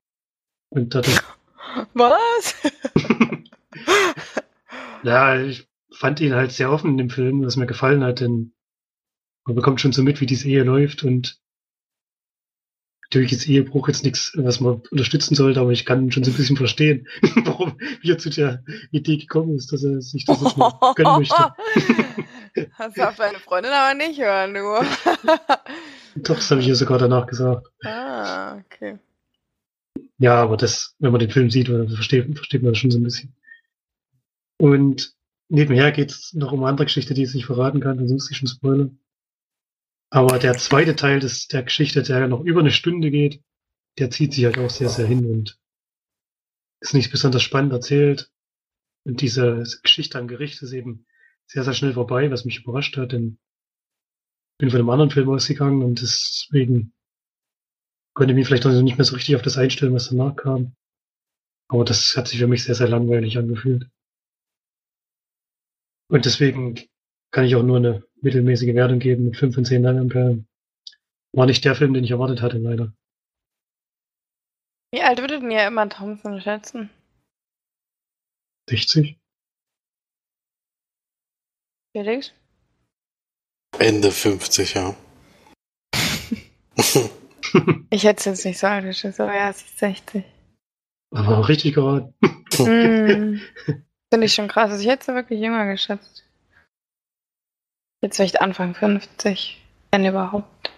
Und 0.70 0.94
dadurch. 0.94 1.22
Was? 1.94 2.56
ja, 5.04 5.42
ich 5.42 5.67
fand 5.98 6.20
ihn 6.20 6.36
halt 6.36 6.52
sehr 6.52 6.72
offen 6.72 6.92
in 6.92 6.98
dem 6.98 7.10
Film, 7.10 7.44
was 7.44 7.56
mir 7.56 7.66
gefallen 7.66 8.04
hat, 8.04 8.20
denn 8.20 8.54
man 9.46 9.56
bekommt 9.56 9.82
schon 9.82 9.94
so 9.94 10.04
mit, 10.04 10.22
wie 10.22 10.26
diese 10.26 10.48
Ehe 10.48 10.64
läuft 10.64 11.04
und 11.04 11.40
natürlich 13.06 13.32
ist 13.32 13.48
Ehebruch 13.48 13.88
jetzt 13.88 14.04
nichts, 14.04 14.34
was 14.36 14.60
man 14.60 14.82
unterstützen 14.92 15.34
sollte, 15.34 15.60
aber 15.60 15.72
ich 15.72 15.86
kann 15.86 16.12
schon 16.12 16.24
so 16.24 16.32
ein 16.32 16.38
bisschen 16.38 16.58
verstehen, 16.58 17.08
warum 17.46 17.80
er 18.04 18.18
zu 18.18 18.30
der 18.30 18.64
Idee 18.92 19.18
gekommen 19.18 19.56
ist, 19.56 19.72
dass 19.72 19.84
er 19.84 20.02
sich 20.02 20.26
das 20.26 20.42
jetzt 20.42 20.58
mal 20.58 20.74
gönnen 20.96 21.20
möchte. 21.20 21.54
Das 22.80 22.96
darf 22.96 23.18
deine 23.18 23.38
Freundin 23.38 23.72
aber 23.72 23.94
nicht 23.94 24.20
hören, 24.20 24.54
nur. 24.54 24.80
Doch, 26.16 26.36
das 26.38 26.50
habe 26.50 26.60
ich 26.60 26.68
ihr 26.68 26.76
sogar 26.76 26.98
danach 26.98 27.28
gesagt. 27.28 27.68
Ah, 27.84 28.58
okay. 28.58 28.98
Ja, 30.18 30.42
aber 30.42 30.58
das, 30.58 30.96
wenn 30.98 31.12
man 31.12 31.20
den 31.20 31.30
Film 31.30 31.52
sieht, 31.52 31.68
versteht, 31.68 32.36
versteht 32.36 32.64
man 32.64 32.72
das 32.72 32.80
schon 32.80 32.90
so 32.90 32.98
ein 32.98 33.04
bisschen. 33.04 33.36
Und 34.58 35.16
nebenher 35.50 35.92
geht 35.92 36.12
es 36.12 36.34
noch 36.34 36.52
um 36.52 36.60
eine 36.60 36.70
andere 36.70 36.86
Geschichte, 36.86 37.14
die 37.14 37.24
ich 37.24 37.34
nicht 37.34 37.46
verraten 37.46 37.80
kann, 37.80 38.04
ich 38.04 38.38
schon 38.38 38.48
spoilern. 38.48 39.00
Aber 40.10 40.40
der 40.40 40.58
zweite 40.58 40.96
Teil 40.96 41.20
des, 41.20 41.48
der 41.48 41.64
Geschichte, 41.64 42.02
der 42.02 42.28
noch 42.28 42.42
über 42.42 42.62
eine 42.62 42.72
Stunde 42.72 43.12
geht, 43.12 43.42
der 43.98 44.10
zieht 44.10 44.34
sich 44.34 44.46
halt 44.46 44.58
auch 44.58 44.70
sehr, 44.70 44.90
sehr 44.90 45.08
hin 45.08 45.26
und 45.26 45.60
ist 46.82 46.94
nicht 46.94 47.12
besonders 47.12 47.44
spannend 47.44 47.74
erzählt. 47.74 48.32
Und 49.06 49.22
diese 49.22 49.64
Geschichte 49.84 50.18
am 50.20 50.28
Gericht 50.28 50.62
ist 50.62 50.72
eben 50.72 51.06
sehr, 51.46 51.64
sehr 51.64 51.74
schnell 51.74 51.94
vorbei, 51.94 52.30
was 52.30 52.46
mich 52.46 52.60
überrascht 52.60 52.98
hat, 52.98 53.14
denn 53.14 53.40
ich 54.54 54.60
bin 54.60 54.70
von 54.70 54.80
einem 54.80 54.90
anderen 54.90 55.12
Film 55.12 55.30
ausgegangen 55.30 55.84
und 55.84 56.02
deswegen 56.02 56.94
konnte 58.14 58.34
ich 58.34 58.36
mich 58.36 58.48
vielleicht 58.48 58.66
auch 58.66 58.72
nicht 58.72 58.98
mehr 58.98 59.06
so 59.06 59.16
richtig 59.16 59.36
auf 59.36 59.44
das 59.44 59.58
einstellen, 59.58 59.94
was 59.94 60.10
danach 60.10 60.36
kam. 60.36 60.76
Aber 61.70 61.86
das 61.86 62.18
hat 62.18 62.28
sich 62.28 62.40
für 62.40 62.48
mich 62.48 62.64
sehr, 62.64 62.76
sehr 62.76 62.88
langweilig 62.88 63.38
angefühlt. 63.38 63.90
Und 66.10 66.26
deswegen 66.26 66.76
kann 67.32 67.46
ich 67.46 67.56
auch 67.56 67.64
nur 67.64 67.78
eine 67.78 68.04
mittelmäßige 68.22 68.74
Wertung 68.74 69.00
geben 69.00 69.26
mit 69.26 69.38
5 69.38 69.56
von 69.56 69.66
10 69.66 69.82
Nanoampere. 69.82 70.46
War 71.34 71.46
nicht 71.46 71.66
der 71.66 71.76
Film, 71.76 71.94
den 71.94 72.04
ich 72.04 72.12
erwartet 72.12 72.42
hatte, 72.42 72.58
leider. 72.58 72.94
Wie 74.94 75.02
alt 75.02 75.20
würdet 75.20 75.44
ihr 75.44 75.68
immer 75.68 75.90
Thompson 75.90 76.40
schätzen? 76.42 76.90
60. 78.70 79.20
Felix? 81.94 82.34
Ende 83.80 84.12
50, 84.12 84.74
ja. 84.74 84.96
ich 87.90 88.04
hätte 88.04 88.20
es 88.20 88.26
jetzt 88.26 88.46
nicht 88.46 88.60
so 88.60 88.68
alt 88.68 88.86
geschätzt, 88.86 89.20
aber 89.20 89.36
ja, 89.36 89.50
es 89.50 89.62
ist 89.62 89.80
60. 89.80 90.24
Aber 91.12 91.48
richtig 91.48 91.76
geraten. 91.76 92.14
mm, 92.58 93.40
Finde 94.12 94.26
ich 94.26 94.34
schon 94.34 94.48
krass. 94.48 94.72
Also 94.72 94.82
ich 94.82 94.90
hätte 94.90 95.12
es 95.12 95.16
wirklich 95.16 95.40
jünger 95.40 95.66
geschätzt. 95.66 96.24
Jetzt 98.02 98.18
vielleicht 98.18 98.42
Anfang 98.42 98.76
50, 98.76 99.62
wenn 99.92 100.06
überhaupt. 100.06 100.72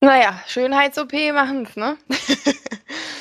Naja, 0.00 0.40
Schönheits-OP 0.46 1.12
machen's, 1.32 1.76
ne? 1.76 1.96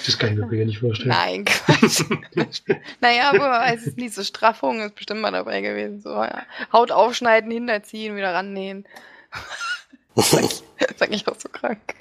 das 0.05 0.19
kann 0.19 0.33
ich 0.33 0.45
mir 0.45 0.65
nicht 0.65 0.79
vorstellen. 0.79 1.09
Nein, 1.09 1.45
Quatsch. 1.45 2.03
naja, 3.01 3.31
aber 3.33 3.73
es 3.73 3.87
ist 3.87 3.97
nicht 3.97 4.13
so 4.13 4.23
Straffung, 4.23 4.81
ist 4.81 4.95
bestimmt 4.95 5.21
mal 5.21 5.31
dabei 5.31 5.61
gewesen. 5.61 6.01
So, 6.01 6.09
ja. 6.09 6.45
Haut 6.71 6.91
aufschneiden, 6.91 7.51
hinterziehen, 7.51 8.15
wieder 8.15 8.33
rannähen. 8.33 8.85
sag, 10.15 10.43
ich, 10.43 10.63
sag 10.97 11.11
ich 11.11 11.27
auch 11.27 11.39
so 11.39 11.49
krank. 11.49 11.95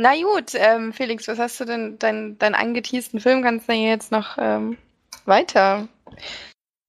Na 0.00 0.14
gut, 0.14 0.52
ähm, 0.54 0.92
Felix, 0.92 1.26
was 1.26 1.38
hast 1.38 1.58
du 1.58 1.64
denn, 1.64 1.98
deinen 1.98 2.38
dein 2.38 2.54
angeteasten 2.54 3.18
Film, 3.18 3.42
kannst 3.42 3.68
du 3.68 3.72
jetzt 3.72 4.12
noch 4.12 4.38
ähm, 4.38 4.78
weiter 5.24 5.88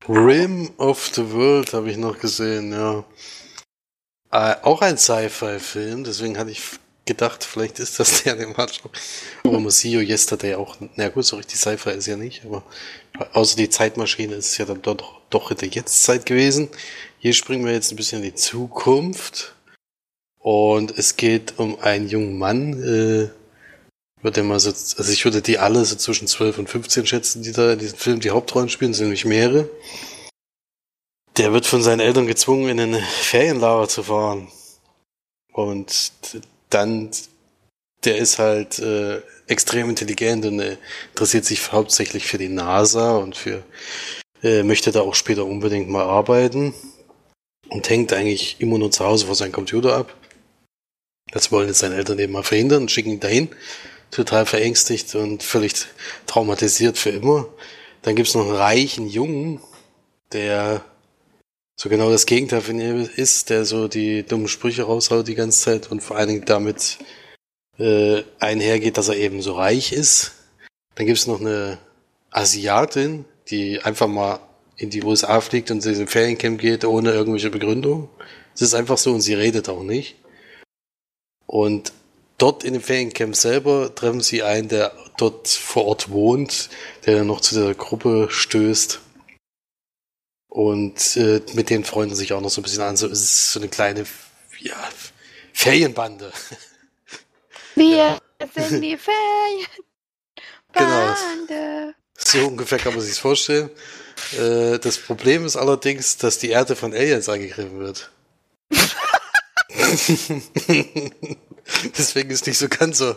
Rim 0.07 0.71
of 0.77 1.11
the 1.13 1.31
World 1.31 1.73
habe 1.73 1.89
ich 1.89 1.97
noch 1.97 2.19
gesehen, 2.19 2.71
ja. 2.71 3.03
Äh, 4.31 4.55
auch 4.61 4.81
ein 4.81 4.97
Sci-Fi-Film, 4.97 6.03
deswegen 6.03 6.37
hatte 6.37 6.51
ich 6.51 6.61
gedacht, 7.05 7.43
vielleicht 7.43 7.79
ist 7.79 7.99
das 7.99 8.23
der, 8.23 8.35
den 8.35 8.53
man 8.55 8.69
schon. 8.69 8.91
Aber 9.43 9.57
You 9.57 10.01
Yesterday 10.01 10.55
auch, 10.55 10.77
na 10.95 11.09
gut, 11.09 11.25
so 11.25 11.37
richtig 11.37 11.59
Sci-Fi 11.59 11.91
ist 11.91 12.05
ja 12.05 12.15
nicht, 12.15 12.45
aber 12.45 12.63
außer 13.33 13.57
die 13.57 13.69
Zeitmaschine 13.69 14.35
ist 14.35 14.51
es 14.51 14.57
ja 14.59 14.65
dann 14.65 14.83
doch, 14.83 15.19
doch 15.31 15.49
in 15.49 15.57
der 15.57 15.69
Jetztzeit 15.69 16.25
gewesen. 16.25 16.69
Hier 17.17 17.33
springen 17.33 17.65
wir 17.65 17.73
jetzt 17.73 17.91
ein 17.91 17.95
bisschen 17.95 18.19
in 18.19 18.29
die 18.29 18.35
Zukunft. 18.35 19.55
Und 20.51 20.97
es 20.97 21.15
geht 21.15 21.59
um 21.59 21.79
einen 21.79 22.09
jungen 22.09 22.39
Mann, 22.39 22.73
äh, 22.81 23.29
würde 24.23 24.41
mal 24.41 24.59
so, 24.59 24.69
also 24.71 25.12
ich 25.12 25.23
würde 25.23 25.43
die 25.43 25.59
alle 25.59 25.85
so 25.85 25.95
zwischen 25.95 26.27
12 26.27 26.57
und 26.57 26.67
15 26.67 27.05
schätzen, 27.05 27.43
die 27.43 27.51
da 27.51 27.73
in 27.73 27.77
diesem 27.77 28.00
Film 28.00 28.19
die 28.19 28.31
Hauptrollen 28.31 28.69
spielen, 28.69 28.95
sind 28.95 29.06
nämlich 29.06 29.25
mehrere. 29.25 29.69
Der 31.37 31.54
wird 31.54 31.67
von 31.67 31.83
seinen 31.83 32.00
Eltern 32.00 32.25
gezwungen, 32.25 32.67
in 32.67 32.79
eine 32.79 33.00
Ferienlager 33.00 33.87
zu 33.89 34.02
fahren. 34.02 34.47
Und 35.54 36.13
dann, 36.71 37.12
der 38.04 38.17
ist 38.17 38.39
halt 38.39 38.79
äh, 38.79 39.21
extrem 39.45 39.87
intelligent 39.87 40.47
und 40.47 40.62
äh, 40.62 40.77
interessiert 41.12 41.45
sich 41.45 41.71
hauptsächlich 41.71 42.25
für 42.25 42.39
die 42.39 42.50
NASA 42.50 43.17
und 43.17 43.37
für, 43.37 43.62
äh, 44.41 44.63
möchte 44.63 44.91
da 44.91 45.02
auch 45.02 45.13
später 45.13 45.45
unbedingt 45.45 45.89
mal 45.89 46.06
arbeiten. 46.06 46.73
Und 47.67 47.87
hängt 47.87 48.13
eigentlich 48.13 48.56
immer 48.58 48.79
nur 48.79 48.89
zu 48.89 49.06
Hause 49.06 49.27
vor 49.27 49.35
seinem 49.35 49.52
Computer 49.52 49.95
ab. 49.95 50.18
Das 51.32 51.52
wollen 51.52 51.67
jetzt 51.67 51.80
seine 51.80 51.96
Eltern 51.96 52.19
eben 52.19 52.34
mal 52.34 52.44
verhindern 52.44 52.84
und 52.84 52.92
schicken 52.92 53.12
ihn 53.12 53.19
dahin 53.19 53.50
total 54.12 54.46
verängstigt 54.46 55.13
und 55.15 55.44
völlig 55.44 55.73
traumatisiert 56.25 56.98
für 56.98 57.12
immer. 57.12 57.48
Dann 58.02 58.15
gibt's 58.15 58.34
noch 58.34 58.46
einen 58.46 58.56
reichen 58.56 59.08
Jungen, 59.08 59.62
der 60.32 60.84
so 61.75 61.90
genau 61.90 62.10
das 62.10 62.25
Gegenteil 62.25 62.62
von 62.62 62.80
ihr 62.80 63.10
ist, 63.17 63.50
der 63.50 63.65
so 63.65 63.88
die 63.88 64.23
dummen 64.23 64.48
Sprüche 64.48 64.84
raushaut 64.84 65.27
die 65.27 65.36
ganze 65.36 65.62
Zeit 65.62 65.92
und 65.92 66.02
vor 66.02 66.17
allen 66.17 66.30
Dingen 66.30 66.46
damit 66.46 66.98
äh, 67.77 68.23
einhergeht, 68.40 68.98
dass 68.98 69.10
er 69.10 69.15
eben 69.15 69.42
so 69.42 69.54
reich 69.54 69.94
ist. 69.94 70.34
Dann 70.96 71.06
gibt's 71.06 71.27
noch 71.27 71.40
eine 71.40 71.77
Asiatin, 72.32 73.25
die 73.50 73.82
einfach 73.82 74.08
mal 74.08 74.40
in 74.75 74.90
die 74.90 75.04
USA 75.04 75.42
fliegt 75.42 75.71
und 75.71 75.86
in 75.86 75.94
den 75.94 76.08
Feriencamp 76.08 76.60
geht, 76.60 76.86
ohne 76.86 77.12
irgendwelche 77.12 77.50
Begründung. 77.50 78.10
Es 78.54 78.62
ist 78.62 78.73
einfach 78.73 78.98
so 78.98 79.13
und 79.13 79.21
sie 79.21 79.34
redet 79.34 79.69
auch 79.69 79.84
nicht. 79.84 80.15
Und 81.50 81.93
dort 82.37 82.63
in 82.63 82.73
dem 82.73 82.81
Feriencamp 82.83 83.35
selber 83.35 83.95
treffen 83.95 84.21
sie 84.21 84.43
einen, 84.43 84.67
der 84.67 84.91
dort 85.17 85.47
vor 85.47 85.85
Ort 85.85 86.12
wohnt, 86.12 86.69
der 87.08 87.17
dann 87.17 87.25
noch 87.25 87.41
zu 87.41 87.60
der 87.60 87.73
Gruppe 87.73 88.27
stößt. 88.29 89.00
Und 90.47 91.17
äh, 91.17 91.41
mit 91.54 91.71
denen 91.71 91.85
freunden 91.85 92.15
sich 92.15 92.33
auch 92.33 92.41
noch 92.41 92.52
so 92.52 92.62
ein 92.62 92.63
bisschen 92.63 92.83
an. 92.83 92.97
So 92.97 93.08
ist 93.08 93.23
es 93.23 93.54
so 93.54 93.60
eine 93.60 93.67
kleine 93.67 94.06
ja, 94.60 94.75
Ferienbande. 95.52 96.31
Wie, 97.75 97.95
ja. 97.95 98.19
Sind 98.56 98.81
die 98.81 98.97
Ferien. 98.97 99.67
Genau. 100.71 101.15
So 102.15 102.45
ungefähr 102.45 102.77
kann 102.77 102.93
man 102.93 103.02
sich 103.02 103.19
vorstellen. 103.19 103.71
Äh, 104.37 104.77
das 104.77 105.00
Problem 105.00 105.43
ist 105.47 105.56
allerdings, 105.56 106.17
dass 106.17 106.37
die 106.37 106.50
Erde 106.50 106.75
von 106.75 106.93
Aliens 106.93 107.27
angegriffen 107.27 107.79
wird. 107.79 108.12
Deswegen 111.97 112.31
ist 112.31 112.47
nicht 112.47 112.57
so 112.57 112.67
ganz 112.67 112.97
so 112.97 113.15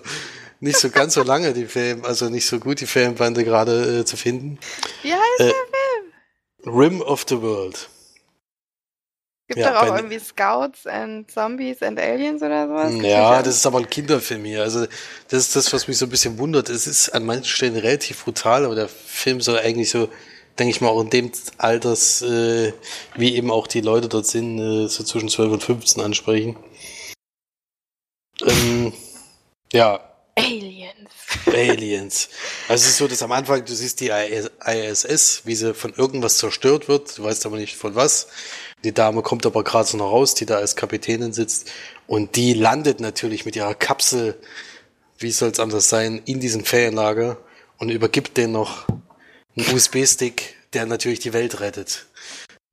nicht 0.61 0.78
so 0.78 0.90
ganz 0.90 1.14
so 1.14 1.22
lange 1.22 1.53
die 1.55 1.66
Film, 1.66 2.05
also 2.05 2.28
nicht 2.28 2.46
so 2.46 2.61
gut 2.61 2.80
die 2.80 2.86
Filmbande 2.86 3.44
gerade 3.44 4.00
äh, 4.00 4.05
zu 4.05 4.16
finden. 4.16 4.59
Wie 5.03 5.12
heißt 5.12 5.40
äh, 5.40 5.44
der 5.46 5.55
Film? 5.55 6.78
Rim 6.78 7.00
of 7.00 7.24
the 7.28 7.40
World. 7.42 7.88
Gibt 9.48 9.59
ja, 9.59 9.72
doch 9.72 9.82
auch 9.82 9.96
irgendwie 9.96 10.18
Scouts 10.18 10.86
and 10.86 11.30
Zombies 11.30 11.82
and 11.82 11.98
Aliens 11.98 12.42
oder 12.42 12.68
sowas? 12.68 12.92
Ja, 13.03 13.42
das 13.42 13.57
ist 13.57 13.66
aber 13.66 13.80
ein 13.80 13.90
Kinderfilm 13.90 14.44
hier. 14.44 14.62
Also 14.62 14.86
das 15.28 15.40
ist 15.40 15.57
das, 15.57 15.72
was 15.72 15.88
mich 15.88 15.98
so 15.98 16.07
ein 16.07 16.11
bisschen 16.11 16.38
wundert. 16.38 16.68
Es 16.68 16.86
ist 16.86 17.11
an 17.11 17.26
manchen 17.26 17.44
Stellen 17.44 17.76
relativ 17.76 18.24
brutal, 18.24 18.64
aber 18.64 18.74
der 18.74 18.88
Film 18.88 19.40
soll 19.40 19.59
eigentlich 19.59 19.90
so, 19.90 20.09
denke 20.59 20.70
ich 20.70 20.80
mal, 20.80 20.88
auch 20.88 21.00
in 21.00 21.11
dem 21.11 21.32
Alters, 21.59 22.22
äh, 22.22 22.72
wie 23.16 23.34
eben 23.36 23.50
auch 23.50 23.66
die 23.66 23.80
Leute 23.80 24.09
dort 24.09 24.26
sind, 24.26 24.59
äh, 24.59 24.88
so 24.88 25.05
zwischen 25.05 25.28
12 25.28 25.53
und 25.53 25.62
15 25.62 26.03
ansprechen. 26.03 26.57
Ähm, 28.44 28.92
ja. 29.72 30.00
Aliens. 30.34 31.11
Aliens. 31.46 32.28
Also 32.68 32.84
es 32.84 32.90
ist 32.90 32.96
so, 32.98 33.09
dass 33.09 33.22
am 33.22 33.32
Anfang, 33.32 33.64
du 33.64 33.74
siehst 33.74 34.00
die 34.00 34.09
ISS, 34.11 35.42
wie 35.44 35.55
sie 35.55 35.74
von 35.74 35.92
irgendwas 35.94 36.38
zerstört 36.38 36.88
wird, 36.88 37.18
du 37.18 37.24
weißt 37.24 37.44
aber 37.46 37.57
nicht 37.57 37.76
von 37.76 37.94
was. 37.94 38.28
Die 38.84 38.92
Dame 38.92 39.22
kommt 39.22 39.46
aber 39.46 39.62
gerade 39.62 39.88
so 39.88 39.96
noch 39.96 40.11
raus, 40.11 40.34
die 40.34 40.46
da 40.46 40.57
als 40.57 40.74
Kapitänin 40.74 41.32
sitzt. 41.32 41.70
Und 42.07 42.36
die 42.36 42.55
landet 42.55 43.00
natürlich 43.00 43.44
mit 43.44 43.57
ihrer 43.57 43.74
Kapsel, 43.74 44.38
wie 45.18 45.30
soll 45.30 45.50
es 45.50 45.61
anders 45.61 45.88
sein, 45.88 46.20
in 46.24 46.40
diesem 46.40 46.64
Ferienlager 46.64 47.38
und 47.78 47.90
übergibt 47.90 48.36
den 48.36 48.53
noch 48.53 48.86
einen 49.57 49.74
USB-Stick, 49.74 50.55
der 50.72 50.86
natürlich 50.86 51.20
die 51.20 51.32
Welt 51.32 51.61
rettet. 51.61 52.07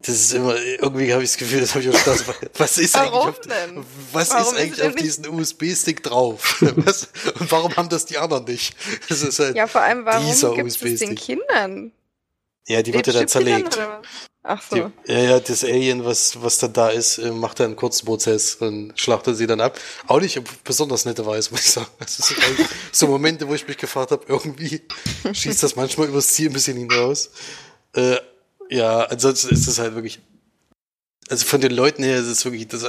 Das 0.02 0.16
ist 0.16 0.34
immer, 0.34 0.56
irgendwie 0.58 1.12
habe 1.12 1.24
ich 1.24 1.32
das 1.32 1.38
Gefühl, 1.38 1.60
das 1.60 1.76
habe 1.76 1.84
ich 1.84 1.90
auch 1.90 2.00
Spaß. 2.00 2.24
Was 2.58 2.78
ist 2.78 2.94
warum 2.94 3.28
eigentlich, 3.28 3.54
auf, 3.54 3.86
was 4.14 4.30
warum 4.30 4.56
ist 4.56 4.62
eigentlich 4.62 4.88
auf 4.88 4.96
diesen 4.96 5.28
USB-Stick 5.28 6.04
drauf? 6.04 6.64
was, 6.78 7.10
und 7.38 7.52
warum 7.52 7.76
haben 7.76 7.90
das 7.90 8.06
die 8.06 8.18
anderen 8.18 8.46
nicht? 8.46 8.76
Das 9.10 9.22
ist 9.22 9.40
halt 9.40 9.58
ja, 9.58 9.68
vor 9.68 9.82
allem, 9.82 10.06
warum 10.06 10.56
gibt 10.56 10.82
es 10.82 11.00
den 11.00 11.16
Kindern? 11.16 11.92
Ja, 12.70 12.84
die 12.84 12.94
wird 12.94 13.08
ja 13.08 13.14
dann 13.14 13.28
zerlegt. 13.28 13.80
Ach 14.44 14.62
so. 14.62 14.76
Die, 15.06 15.12
ja, 15.12 15.20
ja, 15.20 15.40
das 15.40 15.64
Alien, 15.64 16.06
was, 16.06 16.42
was 16.42 16.60
dann 16.60 16.72
da 16.72 16.90
ist, 16.90 17.18
äh, 17.18 17.32
macht 17.32 17.60
dann 17.60 17.68
einen 17.68 17.76
kurzen 17.76 18.06
Prozess 18.06 18.56
und 18.56 18.94
schlachtet 18.96 19.38
sie 19.38 19.48
dann 19.48 19.60
ab. 19.60 19.78
Auch 20.08 20.22
nicht 20.22 20.40
besonders 20.64 21.04
nette 21.04 21.26
Weise, 21.26 21.50
muss 21.52 21.62
ich 21.62 21.72
sagen. 21.72 21.88
Das 22.00 22.16
sind 22.16 22.40
so 22.92 23.08
Momente, 23.08 23.48
wo 23.48 23.56
ich 23.56 23.68
mich 23.68 23.78
gefragt 23.78 24.12
habe, 24.12 24.24
irgendwie 24.28 24.82
schießt 25.34 25.64
das 25.64 25.76
manchmal 25.76 26.08
übers 26.08 26.28
Ziel 26.30 26.50
ein 26.50 26.54
bisschen 26.54 26.78
hinaus. 26.78 27.32
Äh, 27.96 28.18
ja, 28.70 29.00
ansonsten 29.02 29.54
ist 29.54 29.68
das 29.68 29.80
halt 29.80 29.96
wirklich, 29.96 30.20
also 31.30 31.46
von 31.46 31.62
den 31.62 31.72
Leuten 31.72 32.04
her 32.04 32.18
ist 32.18 32.28
es 32.28 32.44
wirklich 32.44 32.68
das 32.68 32.86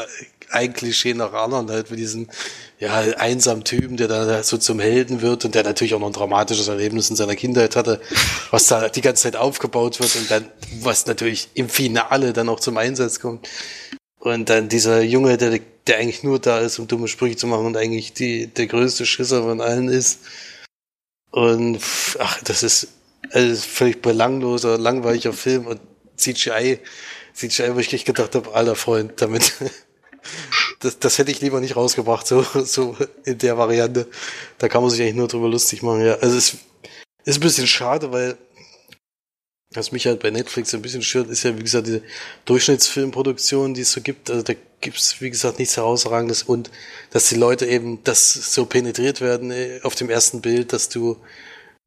ein 0.51 0.73
Klischee 0.73 1.15
nach 1.15 1.33
anderen, 1.33 1.71
halt 1.71 1.91
mit 1.91 2.01
diesem, 2.01 2.29
ja, 2.79 2.93
einsamen 2.93 3.63
Typen, 3.63 3.97
der 3.97 4.09
da 4.09 4.43
so 4.43 4.59
zum 4.59 4.81
Helden 4.81 5.21
wird 5.21 5.45
und 5.45 5.55
der 5.55 5.63
natürlich 5.63 5.95
auch 5.95 6.01
noch 6.01 6.09
ein 6.09 6.13
dramatisches 6.13 6.67
Erlebnis 6.69 7.11
in 7.11 7.17
seiner 7.17 7.37
Kindheit 7.37 7.77
hatte, 7.77 8.01
was 8.51 8.67
da 8.67 8.89
die 8.89 9.03
ganze 9.03 9.25
Zeit 9.25 9.37
aufgebaut 9.37 10.01
wird 10.01 10.17
und 10.17 10.31
dann, 10.31 10.47
was 10.81 11.07
natürlich 11.07 11.49
im 11.55 11.69
Finale 11.69 12.33
dann 12.33 12.49
auch 12.49 12.61
zum 12.61 12.79
Einsatz 12.79 13.21
kommt. 13.21 13.49
Und 14.19 14.51
dann 14.51 14.69
dieser 14.69 15.03
Junge, 15.03 15.37
der, 15.37 15.61
der 15.87 15.99
eigentlich 15.99 16.23
nur 16.23 16.39
da 16.39 16.59
ist, 16.61 16.79
um 16.79 16.89
dumme 16.89 17.09
Sprüche 17.09 17.37
zu 17.37 17.47
machen 17.47 17.67
und 17.67 17.77
eigentlich 17.77 18.13
die, 18.13 18.49
der 18.49 18.67
größte 18.67 19.07
Schisser 19.07 19.43
von 19.43 19.61
allen 19.61 19.89
ist. 19.89 20.21
Und, 21.31 21.79
ach, 22.19 22.43
das 22.43 22.63
ist, 22.63 22.89
also 23.31 23.63
völlig 23.63 24.03
belangloser, 24.03 24.79
langweiliger 24.79 25.33
Film 25.33 25.67
und 25.67 25.81
CGI, 26.17 26.81
CGI, 27.35 27.75
wo 27.75 27.79
ich 27.79 27.93
nicht 27.93 28.05
gedacht 28.05 28.35
habe, 28.35 28.55
alter 28.55 28.77
Freund, 28.77 29.21
damit, 29.21 29.55
das, 30.81 30.99
das 30.99 31.19
hätte 31.19 31.31
ich 31.31 31.41
lieber 31.41 31.61
nicht 31.61 31.77
rausgebracht, 31.77 32.27
so, 32.27 32.43
so 32.65 32.97
in 33.25 33.39
der 33.39 33.59
Variante. 33.59 34.07
Da 34.59 34.69
kann 34.69 34.83
man 34.83 34.91
sich 34.91 35.01
eigentlich 35.03 35.15
nur 35.15 35.29
drüber 35.29 35.49
lustig 35.49 35.83
machen, 35.83 36.05
ja. 36.05 36.15
Also 36.15 36.37
es 36.37 36.57
ist 37.25 37.39
ein 37.39 37.41
bisschen 37.41 37.67
schade, 37.67 38.13
weil 38.13 38.37
was 39.73 39.93
mich 39.93 40.07
halt 40.07 40.21
bei 40.21 40.31
Netflix 40.31 40.75
ein 40.75 40.83
bisschen 40.83 41.03
stört, 41.03 41.31
ist 41.31 41.45
ja, 41.45 41.57
wie 41.57 41.63
gesagt, 41.63 41.87
diese 41.87 42.03
Durchschnittsfilmproduktion, 42.45 43.73
die 43.73 43.83
es 43.83 43.93
so 43.93 44.01
gibt. 44.01 44.29
Also 44.29 44.43
da 44.43 44.55
gibt's 44.81 45.21
wie 45.21 45.31
gesagt, 45.31 45.59
nichts 45.59 45.77
herausragendes 45.77 46.43
und 46.43 46.71
dass 47.11 47.29
die 47.29 47.37
Leute 47.37 47.67
eben 47.67 48.03
das 48.03 48.33
so 48.33 48.67
penetriert 48.67 49.21
werden 49.21 49.51
äh, 49.53 49.81
auf 49.83 49.95
dem 49.95 50.11
ersten 50.11 50.41
Bild, 50.41 50.73
dass 50.73 50.89
du 50.89 51.17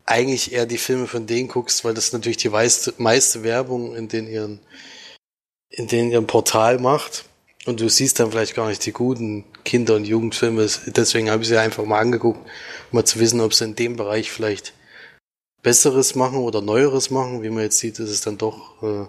eigentlich 0.06 0.54
eher 0.54 0.66
die 0.66 0.78
Filme 0.78 1.08
von 1.08 1.28
denen 1.28 1.48
guckst, 1.48 1.84
weil 1.84 1.94
das 1.94 2.14
natürlich 2.14 2.38
die 2.38 2.50
meiste, 2.50 2.94
meiste 2.98 3.44
Werbung 3.44 3.96
in 3.96 4.08
den 4.08 4.28
ihren, 4.28 4.60
in 5.74 5.88
den 5.88 6.12
ihrem 6.12 6.28
Portal 6.28 6.80
macht. 6.80 7.26
Und 7.66 7.80
du 7.80 7.90
siehst 7.90 8.20
dann 8.20 8.32
vielleicht 8.32 8.56
gar 8.56 8.68
nicht 8.68 8.86
die 8.86 8.92
guten 8.92 9.46
Kinder- 9.64 9.96
und 9.96 10.06
Jugendfilme. 10.06 10.68
Deswegen 10.88 11.30
habe 11.30 11.44
ich 11.44 11.50
sie 11.50 11.58
einfach 11.58 11.86
mal 11.86 12.00
angeguckt, 12.00 12.40
um 12.40 12.98
mal 12.98 13.06
zu 13.06 13.20
wissen, 13.20 13.40
ob 13.40 13.54
sie 13.54 13.66
in 13.66 13.76
dem 13.76 13.96
Bereich 13.96 14.32
vielleicht 14.32 14.74
Besseres 15.62 16.16
machen 16.16 16.40
oder 16.40 16.62
Neueres 16.62 17.10
machen. 17.10 17.42
Wie 17.42 17.50
man 17.50 17.64
jetzt 17.64 17.80
sieht, 17.80 18.00
ist 18.00 18.10
es 18.10 18.22
dann 18.22 18.38
doch 18.38 18.84
äh, 18.84 19.06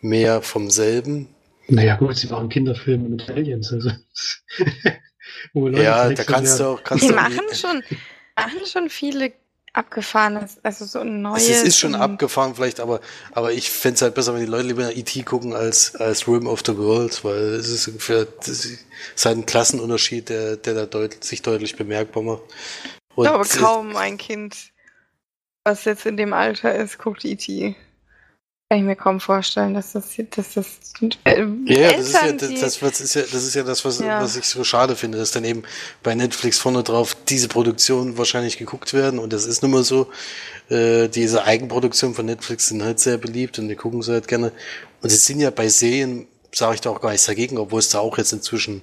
mehr 0.00 0.42
vom 0.42 0.70
selben. 0.70 1.28
Naja, 1.66 1.96
gut, 1.96 2.16
sie 2.16 2.28
machen 2.28 2.48
Kinderfilme 2.48 3.08
mit 3.08 3.28
Aliens. 3.28 3.72
Also. 3.72 3.90
ja, 5.52 6.08
da 6.08 6.24
kannst 6.24 6.60
du 6.60 6.64
auch. 6.64 6.84
Kannst 6.84 7.04
die 7.04 7.08
du 7.08 7.14
machen 7.14 7.40
schon, 7.52 7.82
machen 8.36 8.66
schon 8.72 8.88
viele 8.88 9.32
abgefahrenes, 9.78 10.58
also 10.62 10.84
so 10.84 11.00
ein 11.00 11.22
neues. 11.22 11.48
Es 11.48 11.62
ist 11.62 11.78
schon 11.78 11.94
abgefahren 11.94 12.54
vielleicht, 12.54 12.80
aber, 12.80 13.00
aber 13.32 13.52
ich 13.52 13.70
fände 13.70 13.94
es 13.94 14.02
halt 14.02 14.14
besser, 14.14 14.34
wenn 14.34 14.40
die 14.40 14.46
Leute 14.46 14.66
lieber 14.66 14.94
E.T. 14.94 15.22
gucken 15.22 15.54
als, 15.54 15.94
als 15.96 16.26
Rim 16.26 16.46
of 16.46 16.62
the 16.66 16.76
World, 16.76 17.24
weil 17.24 17.54
es 17.54 17.68
ist 17.68 17.88
ungefähr, 17.88 18.26
ist 18.46 19.24
halt 19.24 19.38
ein 19.38 19.46
Klassenunterschied, 19.46 20.28
der, 20.28 20.56
der 20.56 20.74
da 20.74 20.86
deut 20.86 21.22
sich 21.22 21.42
deutlich 21.42 21.76
bemerkbar 21.76 22.22
macht. 22.22 22.42
Und 23.14 23.24
ich 23.24 23.30
glaube 23.30 23.48
kaum 23.48 23.96
ein 23.96 24.18
Kind, 24.18 24.72
was 25.64 25.84
jetzt 25.84 26.06
in 26.06 26.16
dem 26.16 26.32
Alter 26.32 26.74
ist, 26.74 26.98
guckt 26.98 27.24
E.T. 27.24 27.76
Kann 28.70 28.80
ich 28.80 28.84
mir 28.84 28.96
kaum 28.96 29.18
vorstellen, 29.18 29.72
dass 29.72 29.92
das, 29.92 30.14
dass 30.30 30.52
das 30.52 30.66
äh, 31.24 31.46
ja, 31.64 31.92
das 31.92 32.08
ist 32.08 32.12
ja 32.12 32.32
das, 32.32 32.60
das, 32.60 32.82
was 32.82 33.00
ist 33.00 33.14
ja 33.14 33.22
das 33.22 33.44
ist 33.44 33.54
ja 33.54 33.62
das, 33.62 33.82
was, 33.86 33.98
ja. 33.98 34.20
was 34.20 34.36
ich 34.36 34.44
so 34.44 34.62
schade 34.62 34.94
finde, 34.94 35.16
dass 35.16 35.30
dann 35.30 35.44
eben 35.44 35.62
bei 36.02 36.14
Netflix 36.14 36.58
vorne 36.58 36.82
drauf 36.82 37.16
diese 37.28 37.48
Produktionen 37.48 38.18
wahrscheinlich 38.18 38.58
geguckt 38.58 38.92
werden 38.92 39.20
und 39.20 39.32
das 39.32 39.46
ist 39.46 39.62
nun 39.62 39.70
mal 39.70 39.84
so. 39.84 40.10
Äh, 40.68 41.08
diese 41.08 41.44
Eigenproduktionen 41.44 42.14
von 42.14 42.26
Netflix 42.26 42.68
sind 42.68 42.82
halt 42.82 43.00
sehr 43.00 43.16
beliebt 43.16 43.58
und 43.58 43.68
die 43.68 43.76
gucken 43.76 44.02
sie 44.02 44.12
halt 44.12 44.28
gerne. 44.28 44.52
Und 45.00 45.08
sie 45.08 45.16
sind 45.16 45.40
ja 45.40 45.48
bei 45.48 45.70
Serien, 45.70 46.26
sage 46.52 46.74
ich 46.74 46.82
da 46.82 46.90
auch 46.90 47.00
gar 47.00 47.12
nichts 47.12 47.24
dagegen, 47.24 47.56
obwohl 47.56 47.78
es 47.78 47.88
da 47.88 48.00
auch 48.00 48.18
jetzt 48.18 48.34
inzwischen 48.34 48.82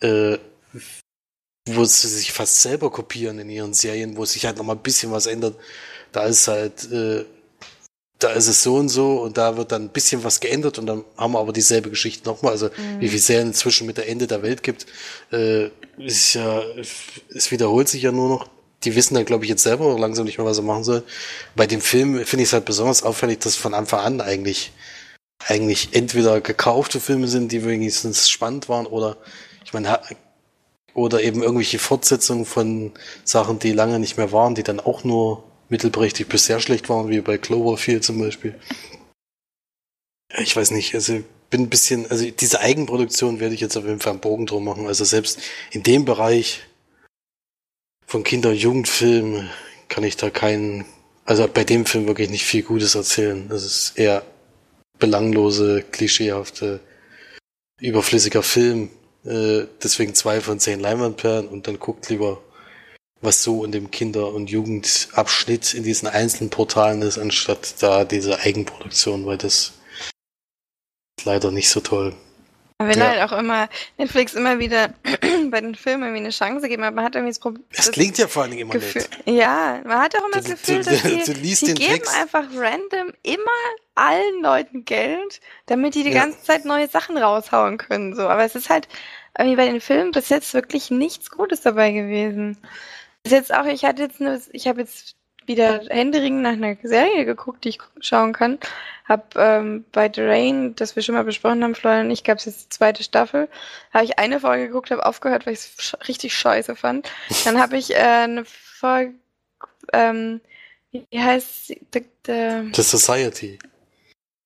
äh, 0.00 0.38
wo 1.68 1.84
sie 1.84 2.08
sich 2.08 2.32
fast 2.32 2.62
selber 2.62 2.90
kopieren 2.90 3.38
in 3.40 3.50
ihren 3.50 3.74
Serien, 3.74 4.16
wo 4.16 4.24
sich 4.24 4.46
halt 4.46 4.56
nochmal 4.56 4.76
ein 4.76 4.82
bisschen 4.82 5.10
was 5.10 5.26
ändert. 5.26 5.56
Da 6.12 6.24
ist 6.24 6.46
halt 6.46 6.90
äh, 6.92 7.24
da 8.18 8.30
ist 8.30 8.48
es 8.48 8.62
so 8.62 8.76
und 8.76 8.88
so 8.88 9.20
und 9.20 9.36
da 9.36 9.56
wird 9.56 9.72
dann 9.72 9.84
ein 9.84 9.88
bisschen 9.90 10.24
was 10.24 10.40
geändert 10.40 10.78
und 10.78 10.86
dann 10.86 11.04
haben 11.16 11.32
wir 11.32 11.40
aber 11.40 11.52
dieselbe 11.52 11.90
Geschichte 11.90 12.26
nochmal. 12.28 12.52
Also 12.52 12.66
mhm. 12.66 13.00
wie 13.00 13.08
viel 13.08 13.18
Serien 13.18 13.48
inzwischen 13.48 13.86
mit 13.86 13.98
der 13.98 14.08
Ende 14.08 14.26
der 14.26 14.42
Welt 14.42 14.62
gibt, 14.62 14.86
äh, 15.32 15.68
ist 15.98 16.34
ja, 16.34 16.62
es 17.34 17.50
wiederholt 17.50 17.88
sich 17.88 18.02
ja 18.02 18.12
nur 18.12 18.28
noch. 18.28 18.48
Die 18.84 18.94
wissen 18.94 19.14
dann, 19.14 19.24
glaube 19.24 19.44
ich, 19.44 19.50
jetzt 19.50 19.62
selber 19.62 19.98
langsam 19.98 20.26
nicht 20.26 20.38
mehr, 20.38 20.46
was 20.46 20.56
sie 20.56 20.62
machen 20.62 20.84
sollen. 20.84 21.02
Bei 21.56 21.66
dem 21.66 21.80
Film 21.80 22.24
finde 22.24 22.42
ich 22.42 22.50
es 22.50 22.52
halt 22.52 22.66
besonders 22.66 23.02
auffällig, 23.02 23.40
dass 23.40 23.56
von 23.56 23.74
Anfang 23.74 24.00
an 24.00 24.20
eigentlich 24.20 24.72
eigentlich 25.44 25.90
entweder 25.92 26.40
gekaufte 26.40 27.00
Filme 27.00 27.28
sind, 27.28 27.52
die 27.52 27.64
wenigstens 27.64 28.28
spannend 28.28 28.68
waren, 28.68 28.86
oder 28.86 29.16
ich 29.64 29.72
meine, 29.72 30.00
oder 30.94 31.22
eben 31.22 31.42
irgendwelche 31.42 31.78
Fortsetzungen 31.78 32.46
von 32.46 32.92
Sachen, 33.24 33.58
die 33.58 33.72
lange 33.72 33.98
nicht 33.98 34.16
mehr 34.16 34.32
waren, 34.32 34.54
die 34.54 34.62
dann 34.62 34.80
auch 34.80 35.04
nur 35.04 35.44
mittelprächtig 35.68 36.28
bis 36.28 36.46
sehr 36.46 36.60
schlecht 36.60 36.88
waren, 36.88 37.08
wie 37.08 37.20
bei 37.20 37.38
Cloverfield 37.38 38.04
zum 38.04 38.18
Beispiel. 38.18 38.54
Ich 40.38 40.56
weiß 40.56 40.70
nicht, 40.72 40.94
also 40.94 41.22
bin 41.50 41.62
ein 41.62 41.70
bisschen, 41.70 42.10
also 42.10 42.28
diese 42.28 42.60
Eigenproduktion 42.60 43.40
werde 43.40 43.54
ich 43.54 43.60
jetzt 43.60 43.76
auf 43.76 43.84
jeden 43.84 44.00
Fall 44.00 44.12
einen 44.12 44.20
Bogen 44.20 44.46
drum 44.46 44.64
machen. 44.64 44.86
Also 44.86 45.04
selbst 45.04 45.40
in 45.70 45.82
dem 45.82 46.04
Bereich 46.04 46.62
von 48.06 48.24
Kinder- 48.24 48.50
und 48.50 48.56
Jugendfilmen 48.56 49.48
kann 49.88 50.04
ich 50.04 50.16
da 50.16 50.30
keinen, 50.30 50.84
also 51.24 51.46
bei 51.48 51.64
dem 51.64 51.86
Film 51.86 52.06
wirklich 52.06 52.30
nicht 52.30 52.44
viel 52.44 52.62
Gutes 52.62 52.94
erzählen. 52.94 53.48
Das 53.48 53.64
ist 53.64 53.98
eher 53.98 54.24
belanglose, 54.98 55.82
klischeehafte, 55.82 56.80
überflüssiger 57.80 58.42
Film. 58.42 58.90
Äh, 59.24 59.66
deswegen 59.82 60.14
zwei 60.14 60.40
von 60.40 60.58
zehn 60.60 60.80
Leinwandperlen 60.80 61.48
und 61.48 61.66
dann 61.66 61.78
guckt 61.78 62.08
lieber 62.08 62.42
was 63.20 63.42
so 63.42 63.64
in 63.64 63.72
dem 63.72 63.90
Kinder- 63.90 64.32
und 64.32 64.50
Jugendabschnitt 64.50 65.74
in 65.74 65.82
diesen 65.82 66.08
einzelnen 66.08 66.50
Portalen 66.50 67.02
ist, 67.02 67.18
anstatt 67.18 67.82
da 67.82 68.04
diese 68.04 68.40
Eigenproduktion, 68.40 69.26
weil 69.26 69.38
das 69.38 69.72
ist 71.18 71.24
leider 71.24 71.50
nicht 71.50 71.70
so 71.70 71.80
toll. 71.80 72.14
wenn 72.78 72.98
ja. 72.98 73.08
halt 73.08 73.22
auch 73.22 73.36
immer 73.36 73.68
Netflix 73.96 74.34
immer 74.34 74.58
wieder 74.58 74.92
bei 75.50 75.60
den 75.62 75.74
Filmen 75.74 76.02
irgendwie 76.02 76.20
eine 76.20 76.30
Chance 76.30 76.68
geben, 76.68 76.84
aber 76.84 76.94
man 76.94 77.04
hat 77.06 77.14
irgendwie 77.14 77.30
das 77.30 77.38
Problem. 77.38 77.64
Das, 77.74 77.90
klingt 77.90 78.18
ja 78.18 78.28
vor 78.28 78.42
allen 78.42 78.50
Dingen 78.50 78.62
immer 78.62 78.74
Gefühl, 78.74 79.02
nett. 79.02 79.22
Ja, 79.24 79.80
man 79.84 79.98
hat 79.98 80.14
auch 80.14 80.26
immer 80.26 80.42
du, 80.42 80.50
das 80.50 80.50
Gefühl, 80.50 80.84
du, 80.84 80.90
dass 80.90 81.02
die, 81.02 81.24
du 81.24 81.34
die 81.34 81.74
geben 81.74 81.94
Text. 81.94 82.14
einfach 82.14 82.44
random 82.54 83.14
immer 83.22 83.40
allen 83.94 84.42
Leuten 84.42 84.84
Geld, 84.84 85.40
damit 85.64 85.94
die 85.94 86.02
die 86.02 86.10
ja. 86.10 86.22
ganze 86.22 86.42
Zeit 86.42 86.66
neue 86.66 86.86
Sachen 86.86 87.16
raushauen 87.16 87.78
können. 87.78 88.14
So, 88.14 88.28
aber 88.28 88.44
es 88.44 88.54
ist 88.54 88.68
halt 88.68 88.88
irgendwie 89.38 89.56
bei 89.56 89.66
den 89.66 89.80
Filmen 89.80 90.12
bis 90.12 90.28
jetzt 90.28 90.52
wirklich 90.52 90.90
nichts 90.90 91.30
Gutes 91.30 91.62
dabei 91.62 91.92
gewesen. 91.92 92.58
Ist 93.26 93.32
jetzt 93.32 93.52
auch, 93.52 93.66
ich 93.66 93.84
hatte 93.84 94.02
jetzt 94.02 94.20
nur, 94.20 94.40
ich 94.52 94.68
habe 94.68 94.82
jetzt 94.82 95.16
wieder 95.46 95.80
händeringend 95.88 96.42
nach 96.42 96.52
einer 96.52 96.76
Serie 96.84 97.24
geguckt, 97.24 97.64
die 97.64 97.70
ich 97.70 97.78
schauen 97.98 98.32
kann. 98.32 98.60
Hab 99.04 99.34
ähm, 99.36 99.84
bei 99.90 100.08
The 100.14 100.22
Rain, 100.22 100.76
das 100.76 100.94
wir 100.94 101.02
schon 101.02 101.16
mal 101.16 101.24
besprochen 101.24 101.64
haben, 101.64 101.74
Florian 101.74 102.06
und 102.06 102.12
ich, 102.12 102.22
gab 102.22 102.38
es 102.38 102.44
jetzt 102.44 102.64
die 102.64 102.68
zweite 102.68 103.02
Staffel. 103.02 103.48
Habe 103.92 104.04
ich 104.04 104.20
eine 104.20 104.38
Folge 104.38 104.68
geguckt, 104.68 104.92
habe 104.92 105.04
aufgehört, 105.04 105.44
weil 105.44 105.54
ich 105.54 105.58
es 105.58 105.74
sch 105.76 105.96
richtig 106.06 106.36
scheiße 106.36 106.76
fand. 106.76 107.10
Dann 107.44 107.60
habe 107.60 107.76
ich 107.76 107.94
äh, 107.94 107.96
eine 107.96 108.44
Folge, 108.44 109.14
ähm, 109.92 110.40
wie 110.92 111.20
heißt 111.20 111.66
sie? 111.66 111.80
The, 111.92 112.04
the, 112.26 112.70
the 112.72 112.82
Society. 112.82 113.58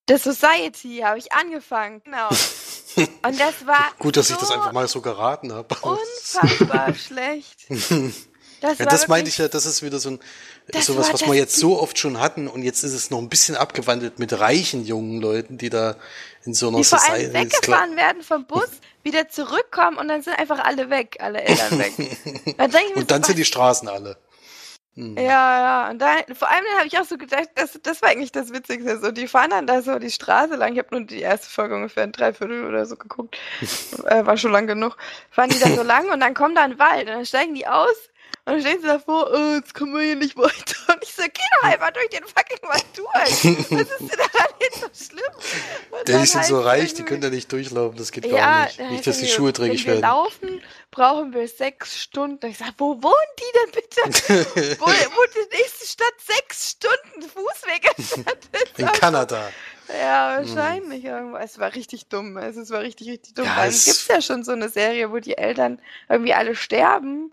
The 0.09 0.16
Society 0.16 1.03
habe 1.05 1.18
ich 1.18 1.33
angefangen, 1.33 2.01
genau. 2.03 2.28
Und 3.26 3.39
das 3.39 3.66
war. 3.66 3.93
Gut, 3.99 4.16
dass 4.16 4.28
so 4.28 4.35
ich 4.35 4.41
das 4.41 4.51
einfach 4.51 4.72
mal 4.72 4.89
so 4.89 5.03
geraten 5.03 5.53
habe. 5.53 5.76
Unfassbar 5.83 6.95
schlecht. 6.95 7.66
Das, 8.61 8.78
ja, 8.78 8.84
das 8.84 9.08
meinte 9.08 9.28
ich 9.30 9.38
ja, 9.38 9.48
das 9.48 9.66
ist 9.66 9.82
wieder 9.82 9.98
so 9.98 10.11
ein 10.11 10.20
sowas, 10.80 11.12
was 11.12 11.26
wir 11.26 11.34
jetzt 11.34 11.56
so 11.56 11.80
oft 11.80 11.98
schon 11.98 12.20
hatten 12.20 12.46
und 12.46 12.62
jetzt 12.62 12.84
ist 12.84 12.92
es 12.92 13.11
noch 13.11 13.18
ein 13.18 13.28
bisschen 13.28 13.56
abgewandelt 13.56 14.18
mit 14.18 14.38
reichen 14.38 14.84
jungen 14.84 15.20
Leuten, 15.20 15.58
die 15.58 15.70
da 15.70 15.96
in 16.44 16.54
so 16.54 16.68
einer 16.68 16.78
die 16.78 16.84
vor 16.84 17.02
allem 17.02 17.32
weggefahren 17.32 17.96
werden 17.96 18.22
vom 18.22 18.46
Bus, 18.46 18.68
wieder 19.02 19.28
zurückkommen 19.28 19.96
und 19.96 20.08
dann 20.08 20.22
sind 20.22 20.38
einfach 20.38 20.62
alle 20.64 20.90
weg, 20.90 21.16
alle 21.20 21.42
Eltern 21.42 21.78
weg. 21.78 21.92
dann 22.56 22.70
und 22.94 23.11
dann 23.11 23.22
sind 23.22 23.38
die 23.38 23.44
Straßen 23.44 23.88
alle. 23.88 24.16
Hm. 24.96 25.16
Ja, 25.16 25.22
ja. 25.22 25.90
Und 25.90 26.00
da, 26.00 26.16
vor 26.34 26.50
allem 26.50 26.64
habe 26.76 26.86
ich 26.86 26.98
auch 26.98 27.04
so 27.04 27.16
gedacht, 27.16 27.48
das, 27.54 27.78
das 27.82 28.02
war 28.02 28.08
eigentlich 28.08 28.32
das 28.32 28.52
Witzigste. 28.52 28.98
So, 28.98 29.12
die 29.12 29.28
fahren 29.28 29.50
dann 29.50 29.66
da 29.66 29.82
so 29.82 29.98
die 29.98 30.11
Straße 30.11 30.56
lang. 30.56 30.72
Ich 30.72 30.78
habe 30.78 30.88
nur 30.90 31.06
die 31.06 31.20
erste 31.20 31.48
Folge 31.48 31.76
ungefähr 31.76 32.02
ein 32.02 32.12
Dreiviertel 32.12 32.66
oder 32.66 32.84
so 32.86 32.96
geguckt. 32.96 33.38
äh, 34.06 34.26
war 34.26 34.36
schon 34.36 34.50
lang 34.50 34.66
genug. 34.66 34.96
Fahren 35.30 35.50
die 35.50 35.61
da 35.61 35.70
so 35.70 35.82
lang 35.82 36.11
und 36.11 36.20
dann 36.20 36.34
kommt 36.34 36.56
da 36.56 36.64
ein 36.64 36.78
Wald 36.78 37.06
und 37.06 37.14
dann 37.14 37.26
steigen 37.26 37.54
die 37.54 37.68
aus 37.68 38.09
und 38.51 38.57
dann 38.57 38.66
stehen 38.66 38.80
sie 38.80 38.86
davor, 38.88 39.30
oh, 39.32 39.55
jetzt 39.55 39.74
kommen 39.74 39.94
wir 39.94 40.03
hier 40.03 40.16
nicht 40.16 40.36
weiter. 40.36 40.76
Und 40.92 41.03
ich 41.03 41.12
so, 41.12 41.22
geh 41.22 41.42
doch 41.57 41.68
einfach 41.68 41.90
durch 41.92 42.09
den 42.09 42.24
fucking 42.24 42.68
Wald 42.68 42.84
durch. 42.96 43.09
Was 43.14 43.44
ist 43.44 44.01
denn 44.01 44.09
daran 44.09 44.48
jetzt 44.61 44.80
so 44.80 45.07
schlimm? 45.07 46.05
Die 46.07 46.26
sind 46.26 46.44
so 46.44 46.61
reich, 46.61 46.94
die 46.94 47.05
können 47.05 47.20
da 47.20 47.30
nicht 47.30 47.51
durchlaufen, 47.53 47.96
das 47.96 48.11
geht 48.11 48.26
ja, 48.26 48.36
gar 48.36 48.64
nicht. 48.64 48.80
Nicht, 48.90 49.07
dass 49.07 49.18
die 49.18 49.28
Schuhe 49.28 49.53
dreckig 49.53 49.86
werden. 49.86 50.03
Wenn 50.03 50.03
wir 50.03 50.09
laufen, 50.09 50.62
brauchen 50.90 51.32
wir 51.32 51.46
sechs 51.46 51.96
Stunden. 51.96 52.44
Ich 52.46 52.59
sag, 52.59 52.74
wo 52.78 53.01
wohnen 53.03 53.14
die 53.38 53.53
denn 53.55 53.82
bitte? 53.82 54.76
wo, 54.80 54.86
wo 54.86 55.24
die 55.34 55.57
nächste 55.57 55.86
Stadt 55.86 56.14
sechs 56.18 56.70
Stunden 56.70 57.30
Fußweg 57.30 57.84
entfernt 57.98 58.48
ist? 58.53 58.78
In 58.78 58.86
Kanada. 58.86 59.51
Ja, 59.88 60.38
wahrscheinlich 60.38 61.05
hm. 61.05 61.11
irgendwo. 61.11 61.36
Es 61.36 61.59
war 61.59 61.74
richtig 61.74 62.09
dumm. 62.09 62.36
Es 62.36 62.70
war 62.70 62.80
richtig, 62.80 63.09
richtig 63.09 63.34
dumm. 63.34 63.44
Ja, 63.44 63.66
es 63.66 63.84
gibt 63.84 64.09
ja 64.09 64.22
schon 64.22 64.44
so 64.44 64.53
eine 64.53 64.68
Serie, 64.68 65.11
wo 65.11 65.18
die 65.18 65.36
Eltern 65.36 65.80
irgendwie 66.09 66.34
alle 66.34 66.55
sterben 66.55 67.32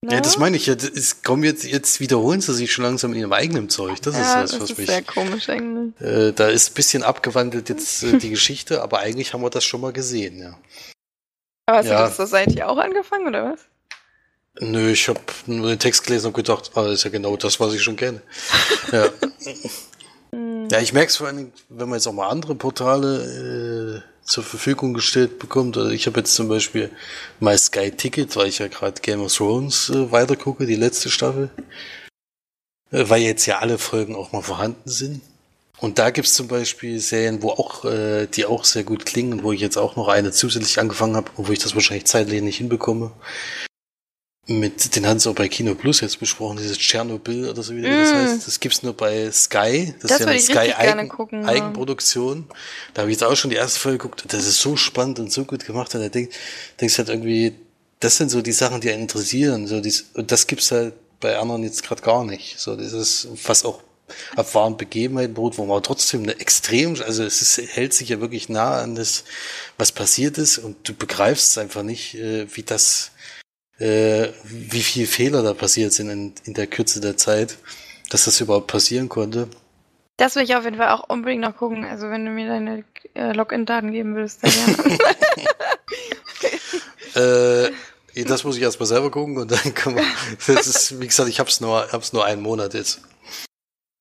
Ne? 0.00 0.14
Ja, 0.14 0.20
das 0.20 0.38
meine 0.38 0.56
ich 0.56 0.66
ja. 0.66 0.74
Es 0.74 1.22
kommen 1.22 1.42
jetzt, 1.42 1.64
jetzt 1.64 1.98
wiederholen 1.98 2.40
sie 2.40 2.54
sich 2.54 2.72
schon 2.72 2.84
langsam 2.84 3.12
in 3.12 3.18
ihrem 3.18 3.32
eigenen 3.32 3.68
Zeug. 3.68 4.00
Das 4.02 4.14
ja, 4.14 4.42
ist 4.42 4.52
das, 4.52 4.60
was 4.60 4.70
ist 4.70 4.78
mich. 4.78 4.86
Sehr 4.86 5.02
komisch 5.02 5.48
eigentlich. 5.48 6.00
Äh, 6.00 6.32
da 6.32 6.48
ist 6.48 6.70
ein 6.70 6.74
bisschen 6.74 7.02
abgewandelt 7.02 7.68
jetzt 7.68 8.04
äh, 8.04 8.18
die 8.18 8.30
Geschichte, 8.30 8.82
aber 8.82 9.00
eigentlich 9.00 9.32
haben 9.32 9.42
wir 9.42 9.50
das 9.50 9.64
schon 9.64 9.80
mal 9.80 9.92
gesehen, 9.92 10.38
ja. 10.38 10.58
Aber 11.66 11.78
hast 11.78 11.86
ja. 11.86 12.02
du 12.02 12.08
das 12.08 12.16
Society 12.16 12.62
auch 12.62 12.78
angefangen, 12.78 13.26
oder 13.26 13.52
was? 13.52 13.60
Nö, 14.60 14.90
ich 14.90 15.08
habe 15.08 15.20
nur 15.46 15.68
den 15.68 15.78
Text 15.78 16.04
gelesen 16.04 16.28
und 16.28 16.32
gedacht, 16.34 16.70
ah, 16.74 16.84
das 16.84 16.94
ist 16.94 17.04
ja 17.04 17.10
genau 17.10 17.36
das, 17.36 17.58
was 17.58 17.74
ich 17.74 17.82
schon 17.82 17.96
kenne. 17.96 18.22
ja. 18.92 19.08
Hm. 20.30 20.68
ja, 20.70 20.80
ich 20.80 20.92
merke 20.92 21.08
es 21.08 21.16
vor 21.16 21.26
allem, 21.26 21.52
wenn 21.68 21.88
man 21.88 21.98
jetzt 21.98 22.06
auch 22.06 22.12
mal 22.12 22.28
andere 22.28 22.54
Portale 22.54 24.02
äh, 24.04 24.17
zur 24.28 24.44
Verfügung 24.44 24.94
gestellt 24.94 25.38
bekommt. 25.38 25.76
Also 25.76 25.90
ich 25.90 26.06
habe 26.06 26.20
jetzt 26.20 26.34
zum 26.34 26.48
Beispiel 26.48 26.90
My 27.40 27.56
Sky 27.56 27.90
Ticket, 27.90 28.36
weil 28.36 28.48
ich 28.48 28.58
ja 28.58 28.68
gerade 28.68 29.00
Game 29.00 29.22
of 29.22 29.34
Thrones 29.34 29.88
äh, 29.88 30.12
weitergucke, 30.12 30.66
die 30.66 30.76
letzte 30.76 31.10
Staffel. 31.10 31.50
Äh, 32.90 33.08
weil 33.08 33.22
jetzt 33.22 33.46
ja 33.46 33.58
alle 33.58 33.78
Folgen 33.78 34.14
auch 34.14 34.32
mal 34.32 34.42
vorhanden 34.42 34.88
sind. 34.88 35.22
Und 35.80 35.98
da 35.98 36.10
gibt's 36.10 36.34
zum 36.34 36.48
Beispiel 36.48 36.98
Serien, 37.00 37.42
wo 37.42 37.50
auch, 37.50 37.84
äh, 37.84 38.26
die 38.26 38.44
auch 38.44 38.64
sehr 38.64 38.84
gut 38.84 39.06
klingen 39.06 39.44
wo 39.44 39.52
ich 39.52 39.60
jetzt 39.60 39.78
auch 39.78 39.96
noch 39.96 40.08
eine 40.08 40.32
zusätzlich 40.32 40.78
angefangen 40.78 41.16
habe, 41.16 41.30
wo 41.36 41.52
ich 41.52 41.60
das 41.60 41.74
wahrscheinlich 41.74 42.06
zeitlich 42.06 42.42
nicht 42.42 42.58
hinbekomme 42.58 43.12
mit, 44.50 44.96
den 44.96 45.06
haben 45.06 45.18
sie 45.18 45.28
auch 45.28 45.34
bei 45.34 45.46
Kino 45.46 45.74
Plus 45.74 46.00
jetzt 46.00 46.18
besprochen, 46.18 46.56
dieses 46.56 46.78
Tschernobyl 46.78 47.50
oder 47.50 47.62
so 47.62 47.76
wie 47.76 47.80
mm. 47.80 47.84
das 47.84 48.12
heißt. 48.12 48.46
Das 48.46 48.60
gibt's 48.60 48.82
nur 48.82 48.94
bei 48.94 49.30
Sky. 49.30 49.94
Das, 50.00 50.08
das 50.08 50.20
ist 50.20 50.20
ja 50.20 50.26
eine 50.26 50.40
Sky 50.40 50.74
Eigen, 50.74 51.08
gucken, 51.10 51.44
Eigenproduktion. 51.44 52.46
Ja. 52.48 52.54
Da 52.94 53.02
habe 53.02 53.10
ich 53.10 53.18
jetzt 53.18 53.24
auch 53.24 53.36
schon 53.36 53.50
die 53.50 53.56
erste 53.56 53.78
Folge 53.78 53.98
geguckt. 53.98 54.24
Das 54.28 54.46
ist 54.46 54.60
so 54.60 54.76
spannend 54.76 55.18
und 55.18 55.30
so 55.30 55.44
gut 55.44 55.66
gemacht. 55.66 55.94
Und 55.94 56.00
da 56.00 56.08
denk, 56.08 56.30
denkst 56.80 56.96
halt 56.96 57.10
irgendwie, 57.10 57.56
das 58.00 58.16
sind 58.16 58.30
so 58.30 58.40
die 58.40 58.52
Sachen, 58.52 58.80
die 58.80 58.90
einen 58.90 59.02
interessieren. 59.02 59.66
So 59.66 59.82
dies, 59.82 60.06
und 60.14 60.32
das 60.32 60.46
gibt's 60.46 60.72
halt 60.72 60.94
bei 61.20 61.36
anderen 61.36 61.62
jetzt 61.62 61.82
gerade 61.82 62.00
gar 62.00 62.24
nicht. 62.24 62.58
So 62.58 62.74
dieses, 62.74 63.28
was 63.44 63.66
auch 63.66 63.82
auf 64.36 64.54
wahren 64.54 64.78
Begebenheiten 64.78 65.34
beruht, 65.34 65.58
wo 65.58 65.66
man 65.66 65.82
trotzdem 65.82 66.22
eine 66.22 66.40
extrem, 66.40 66.96
also 67.02 67.22
es 67.22 67.42
ist, 67.42 67.76
hält 67.76 67.92
sich 67.92 68.08
ja 68.08 68.20
wirklich 68.20 68.48
nah 68.48 68.80
an 68.80 68.94
das, 68.94 69.24
was 69.76 69.92
passiert 69.92 70.38
ist 70.38 70.56
und 70.56 70.88
du 70.88 70.94
begreifst 70.94 71.58
einfach 71.58 71.82
nicht, 71.82 72.14
äh, 72.14 72.46
wie 72.56 72.62
das 72.62 73.10
äh, 73.78 74.28
wie 74.44 74.82
viele 74.82 75.06
Fehler 75.06 75.42
da 75.42 75.54
passiert 75.54 75.92
sind 75.92 76.10
in, 76.10 76.34
in 76.44 76.54
der 76.54 76.66
Kürze 76.66 77.00
der 77.00 77.16
Zeit, 77.16 77.58
dass 78.10 78.24
das 78.24 78.40
überhaupt 78.40 78.66
passieren 78.66 79.08
konnte. 79.08 79.48
Das 80.16 80.34
will 80.34 80.42
ich 80.42 80.56
auf 80.56 80.64
jeden 80.64 80.76
Fall 80.76 80.88
auch 80.88 81.08
unbedingt 81.08 81.42
noch 81.42 81.56
gucken. 81.56 81.84
Also 81.84 82.10
wenn 82.10 82.24
du 82.24 82.32
mir 82.32 82.48
deine 82.48 82.84
äh, 83.14 83.32
Login-Daten 83.32 83.92
geben 83.92 84.16
willst, 84.16 84.42
dann 84.42 84.52
gerne. 87.14 87.70
äh, 88.16 88.24
das 88.24 88.42
muss 88.42 88.56
ich 88.56 88.62
erstmal 88.62 88.88
selber 88.88 89.12
gucken 89.12 89.38
und 89.38 89.50
dann 89.50 89.74
kann 89.74 89.94
man. 89.94 90.04
Das 90.46 90.66
ist, 90.66 91.00
wie 91.00 91.06
gesagt, 91.06 91.28
ich 91.28 91.38
hab's 91.38 91.60
nur, 91.60 91.92
hab's 91.92 92.12
nur 92.12 92.24
einen 92.24 92.42
Monat 92.42 92.74
jetzt. 92.74 93.00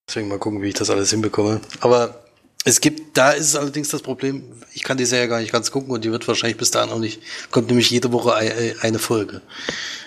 Deswegen 0.10 0.28
mal 0.28 0.40
gucken, 0.40 0.64
wie 0.64 0.70
ich 0.70 0.74
das 0.74 0.90
alles 0.90 1.12
hinbekomme. 1.12 1.62
Aber 1.82 2.27
es 2.68 2.82
gibt, 2.82 3.18
da 3.18 3.32
ist 3.32 3.46
es 3.46 3.56
allerdings 3.56 3.88
das 3.88 4.02
Problem, 4.02 4.44
ich 4.74 4.84
kann 4.84 4.98
die 4.98 5.06
Serie 5.06 5.30
gar 5.30 5.40
nicht 5.40 5.54
ganz 5.54 5.72
gucken 5.72 5.92
und 5.92 6.04
die 6.04 6.12
wird 6.12 6.28
wahrscheinlich 6.28 6.58
bis 6.58 6.70
dahin 6.70 6.92
auch 6.92 7.00
nicht, 7.00 7.22
kommt 7.50 7.70
nämlich 7.70 7.90
jede 7.90 8.12
Woche 8.12 8.36
eine 8.82 9.00
Folge. 9.00 9.42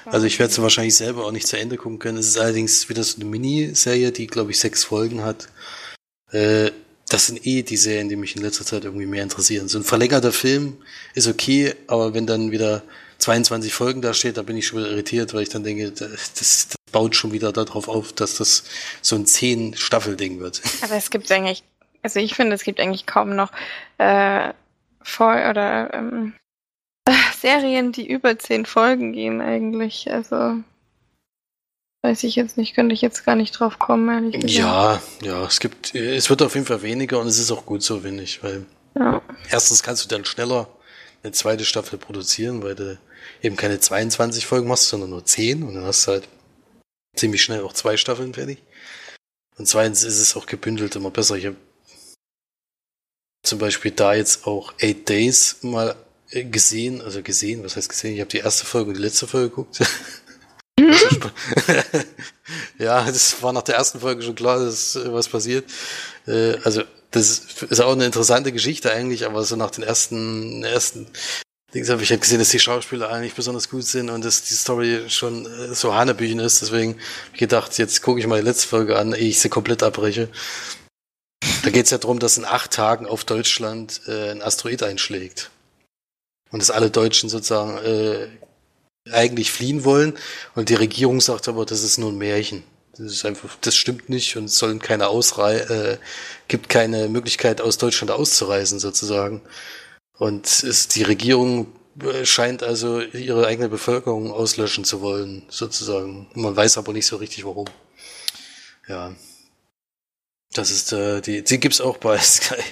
Also 0.05 0.27
ich 0.27 0.39
werde 0.39 0.53
sie 0.53 0.61
wahrscheinlich 0.61 0.95
selber 0.95 1.25
auch 1.25 1.33
nicht 1.33 1.47
zu 1.47 1.59
Ende 1.59 1.79
gucken 1.79 1.99
können. 1.99 2.19
Es 2.19 2.29
ist 2.29 2.39
allerdings 2.39 2.91
wieder 2.91 3.03
so 3.03 3.17
eine 3.17 3.25
Miniserie, 3.25 4.13
die 4.13 4.27
glaube 4.27 4.51
ich 4.51 4.59
sechs 4.59 4.85
Folgen 4.85 5.25
hat. 5.25 5.49
Äh, 6.33 6.71
das 7.09 7.29
sind 7.29 7.47
eh 7.47 7.63
die 7.63 7.79
Serien, 7.79 8.11
die 8.11 8.17
mich 8.17 8.37
in 8.37 8.43
letzter 8.43 8.67
Zeit 8.67 8.85
irgendwie 8.85 9.07
mehr 9.07 9.23
interessieren. 9.23 9.69
So 9.69 9.79
ein 9.79 9.85
verlängerter 9.85 10.33
Film 10.33 10.77
ist 11.15 11.29
okay, 11.29 11.75
aber 11.87 12.13
wenn 12.13 12.27
dann 12.27 12.51
wieder 12.51 12.83
22 13.21 13.73
Folgen 13.73 14.03
da 14.03 14.13
steht, 14.13 14.37
da 14.37 14.43
bin 14.43 14.59
ich 14.59 14.67
schon 14.67 14.81
wieder 14.81 14.91
irritiert, 14.91 15.33
weil 15.33 15.45
ich 15.45 15.49
dann 15.49 15.65
denke, 15.65 15.93
das, 15.93 16.35
das 16.35 16.69
baut 16.93 17.17
schon 17.17 17.33
wieder 17.33 17.53
darauf 17.53 17.89
auf, 17.89 18.13
dass 18.13 18.37
das 18.37 18.65
so 19.01 19.17
ein 19.17 19.25
zehn 19.25 19.75
Staffel-Ding 19.77 20.41
wird. 20.41 20.61
Aber 20.83 20.97
es 20.97 21.09
gibt 21.09 21.33
eigentlich 21.33 21.63
also 22.03 22.20
ich 22.20 22.34
finde, 22.34 22.55
es 22.55 22.64
gibt 22.64 22.80
eigentlich 22.80 23.07
kaum 23.07 23.34
noch 23.36 23.53
äh, 23.98 24.53
Voll 25.03 25.46
oder 25.48 25.94
ähm, 25.94 26.34
Serien, 27.38 27.92
die 27.92 28.09
über 28.09 28.38
zehn 28.38 28.66
Folgen 28.66 29.12
gehen 29.12 29.40
eigentlich. 29.40 30.11
Also 30.11 30.57
weiß 32.03 32.24
ich 32.24 32.36
jetzt 32.36 32.57
nicht, 32.57 32.74
könnte 32.74 32.94
ich 32.94 33.03
jetzt 33.03 33.24
gar 33.24 33.36
nicht 33.36 33.53
drauf 33.53 33.78
kommen, 33.78 34.09
ehrlich 34.09 34.40
gesagt. 34.40 34.53
Ja, 34.53 35.03
ja, 35.22 35.44
es 35.44 35.61
gibt, 35.61 35.94
es 35.94 36.30
wird 36.30 36.42
auf 36.42 36.55
jeden 36.55 36.66
Fall 36.66 36.82
weniger 36.82 37.20
und 37.20 37.26
es 37.26 37.38
ist 37.38 37.51
auch 37.51 37.66
gut 37.66 37.82
so, 37.82 38.03
ich, 38.05 38.42
weil 38.42 38.64
ja. 38.98 39.20
erstens 39.51 39.82
kannst 39.82 40.05
du 40.05 40.09
dann 40.09 40.24
schneller 40.24 40.68
eine 41.22 41.32
zweite 41.32 41.64
Staffel 41.64 41.98
produzieren, 41.98 42.62
weil 42.62 42.74
du 42.74 42.98
eben 43.42 43.57
keine 43.57 43.78
22 43.78 44.46
Folgen 44.46 44.68
machst, 44.68 44.88
sondern 44.88 45.11
nur 45.11 45.24
10 45.24 45.62
und 45.62 45.74
dann 45.74 45.84
hast 45.84 46.07
du 46.07 46.12
halt 46.12 46.28
ziemlich 47.16 47.42
schnell 47.42 47.62
auch 47.62 47.74
zwei 47.74 47.96
Staffeln 47.96 48.32
fertig. 48.32 48.62
Und 49.59 49.66
zweitens 49.66 50.05
ist 50.05 50.18
es 50.18 50.36
auch 50.36 50.46
gebündelt 50.46 50.96
immer 50.96 51.11
besser. 51.11 51.36
Ich 51.36 51.44
habe 51.44 51.57
zum 53.43 53.59
Beispiel 53.59 53.91
da 53.91 54.14
jetzt 54.14 54.47
auch 54.47 54.72
Eight 54.80 55.09
Days 55.09 55.59
mal 55.62 55.97
äh, 56.30 56.45
gesehen, 56.45 57.01
also 57.01 57.22
gesehen, 57.22 57.64
was 57.64 57.76
heißt 57.76 57.88
gesehen? 57.88 58.14
Ich 58.14 58.20
habe 58.20 58.30
die 58.30 58.38
erste 58.38 58.66
Folge 58.66 58.91
und 58.91 58.97
die 58.97 59.03
letzte 59.03 59.26
Folge 59.26 59.51
geguckt. 59.51 59.80
ja, 62.78 63.05
das 63.05 63.43
war 63.43 63.53
nach 63.53 63.62
der 63.62 63.76
ersten 63.76 64.01
Folge 64.01 64.22
schon 64.22 64.34
klar, 64.34 64.59
dass 64.59 64.97
äh, 64.97 65.12
was 65.12 65.28
passiert. 65.28 65.64
Äh, 66.26 66.57
also 66.64 66.82
das 67.11 67.43
ist 67.68 67.80
auch 67.80 67.93
eine 67.93 68.07
interessante 68.07 68.53
Geschichte 68.53 68.93
eigentlich, 68.93 69.26
aber 69.26 69.43
so 69.45 69.57
nach 69.57 69.70
den 69.70 69.84
ersten 69.84 70.62
ersten 70.62 71.09
Dings 71.74 71.88
habe 71.88 72.03
ich 72.03 72.11
halt 72.11 72.20
gesehen, 72.20 72.41
dass 72.41 72.49
die 72.49 72.59
Schauspieler 72.59 73.11
eigentlich 73.11 73.34
besonders 73.34 73.68
gut 73.68 73.84
sind 73.84 74.11
und 74.11 74.24
dass 74.24 74.43
die 74.43 74.55
Story 74.55 75.05
schon 75.09 75.49
so 75.72 75.95
Hanebüchen 75.95 76.41
ist. 76.41 76.62
Deswegen 76.62 76.95
habe 76.95 77.03
ich 77.34 77.38
gedacht, 77.38 77.78
jetzt 77.78 78.03
gucke 78.03 78.18
ich 78.18 78.26
mal 78.26 78.41
die 78.41 78.47
letzte 78.47 78.66
Folge 78.66 78.99
an, 78.99 79.12
ehe 79.12 79.28
ich 79.28 79.41
sie 79.41 79.49
komplett 79.49 79.82
abbreche. 79.82 80.28
Da 81.62 81.70
geht 81.70 81.84
es 81.84 81.91
ja 81.91 81.99
darum, 81.99 82.18
dass 82.18 82.38
in 82.38 82.45
acht 82.45 82.70
Tagen 82.70 83.07
auf 83.07 83.24
Deutschland 83.24 84.03
äh, 84.07 84.30
ein 84.30 84.43
Asteroid 84.43 84.82
einschlägt. 84.82 85.51
Und 86.51 86.61
dass 86.61 86.70
alle 86.70 86.91
Deutschen 86.91 87.28
sozusagen 87.28 87.78
äh, 87.78 88.28
eigentlich 89.11 89.53
fliehen 89.53 89.84
wollen. 89.84 90.16
Und 90.55 90.68
die 90.68 90.74
Regierung 90.74 91.20
sagt 91.20 91.49
aber, 91.49 91.64
das 91.64 91.82
ist 91.82 91.99
nur 91.99 92.11
ein 92.11 92.18
Märchen. 92.18 92.64
Das 92.97 93.12
ist 93.12 93.24
einfach, 93.24 93.57
das 93.61 93.76
stimmt 93.76 94.09
nicht 94.09 94.36
und 94.36 94.45
es 94.47 94.59
sollen 94.59 94.78
keine 94.78 95.09
Ausrei 95.09 95.57
äh, 95.59 95.99
gibt 96.49 96.68
keine 96.68 97.09
Möglichkeit 97.09 97.61
aus 97.61 97.78
Deutschland 97.78 98.11
auszureisen 98.11 98.78
sozusagen. 98.78 99.41
Und 100.18 100.62
ist 100.62 100.97
die 100.97 101.03
Regierung 101.05 101.68
äh, 102.03 102.26
scheint 102.26 102.62
also 102.62 103.01
ihre 103.01 103.47
eigene 103.47 103.68
Bevölkerung 103.68 104.32
auslöschen 104.32 104.84
zu 104.84 105.01
wollen, 105.01 105.45
sozusagen. 105.49 106.26
Man 106.34 106.55
weiß 106.55 106.78
aber 106.78 106.93
nicht 106.93 107.07
so 107.07 107.16
richtig 107.16 107.45
warum. 107.45 107.66
Ja. 108.86 109.14
Das 110.53 110.70
ist 110.70 110.92
äh, 110.92 111.20
die, 111.20 111.42
die 111.44 111.61
gibt's 111.61 111.80
auch 111.80 111.96
bei 111.98 112.18
Sky. 112.20 112.62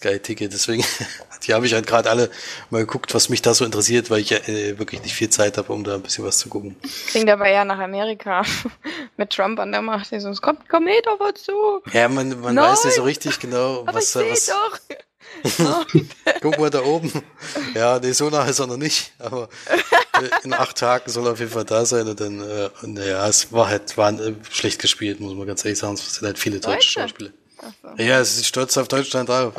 Sky 0.00 0.18
Ticket. 0.18 0.52
Deswegen, 0.52 0.82
die 1.46 1.54
habe 1.54 1.66
ich 1.66 1.74
halt 1.74 1.86
gerade 1.86 2.08
alle 2.08 2.30
mal 2.70 2.80
geguckt, 2.80 3.14
was 3.14 3.28
mich 3.28 3.42
da 3.42 3.52
so 3.52 3.64
interessiert, 3.64 4.10
weil 4.10 4.20
ich 4.20 4.30
ja 4.30 4.38
äh, 4.38 4.78
wirklich 4.78 5.02
nicht 5.02 5.14
viel 5.14 5.28
Zeit 5.28 5.58
habe, 5.58 5.72
um 5.72 5.84
da 5.84 5.94
ein 5.94 6.02
bisschen 6.02 6.24
was 6.24 6.38
zu 6.38 6.48
gucken. 6.48 6.76
Klingt 7.08 7.28
aber 7.28 7.48
ja 7.48 7.64
nach 7.64 7.78
Amerika 7.78 8.42
mit 9.16 9.30
Trump 9.30 9.58
an 9.60 9.72
der 9.72 9.82
Macht. 9.82 10.12
Also, 10.12 10.30
es 10.30 10.40
kommt, 10.40 10.68
komm 10.68 10.88
eh 10.88 11.00
doch 11.02 11.20
was 11.20 11.42
zu. 11.42 11.52
Ja, 11.92 12.08
man, 12.08 12.40
man 12.40 12.56
weiß 12.56 12.86
nicht 12.86 12.94
so 12.94 13.02
richtig 13.02 13.38
genau, 13.38 13.80
aber 13.86 13.94
was 13.94 14.16
ich 14.16 14.30
was. 14.30 14.46
Doch. 14.46 15.86
Guck 16.40 16.58
mal 16.58 16.70
da 16.70 16.82
oben. 16.82 17.12
Ja, 17.74 18.00
nee, 18.00 18.12
so 18.12 18.30
nah 18.30 18.44
ist 18.46 18.58
er 18.58 18.66
noch 18.66 18.76
nicht, 18.76 19.12
aber 19.18 19.48
äh, 20.14 20.28
in 20.44 20.52
acht 20.52 20.76
Tagen 20.76 21.10
soll 21.10 21.26
er 21.26 21.32
auf 21.32 21.38
jeden 21.38 21.52
Fall 21.52 21.64
da 21.64 21.84
sein 21.84 22.08
und 22.08 22.18
dann, 22.18 22.40
äh, 22.40 22.70
naja, 22.82 23.28
es 23.28 23.52
war 23.52 23.68
halt, 23.68 23.96
war 23.96 24.18
äh, 24.18 24.34
schlecht 24.50 24.80
gespielt, 24.80 25.20
muss 25.20 25.34
man 25.34 25.46
ganz 25.46 25.64
ehrlich 25.64 25.78
sagen. 25.78 25.94
Es 25.94 26.14
sind 26.14 26.26
halt 26.26 26.38
viele 26.38 26.58
deutsche 26.58 26.90
Schauspieler. 26.90 27.30
So. 27.82 28.02
Ja, 28.02 28.20
es 28.20 28.36
ist 28.36 28.46
stolz 28.46 28.76
auf 28.76 28.88
Deutschland 28.88 29.28
drauf. 29.28 29.54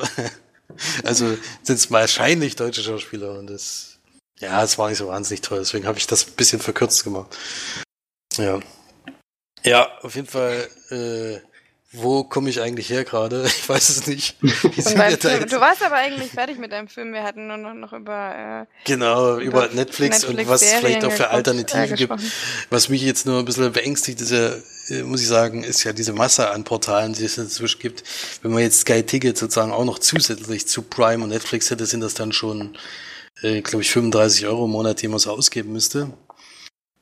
also 1.04 1.38
sind 1.64 1.76
es 1.76 1.92
wahrscheinlich 1.92 2.56
deutsche 2.56 2.84
Schauspieler 2.84 3.38
und 3.38 3.48
das, 3.48 4.00
ja, 4.40 4.64
es 4.64 4.78
war 4.78 4.90
nicht 4.90 4.98
so 4.98 5.08
wahnsinnig 5.08 5.42
toll, 5.42 5.60
deswegen 5.60 5.86
habe 5.86 5.98
ich 5.98 6.08
das 6.08 6.28
ein 6.28 6.34
bisschen 6.34 6.60
verkürzt 6.60 7.04
gemacht. 7.04 7.38
Ja. 8.38 8.60
Ja, 9.64 10.00
auf 10.02 10.16
jeden 10.16 10.28
Fall, 10.28 10.68
äh, 10.90 11.40
wo 11.94 12.24
komme 12.24 12.50
ich 12.50 12.62
eigentlich 12.62 12.90
her 12.90 13.04
gerade? 13.04 13.46
Ich 13.62 13.68
weiß 13.68 13.90
es 13.90 14.08
nicht. 14.08 14.38
du 14.42 15.60
warst 15.60 15.84
aber 15.84 15.96
eigentlich 15.96 16.32
fertig 16.32 16.58
mit 16.58 16.72
deinem 16.72 16.88
Film. 16.88 17.14
Wir 17.14 17.24
hatten 17.24 17.48
nur 17.48 17.58
noch, 17.58 17.74
noch 17.74 17.94
über 17.94 18.66
äh, 18.66 18.66
genau 18.86 19.38
über, 19.38 19.66
über 19.66 19.74
Netflix, 19.74 20.22
Netflix, 20.22 20.24
und 20.26 20.48
was 20.48 20.62
es 20.62 20.74
vielleicht 20.74 21.04
auch 21.04 21.12
für 21.12 21.30
Alternativen 21.30 21.94
äh, 21.94 21.96
gibt. 21.96 22.14
Was 22.70 22.90
mich 22.90 23.02
jetzt 23.02 23.26
nur 23.26 23.40
ein 23.40 23.46
bisschen 23.46 23.72
beängstigt, 23.72 24.22
ist 24.22 24.32
ja, 24.32 24.52
äh, 24.90 25.04
muss 25.04 25.22
ich 25.22 25.28
sagen, 25.28 25.64
ist 25.64 25.84
ja 25.84 25.94
diese 25.94 26.14
Masse 26.14 26.50
an 26.50 26.64
Portalen, 26.64 27.14
die 27.14 27.26
es 27.26 27.38
inzwischen 27.38 27.80
gibt. 27.80 28.04
Wenn 28.42 28.52
man 28.52 28.64
jetzt 28.64 28.82
Sky 28.82 29.04
Ticket 29.04 29.38
sozusagen 29.38 29.72
auch 29.72 29.86
noch 29.86 30.00
zusätzlich 30.00 30.68
zu 30.68 30.84
Prime 30.84 31.24
und 31.24 31.30
Netflix 31.30 31.70
hätte, 31.70 31.86
sind 31.86 32.02
das 32.02 32.14
dann 32.14 32.32
schon, 32.32 32.78
äh, 33.42 33.62
glaube 33.62 33.84
ich, 33.84 33.92
35 33.92 34.48
Euro 34.48 34.66
im 34.66 34.72
Monat, 34.72 35.02
die 35.02 35.08
man 35.08 35.20
so 35.20 35.32
ausgeben 35.32 35.74
müsste. 35.74 36.12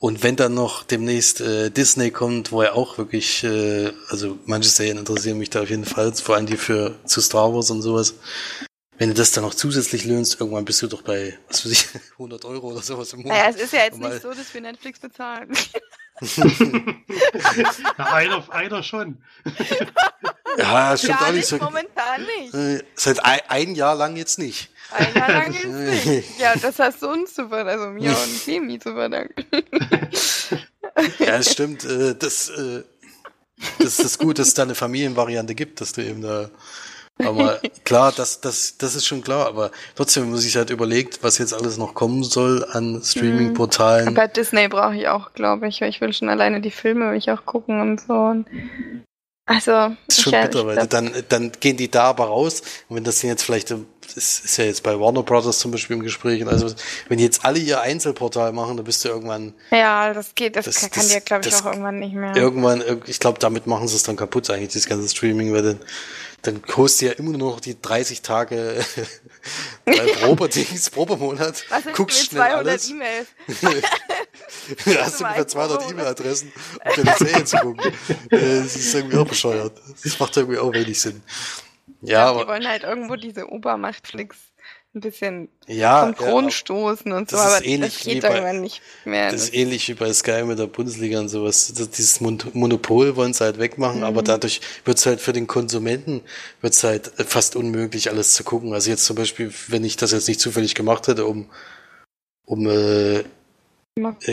Und 0.01 0.23
wenn 0.23 0.37
dann 0.37 0.53
noch 0.53 0.83
demnächst 0.83 1.41
äh, 1.41 1.69
Disney 1.69 2.09
kommt, 2.09 2.53
wo 2.53 2.61
er 2.61 2.75
auch 2.75 2.97
wirklich, 2.97 3.43
äh, 3.43 3.91
also 4.07 4.39
manche 4.45 4.69
Serien 4.69 4.97
interessieren 4.97 5.37
mich 5.37 5.49
da 5.49 5.61
auf 5.61 5.69
jeden 5.69 5.83
Fall, 5.83 6.13
vor 6.13 6.35
allem 6.35 6.45
die 6.45 6.55
für 6.55 6.95
zu 7.03 7.19
Star 7.19 7.53
Wars 7.53 7.69
und 7.69 7.81
sowas. 7.81 8.13
Wenn 8.97 9.09
du 9.09 9.15
das 9.15 9.33
dann 9.33 9.43
noch 9.43 9.53
zusätzlich 9.53 10.05
löhnst, 10.05 10.39
irgendwann 10.39 10.63
bist 10.63 10.81
du 10.81 10.87
doch 10.87 11.01
bei, 11.01 11.37
was 11.49 11.65
weiß 11.65 11.71
ich, 11.73 11.87
100 12.13 12.45
Euro 12.45 12.71
oder 12.71 12.81
sowas 12.81 13.11
im 13.11 13.23
Monat. 13.23 13.37
Naja, 13.37 13.49
es 13.49 13.57
ist 13.57 13.73
ja 13.73 13.83
jetzt 13.83 13.99
nicht 13.99 14.21
so, 14.21 14.29
dass 14.33 14.53
wir 14.53 14.61
Netflix 14.61 14.99
bezahlen. 14.99 15.51
ja, 17.97 18.05
einer, 18.05 18.53
einer 18.53 18.83
schon. 18.83 19.21
ja, 20.57 20.91
das 20.91 21.01
stimmt 21.01 21.19
ja, 21.19 21.27
auch 21.27 21.31
nicht 21.31 21.47
so. 21.47 21.57
Momentan 21.57 22.25
nicht. 22.37 22.53
Äh, 22.53 22.83
seit 22.95 23.23
ein, 23.23 23.39
ein 23.49 23.75
Jahr 23.75 23.95
lang 23.95 24.15
jetzt 24.15 24.39
nicht. 24.39 24.69
Ein 24.91 25.13
Jahr 25.15 25.29
lang 25.31 25.53
jetzt 25.53 25.65
nicht. 25.65 26.39
Ja, 26.39 26.55
das 26.55 26.79
hast 26.79 27.01
du 27.01 27.09
uns 27.09 27.33
zu 27.33 27.47
verdanken, 27.47 27.81
also 27.81 27.91
mir 27.91 28.11
und 28.11 28.45
Kemi 28.45 28.79
zu 28.79 28.93
verdanken. 28.93 29.45
ja, 31.19 31.37
es 31.37 31.51
stimmt. 31.51 31.85
Äh, 31.85 32.15
das, 32.15 32.49
äh, 32.49 32.83
das 33.77 33.87
ist 33.87 34.03
das 34.03 34.17
Gute, 34.17 34.41
dass 34.41 34.49
es 34.49 34.53
da 34.53 34.63
eine 34.63 34.75
Familienvariante 34.75 35.55
gibt, 35.55 35.81
dass 35.81 35.93
du 35.93 36.03
eben 36.03 36.21
da 36.21 36.49
aber 37.25 37.59
klar, 37.83 38.13
das, 38.15 38.39
das, 38.39 38.77
das 38.77 38.95
ist 38.95 39.05
schon 39.05 39.21
klar, 39.21 39.47
aber 39.47 39.71
trotzdem, 39.95 40.29
man 40.29 40.39
sich 40.39 40.55
halt 40.55 40.69
überlegt, 40.69 41.21
was 41.21 41.37
jetzt 41.37 41.53
alles 41.53 41.77
noch 41.77 41.93
kommen 41.93 42.23
soll 42.23 42.65
an 42.71 43.01
Streaming-Portalen. 43.03 44.13
Bei 44.13 44.27
Disney 44.27 44.67
brauche 44.69 44.95
ich 44.95 45.07
auch, 45.09 45.33
glaube 45.33 45.67
ich, 45.67 45.81
weil 45.81 45.89
ich 45.89 45.99
will 45.99 46.13
schon 46.13 46.29
alleine 46.29 46.61
die 46.61 46.71
Filme 46.71 47.11
will 47.11 47.17
ich 47.17 47.29
auch 47.29 47.45
gucken 47.45 47.81
und 47.81 47.99
so. 47.99 48.13
Und 48.13 48.47
also. 49.45 49.71
Das 49.71 50.17
ist 50.17 50.21
schon 50.21 50.31
bitter, 50.31 50.65
weil 50.65 50.87
dann, 50.87 51.11
dann 51.27 51.51
gehen 51.59 51.75
die 51.75 51.91
da 51.91 52.05
aber 52.05 52.25
raus. 52.25 52.61
Und 52.87 52.95
wenn 52.95 53.03
das 53.03 53.21
jetzt 53.21 53.43
vielleicht, 53.43 53.75
das 54.15 54.39
ist 54.39 54.57
ja 54.57 54.65
jetzt 54.65 54.83
bei 54.83 54.99
Warner 54.99 55.23
Brothers 55.23 55.59
zum 55.59 55.71
Beispiel 55.71 55.95
im 55.95 56.03
Gespräch, 56.03 56.45
also 56.47 56.73
wenn 57.07 57.19
jetzt 57.19 57.45
alle 57.45 57.59
ihr 57.59 57.81
Einzelportal 57.81 58.51
machen, 58.51 58.77
dann 58.77 58.85
bist 58.85 59.03
du 59.05 59.09
irgendwann. 59.09 59.53
Ja, 59.71 60.13
das 60.13 60.35
geht, 60.35 60.55
das, 60.55 60.65
das 60.65 60.81
kann, 60.81 60.91
kann 60.91 61.07
dir, 61.07 61.21
glaube 61.21 61.47
ich, 61.47 61.55
auch 61.55 61.65
irgendwann 61.65 61.99
nicht 61.99 62.13
mehr. 62.13 62.35
Irgendwann, 62.35 62.83
ich 63.05 63.19
glaube, 63.19 63.39
damit 63.39 63.67
machen 63.67 63.87
sie 63.87 63.95
es 63.95 64.03
dann 64.03 64.15
kaputt, 64.15 64.49
eigentlich, 64.49 64.73
das 64.73 64.87
ganze 64.87 65.09
Streaming, 65.09 65.53
weil 65.53 65.63
dann, 65.63 65.79
dann 66.41 66.61
kostet 66.61 67.09
ja 67.09 67.11
immer 67.13 67.37
nur 67.37 67.51
noch 67.51 67.59
die 67.59 67.79
30 67.81 68.21
Tage 68.21 68.85
Probedings, 70.21 70.89
Probemonat. 70.89 71.63
Was 71.69 71.83
Guckst 71.93 72.27
schnell 72.27 72.41
200 72.41 72.67
alles. 72.67 72.89
E-Mails. 72.89 73.27
da 74.85 74.91
hast 75.05 75.19
du 75.19 75.23
ungefähr 75.23 75.47
200 75.47 75.91
E-Mail-Adressen, 75.91 76.51
um 76.85 77.03
deine 77.03 77.17
Serie 77.17 77.43
zu 77.43 77.57
gucken. 77.57 77.93
Das 78.29 78.75
ist 78.75 78.93
irgendwie 78.93 79.17
auch 79.17 79.27
bescheuert. 79.27 79.73
Das 80.03 80.19
macht 80.19 80.35
irgendwie 80.37 80.59
auch 80.59 80.73
wenig 80.73 80.99
Sinn. 80.99 81.21
Ja, 82.01 82.11
ja 82.11 82.25
aber. 82.29 82.41
Die 82.41 82.47
wollen 82.47 82.67
halt 82.67 82.83
irgendwo 82.83 83.15
diese 83.15 83.49
Obermachtflix 83.49 84.37
ein 84.95 85.01
bisschen 85.01 85.49
ja, 85.67 86.01
vom 86.01 86.15
Thron 86.15 86.43
ja, 86.45 86.51
stoßen 86.51 87.11
und 87.11 87.29
so, 87.29 87.37
aber 87.37 87.61
das 87.61 87.99
geht 87.99 88.23
bei, 88.23 88.29
irgendwann 88.29 88.61
nicht 88.61 88.81
mehr. 89.05 89.31
Das 89.31 89.43
ist 89.43 89.53
ähnlich 89.53 89.87
wie 89.87 89.93
bei 89.93 90.11
Sky 90.11 90.43
mit 90.43 90.57
der 90.57 90.65
Bundesliga 90.65 91.19
und 91.19 91.29
sowas. 91.29 91.71
Das, 91.77 91.91
dieses 91.91 92.21
Monopol 92.21 93.15
wollen 93.15 93.33
sie 93.33 93.43
halt 93.43 93.59
wegmachen, 93.59 93.99
mhm. 93.99 94.03
aber 94.03 94.23
dadurch 94.23 94.61
wird 94.85 94.97
es 94.97 95.05
halt 95.05 95.21
für 95.21 95.31
den 95.31 95.45
Konsumenten 95.45 96.21
wird's 96.61 96.83
halt 96.83 97.11
fast 97.17 97.55
unmöglich, 97.55 98.09
alles 98.09 98.33
zu 98.33 98.43
gucken. 98.43 98.73
Also 98.73 98.89
jetzt 98.89 99.05
zum 99.05 99.15
Beispiel, 99.15 99.53
wenn 99.67 99.83
ich 99.83 99.95
das 99.95 100.11
jetzt 100.11 100.27
nicht 100.27 100.39
zufällig 100.39 100.73
gemacht 100.73 101.07
hätte, 101.07 101.25
um, 101.27 101.47
um 102.45 102.65
äh, 102.65 103.23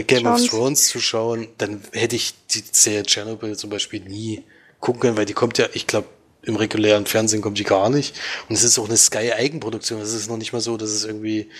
Game 0.07 0.27
of 0.27 0.43
Thrones 0.49 0.89
zu 0.89 1.01
schauen, 1.01 1.49
dann 1.59 1.83
hätte 1.93 2.17
ich 2.17 2.35
die 2.47 2.64
Serie 2.73 3.03
Chernobyl 3.03 3.59
zum 3.59 3.69
Beispiel 3.69 4.01
nie 4.01 4.43
gucken 4.81 5.01
können, 5.01 5.17
weil 5.19 5.27
die 5.27 5.35
kommt 5.35 5.59
ja, 5.59 5.67
ich 5.75 5.87
glaube, 5.87 6.09
im 6.47 6.57
regulären 6.57 7.07
Fernsehen 7.07 7.42
kommt 7.42 7.59
die 7.59 7.64
gar 7.64 7.90
nicht. 7.90 8.14
Und 8.49 8.55
es 8.55 8.62
ist 8.62 8.78
auch 8.78 8.86
eine 8.86 8.97
Sky-Eigenproduktion. 8.97 10.01
Es 10.01 10.14
ist 10.14 10.30
noch 10.30 10.36
nicht 10.36 10.53
mal 10.53 10.61
so, 10.61 10.76
dass 10.76 10.90
es 10.90 11.05
irgendwie, 11.05 11.51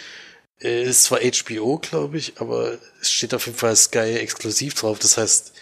äh, 0.62 0.84
ist 0.84 1.05
zwar 1.05 1.20
HBO, 1.20 1.78
glaube 1.78 2.16
ich, 2.16 2.34
aber 2.41 2.78
es 3.01 3.11
steht 3.11 3.34
auf 3.34 3.47
jeden 3.47 3.59
Fall 3.59 3.76
Sky 3.76 4.16
exklusiv 4.16 4.74
drauf. 4.74 4.99
Das 5.01 5.18
heißt, 5.18 5.53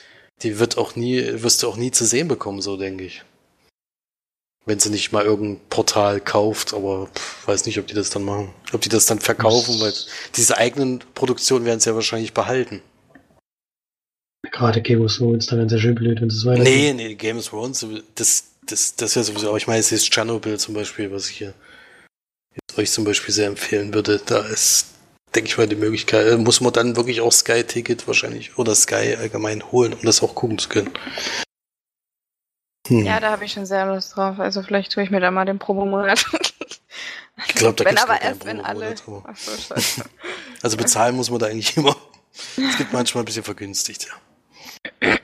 die 0.42 0.58
wird 0.58 0.76
auch 0.76 0.94
nie, 0.94 1.22
wirst 1.42 1.62
du 1.62 1.68
auch 1.68 1.76
nie 1.76 1.90
zu 1.90 2.04
sehen 2.04 2.28
bekommen, 2.28 2.60
so 2.60 2.76
denke 2.76 3.04
ich. 3.04 3.22
Wenn 4.66 4.78
sie 4.78 4.90
nicht 4.90 5.12
mal 5.12 5.24
irgendein 5.24 5.60
Portal 5.68 6.20
kauft, 6.20 6.72
aber 6.72 7.08
pff, 7.14 7.48
weiß 7.48 7.66
nicht, 7.66 7.78
ob 7.78 7.86
die 7.86 7.94
das 7.94 8.10
dann 8.10 8.24
machen. 8.24 8.52
Ob 8.72 8.80
die 8.80 8.88
das 8.88 9.06
dann 9.06 9.20
verkaufen, 9.20 9.80
weil 9.80 9.92
diese 10.36 10.56
eigenen 10.56 11.00
Produktionen 11.14 11.66
werden 11.66 11.80
sie 11.80 11.90
ja 11.90 11.94
wahrscheinlich 11.94 12.32
behalten. 12.32 12.82
Gerade 14.50 14.82
Game 14.82 15.02
of 15.02 15.14
Thrones, 15.14 15.46
da 15.46 15.56
wären 15.56 15.68
sie 15.68 15.76
ja 15.76 15.80
schön 15.80 15.94
blöd, 15.94 16.20
wenn 16.20 16.30
sie 16.30 16.36
es 16.36 16.46
weiter. 16.46 16.62
Nee, 16.62 16.92
nee, 16.92 17.14
Game 17.14 17.38
of 17.38 17.48
Thrones, 17.48 17.86
das, 18.14 18.53
das, 18.66 18.96
das 18.96 19.16
wäre 19.16 19.24
sowieso, 19.24 19.48
aber 19.48 19.56
ich 19.56 19.66
meine, 19.66 19.80
es 19.80 19.92
ist 19.92 20.10
Tschernobyl 20.10 20.58
zum 20.58 20.74
Beispiel, 20.74 21.10
was 21.12 21.28
ich 21.30 21.38
hier 21.38 21.54
euch 22.76 22.90
zum 22.90 23.04
Beispiel 23.04 23.34
sehr 23.34 23.48
empfehlen 23.48 23.94
würde. 23.94 24.20
Da 24.24 24.40
ist, 24.40 24.86
denke 25.34 25.48
ich 25.48 25.58
mal, 25.58 25.68
die 25.68 25.76
Möglichkeit, 25.76 26.26
äh, 26.26 26.36
muss 26.36 26.60
man 26.60 26.72
dann 26.72 26.96
wirklich 26.96 27.20
auch 27.20 27.32
Sky-Ticket 27.32 28.06
wahrscheinlich 28.06 28.58
oder 28.58 28.74
Sky 28.74 29.16
allgemein 29.18 29.70
holen, 29.72 29.92
um 29.94 30.02
das 30.02 30.22
auch 30.22 30.34
gucken 30.34 30.58
zu 30.58 30.68
können. 30.68 30.90
Hm. 32.88 33.06
Ja, 33.06 33.18
da 33.18 33.30
habe 33.30 33.44
ich 33.44 33.52
schon 33.52 33.66
sehr 33.66 33.86
Lust 33.86 34.16
drauf. 34.16 34.38
Also 34.38 34.62
vielleicht 34.62 34.92
tue 34.92 35.02
ich 35.02 35.10
mir 35.10 35.20
da 35.20 35.30
mal 35.30 35.46
den 35.46 35.58
Probemonat. 35.58 36.26
ich 37.48 37.54
glaube, 37.54 37.76
da 37.76 37.84
Wenn 37.84 37.98
aber 37.98 38.20
erst, 38.20 38.44
wenn 38.44 38.60
alle. 38.60 38.94
So, 38.96 39.24
also 40.62 40.76
bezahlen 40.76 41.16
muss 41.16 41.30
man 41.30 41.38
da 41.38 41.46
eigentlich 41.46 41.76
immer. 41.76 41.96
Es 42.56 42.76
gibt 42.76 42.92
manchmal 42.92 43.22
ein 43.22 43.26
bisschen 43.26 43.44
vergünstigt, 43.44 44.08
ja. 44.08 45.16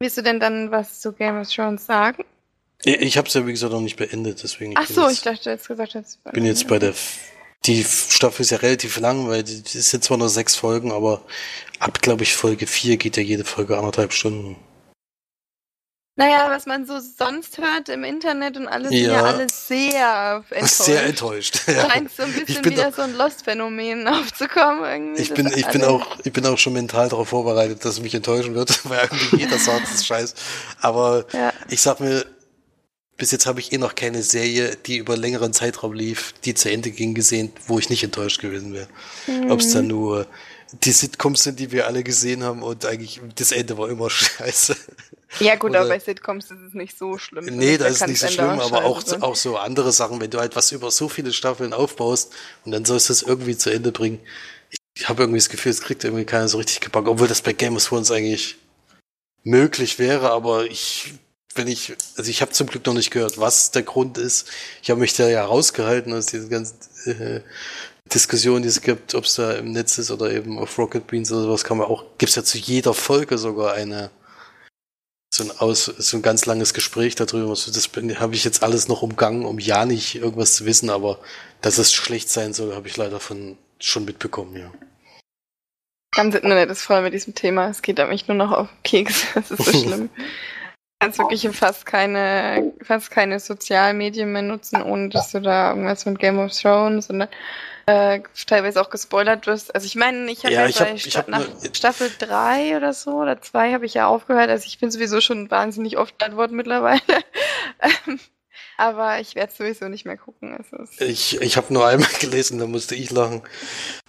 Willst 0.00 0.16
du 0.16 0.22
denn 0.22 0.40
dann 0.40 0.70
was 0.70 1.00
zu 1.00 1.12
Game 1.12 1.38
of 1.38 1.48
Thrones 1.52 1.84
sagen? 1.84 2.24
Ich 2.82 3.18
habe 3.18 3.28
es 3.28 3.34
ja 3.34 3.46
wie 3.46 3.52
gesagt 3.52 3.72
noch 3.72 3.82
nicht 3.82 3.96
beendet, 3.96 4.42
deswegen. 4.42 4.72
Ach 4.74 4.86
so, 4.86 5.02
jetzt, 5.02 5.18
ich 5.18 5.22
dachte, 5.22 5.44
du 5.44 5.50
hättest 5.50 5.68
gesagt, 5.68 5.94
jetzt. 5.94 6.22
bin 6.32 6.46
jetzt 6.46 6.66
bei 6.66 6.78
der. 6.78 6.94
Die 7.66 7.84
Staffel 7.84 8.40
ist 8.40 8.50
ja 8.50 8.56
relativ 8.56 8.98
lang, 8.98 9.28
weil 9.28 9.42
die 9.42 9.52
sind 9.52 10.02
zwar 10.02 10.16
nur 10.16 10.30
sechs 10.30 10.56
Folgen, 10.56 10.92
aber 10.92 11.22
ab, 11.78 12.00
glaube 12.00 12.22
ich, 12.22 12.34
Folge 12.34 12.66
vier 12.66 12.96
geht 12.96 13.18
ja 13.18 13.22
jede 13.22 13.44
Folge 13.44 13.76
anderthalb 13.76 14.14
Stunden. 14.14 14.56
Naja, 16.20 16.50
was 16.50 16.66
man 16.66 16.84
so 16.86 17.00
sonst 17.00 17.56
hört 17.56 17.88
im 17.88 18.04
Internet 18.04 18.58
und 18.58 18.68
alles, 18.68 18.92
ja. 18.92 18.98
sind 18.98 19.10
ja 19.10 19.22
alles 19.24 19.68
sehr 19.68 20.42
enttäuscht. 20.50 20.82
Sehr 20.82 21.02
enttäuscht. 21.04 21.60
Ja. 21.70 21.88
Scheint 21.88 22.10
so 22.10 22.24
ein 22.24 22.32
bisschen 22.32 22.64
wieder 22.64 22.92
so 22.92 23.02
ein 23.02 23.14
Lost-Phänomen 23.14 24.06
aufzukommen. 24.08 24.84
Irgendwie. 24.84 25.22
Ich 25.22 25.32
bin, 25.32 25.46
ich 25.54 25.66
bin 25.68 25.84
auch, 25.84 26.18
ich 26.24 26.32
bin 26.32 26.44
auch 26.46 26.58
schon 26.58 26.72
mental 26.72 27.08
darauf 27.08 27.28
vorbereitet, 27.28 27.84
dass 27.84 27.94
es 27.94 28.02
mich 28.02 28.14
enttäuschen 28.14 28.54
wird, 28.54 28.80
weil 28.88 29.04
irgendwie 29.04 29.36
jeder 29.36 29.56
das 29.56 29.94
ist 29.94 30.06
scheiß. 30.06 30.34
Aber 30.80 31.24
ja. 31.32 31.52
ich 31.68 31.80
sag 31.80 32.00
mir, 32.00 32.26
bis 33.16 33.30
jetzt 33.30 33.46
habe 33.46 33.60
ich 33.60 33.72
eh 33.72 33.78
noch 33.78 33.94
keine 33.94 34.22
Serie, 34.22 34.76
die 34.76 34.96
über 34.96 35.16
längeren 35.16 35.52
Zeitraum 35.52 35.92
lief, 35.92 36.34
die 36.44 36.54
zu 36.54 36.70
Ende 36.70 36.90
ging, 36.90 37.14
gesehen, 37.14 37.52
wo 37.66 37.78
ich 37.78 37.88
nicht 37.88 38.02
enttäuscht 38.02 38.40
gewesen 38.40 38.74
wäre. 38.74 38.88
Mhm. 39.26 39.50
Ob 39.50 39.60
es 39.60 39.72
dann 39.72 39.86
nur 39.86 40.26
die 40.72 40.92
Sitcoms 40.92 41.42
sind, 41.42 41.58
die 41.58 41.72
wir 41.72 41.86
alle 41.86 42.02
gesehen 42.02 42.42
haben 42.42 42.62
und 42.62 42.84
eigentlich 42.84 43.20
das 43.36 43.52
Ende 43.52 43.76
war 43.78 43.88
immer 43.88 44.10
scheiße. 44.10 44.76
Ja 45.38 45.54
gut, 45.54 45.70
Oder, 45.70 45.80
aber 45.80 45.90
bei 45.90 45.98
Sitcoms 46.00 46.50
ist 46.50 46.60
es 46.66 46.74
nicht 46.74 46.98
so 46.98 47.16
schlimm. 47.16 47.44
Nee, 47.44 47.78
da 47.78 47.86
ist 47.86 48.06
nicht 48.06 48.20
so 48.20 48.28
schlimm, 48.28 48.58
aber 48.58 48.84
auch, 48.84 49.04
auch 49.22 49.36
so 49.36 49.56
andere 49.56 49.92
Sachen, 49.92 50.20
wenn 50.20 50.30
du 50.30 50.40
halt 50.40 50.56
was 50.56 50.72
über 50.72 50.90
so 50.90 51.08
viele 51.08 51.32
Staffeln 51.32 51.72
aufbaust 51.72 52.32
und 52.64 52.72
dann 52.72 52.84
sollst 52.84 53.08
du 53.08 53.12
es 53.12 53.22
irgendwie 53.22 53.56
zu 53.56 53.70
Ende 53.70 53.92
bringen. 53.92 54.18
Ich 54.94 55.08
habe 55.08 55.22
irgendwie 55.22 55.38
das 55.38 55.48
Gefühl, 55.48 55.70
es 55.70 55.82
kriegt 55.82 56.02
irgendwie 56.02 56.24
keiner 56.24 56.48
so 56.48 56.58
richtig 56.58 56.80
gepackt, 56.80 57.06
obwohl 57.06 57.28
das 57.28 57.42
bei 57.42 57.52
Game 57.52 57.76
of 57.76 57.84
Thrones 57.84 58.10
eigentlich 58.10 58.56
möglich 59.44 59.98
wäre, 59.98 60.30
aber 60.30 60.66
ich 60.66 61.14
wenn 61.54 61.66
ich, 61.66 61.96
also 62.16 62.30
ich 62.30 62.42
habe 62.42 62.52
zum 62.52 62.68
Glück 62.68 62.86
noch 62.86 62.94
nicht 62.94 63.10
gehört, 63.10 63.38
was 63.38 63.70
der 63.70 63.82
Grund 63.82 64.18
ist. 64.18 64.48
Ich 64.82 64.90
habe 64.90 65.00
mich 65.00 65.14
da 65.14 65.28
ja 65.28 65.44
rausgehalten 65.44 66.12
aus 66.12 66.26
diesen 66.26 66.48
ganzen 66.48 66.78
äh, 67.06 67.40
Diskussionen, 68.12 68.62
die 68.62 68.68
es 68.68 68.82
gibt, 68.82 69.14
ob 69.14 69.24
es 69.24 69.34
da 69.34 69.52
im 69.52 69.72
Netz 69.72 69.98
ist 69.98 70.10
oder 70.10 70.32
eben 70.32 70.58
auf 70.58 70.76
Rocket 70.78 71.06
Beans 71.06 71.30
oder 71.30 71.42
sowas, 71.42 71.64
kann 71.64 71.78
man 71.78 71.86
auch, 71.86 72.04
gibt's 72.18 72.34
ja 72.34 72.44
zu 72.44 72.58
jeder 72.58 72.94
Folge 72.94 73.38
sogar 73.38 73.74
eine 73.74 74.10
so 75.32 75.44
ein 75.44 75.52
aus, 75.58 75.84
so 75.84 76.16
ein 76.16 76.22
ganz 76.22 76.44
langes 76.46 76.74
Gespräch 76.74 77.14
darüber. 77.14 77.50
Das 77.50 77.90
habe 78.18 78.34
ich 78.34 78.44
jetzt 78.44 78.64
alles 78.64 78.88
noch 78.88 79.02
umgangen, 79.02 79.44
um 79.44 79.60
ja 79.60 79.84
nicht 79.84 80.16
irgendwas 80.16 80.56
zu 80.56 80.64
wissen, 80.64 80.90
aber 80.90 81.20
dass 81.60 81.78
es 81.78 81.92
schlecht 81.92 82.28
sein 82.28 82.52
soll, 82.52 82.74
habe 82.74 82.88
ich 82.88 82.96
leider 82.96 83.20
von 83.20 83.56
schon 83.78 84.04
mitbekommen, 84.04 84.56
ja. 84.56 84.72
Ganz 86.12 86.34
Internet 86.34 86.70
ist 86.70 86.82
voll 86.82 87.02
mit 87.02 87.14
diesem 87.14 87.36
Thema. 87.36 87.68
Es 87.68 87.82
geht 87.82 87.98
mich 88.08 88.26
nur 88.26 88.36
noch 88.36 88.50
auf 88.50 88.68
Keks. 88.82 89.24
Das 89.34 89.50
ist 89.52 89.64
so 89.64 89.72
schlimm 89.84 90.10
kannst 91.00 91.18
wirklich 91.18 91.48
fast 91.56 91.86
keine, 91.86 92.74
fast 92.82 93.10
keine 93.10 93.40
Sozialmedien 93.40 94.32
mehr 94.32 94.42
nutzen, 94.42 94.82
ohne 94.82 95.08
dass 95.08 95.32
du 95.32 95.40
da 95.40 95.70
irgendwas 95.70 96.04
mit 96.04 96.18
Game 96.18 96.38
of 96.38 96.52
Thrones 96.52 97.08
und 97.08 97.26
äh, 97.86 98.20
teilweise 98.46 98.80
auch 98.80 98.90
gespoilert 98.90 99.46
wirst. 99.46 99.74
Also 99.74 99.86
ich 99.86 99.96
meine, 99.96 100.30
ich 100.30 100.44
habe 100.44 100.54
ja, 100.54 100.66
ja 100.66 100.78
bei 100.78 100.90
hab, 100.90 101.00
Sta 101.00 101.24
nach 101.26 101.40
ne, 101.40 101.70
Staffel 101.72 102.10
3 102.18 102.76
oder 102.76 102.92
so 102.92 103.12
oder 103.12 103.40
2 103.40 103.72
habe 103.72 103.86
ich 103.86 103.94
ja 103.94 104.06
aufgehört. 104.06 104.50
Also 104.50 104.66
ich 104.66 104.78
bin 104.78 104.90
sowieso 104.90 105.20
schon 105.20 105.50
wahnsinnig 105.50 105.98
oft 105.98 106.22
antworten 106.22 106.56
mittlerweile. 106.56 107.00
Ähm, 107.82 108.20
aber 108.76 109.20
ich 109.20 109.36
werde 109.36 109.54
sowieso 109.56 109.88
nicht 109.88 110.04
mehr 110.04 110.18
gucken. 110.18 110.54
Also 110.54 110.84
ich 111.02 111.40
ich 111.40 111.56
habe 111.56 111.72
nur 111.72 111.86
einmal 111.86 112.10
gelesen, 112.20 112.58
da 112.58 112.66
musste 112.66 112.94
ich 112.94 113.10
lachen. 113.10 113.40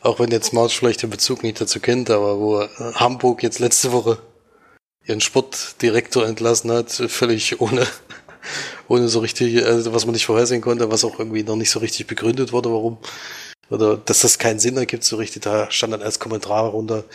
Auch 0.01 0.19
wenn 0.19 0.29
jetzt 0.29 0.51
Maus 0.51 0.73
vielleicht 0.73 1.03
den 1.03 1.09
Bezug 1.09 1.41
nicht 1.43 1.61
dazu 1.61 1.79
kennt, 1.79 2.09
aber 2.09 2.37
wo 2.37 2.59
Hamburg 2.95 3.43
jetzt 3.43 3.59
letzte 3.59 3.93
Woche 3.93 4.17
ihren 5.05 5.21
Sportdirektor 5.21 6.25
entlassen 6.25 6.71
hat, 6.71 6.91
völlig 6.91 7.59
ohne, 7.59 7.85
ohne 8.87 9.07
so 9.07 9.19
richtig, 9.19 9.63
also 9.65 9.93
was 9.93 10.05
man 10.05 10.13
nicht 10.13 10.25
vorhersehen 10.25 10.61
konnte, 10.61 10.91
was 10.91 11.03
auch 11.03 11.19
irgendwie 11.19 11.43
noch 11.43 11.55
nicht 11.55 11.71
so 11.71 11.79
richtig 11.79 12.07
begründet 12.07 12.51
wurde, 12.51 12.71
warum. 12.71 12.97
Oder 13.71 13.97
dass 13.97 14.21
das 14.21 14.37
keinen 14.37 14.59
Sinn 14.59 14.77
ergibt, 14.77 15.03
so 15.03 15.15
richtig. 15.15 15.41
Da 15.41 15.71
stand 15.71 15.93
dann 15.93 16.03
als 16.03 16.19
Kommentar 16.19 16.65
runter, 16.65 17.05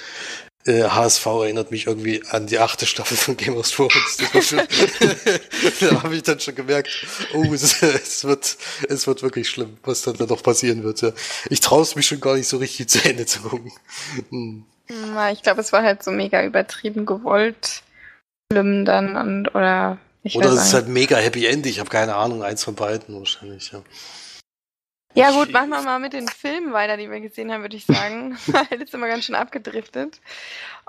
äh, 0.66 0.82
HSV 0.84 1.24
erinnert 1.26 1.70
mich 1.70 1.86
irgendwie 1.86 2.22
an 2.30 2.46
die 2.46 2.58
achte 2.58 2.86
Staffel 2.86 3.16
von 3.16 3.36
Game 3.36 3.56
of 3.56 3.70
Thrones. 3.70 4.16
da 5.80 6.02
habe 6.02 6.16
ich 6.16 6.22
dann 6.22 6.40
schon 6.40 6.54
gemerkt, 6.54 7.06
oh, 7.34 7.44
es, 7.54 7.82
es, 7.82 8.24
wird, 8.24 8.56
es 8.88 9.06
wird 9.06 9.22
wirklich 9.22 9.48
schlimm, 9.48 9.76
was 9.84 10.02
dann 10.02 10.16
da 10.16 10.26
noch 10.26 10.42
passieren 10.42 10.82
wird. 10.82 11.02
Ja. 11.02 11.12
Ich 11.50 11.60
traue 11.60 11.82
es 11.82 11.94
mich 11.94 12.06
schon 12.06 12.20
gar 12.20 12.34
nicht 12.34 12.48
so 12.48 12.56
richtig 12.56 12.88
zu 12.88 13.04
Ende 13.04 13.26
zu 13.26 13.40
gucken. 13.40 13.72
Hm. 14.30 14.64
Ich 15.32 15.42
glaube, 15.42 15.60
es 15.60 15.72
war 15.72 15.82
halt 15.82 16.02
so 16.02 16.10
mega 16.10 16.44
übertrieben 16.44 17.06
gewollt. 17.06 17.82
Schlimm 18.52 18.84
dann 18.84 19.16
und 19.16 19.54
oder 19.54 19.98
ich 20.22 20.36
Oder 20.36 20.50
es 20.50 20.66
ist 20.66 20.74
halt 20.74 20.88
mega 20.88 21.16
Happy 21.16 21.46
End, 21.46 21.66
ich 21.66 21.78
habe 21.78 21.88
keine 21.88 22.16
Ahnung, 22.16 22.42
eins 22.42 22.64
von 22.64 22.74
beiden 22.74 23.16
wahrscheinlich, 23.16 23.70
ja. 23.70 23.82
Ja 25.16 25.30
gut, 25.30 25.50
machen 25.50 25.70
wir 25.70 25.80
mal 25.82 25.98
mit 25.98 26.12
den 26.12 26.28
Filmen 26.28 26.72
weiter, 26.72 26.96
die 26.96 27.10
wir 27.10 27.20
gesehen 27.20 27.50
haben, 27.50 27.62
würde 27.62 27.76
ich 27.76 27.86
sagen. 27.86 28.36
Weil 28.46 28.66
jetzt 28.78 28.92
sind 28.92 29.00
wir 29.00 29.08
ganz 29.08 29.24
schön 29.24 29.34
abgedriftet. 29.34 30.20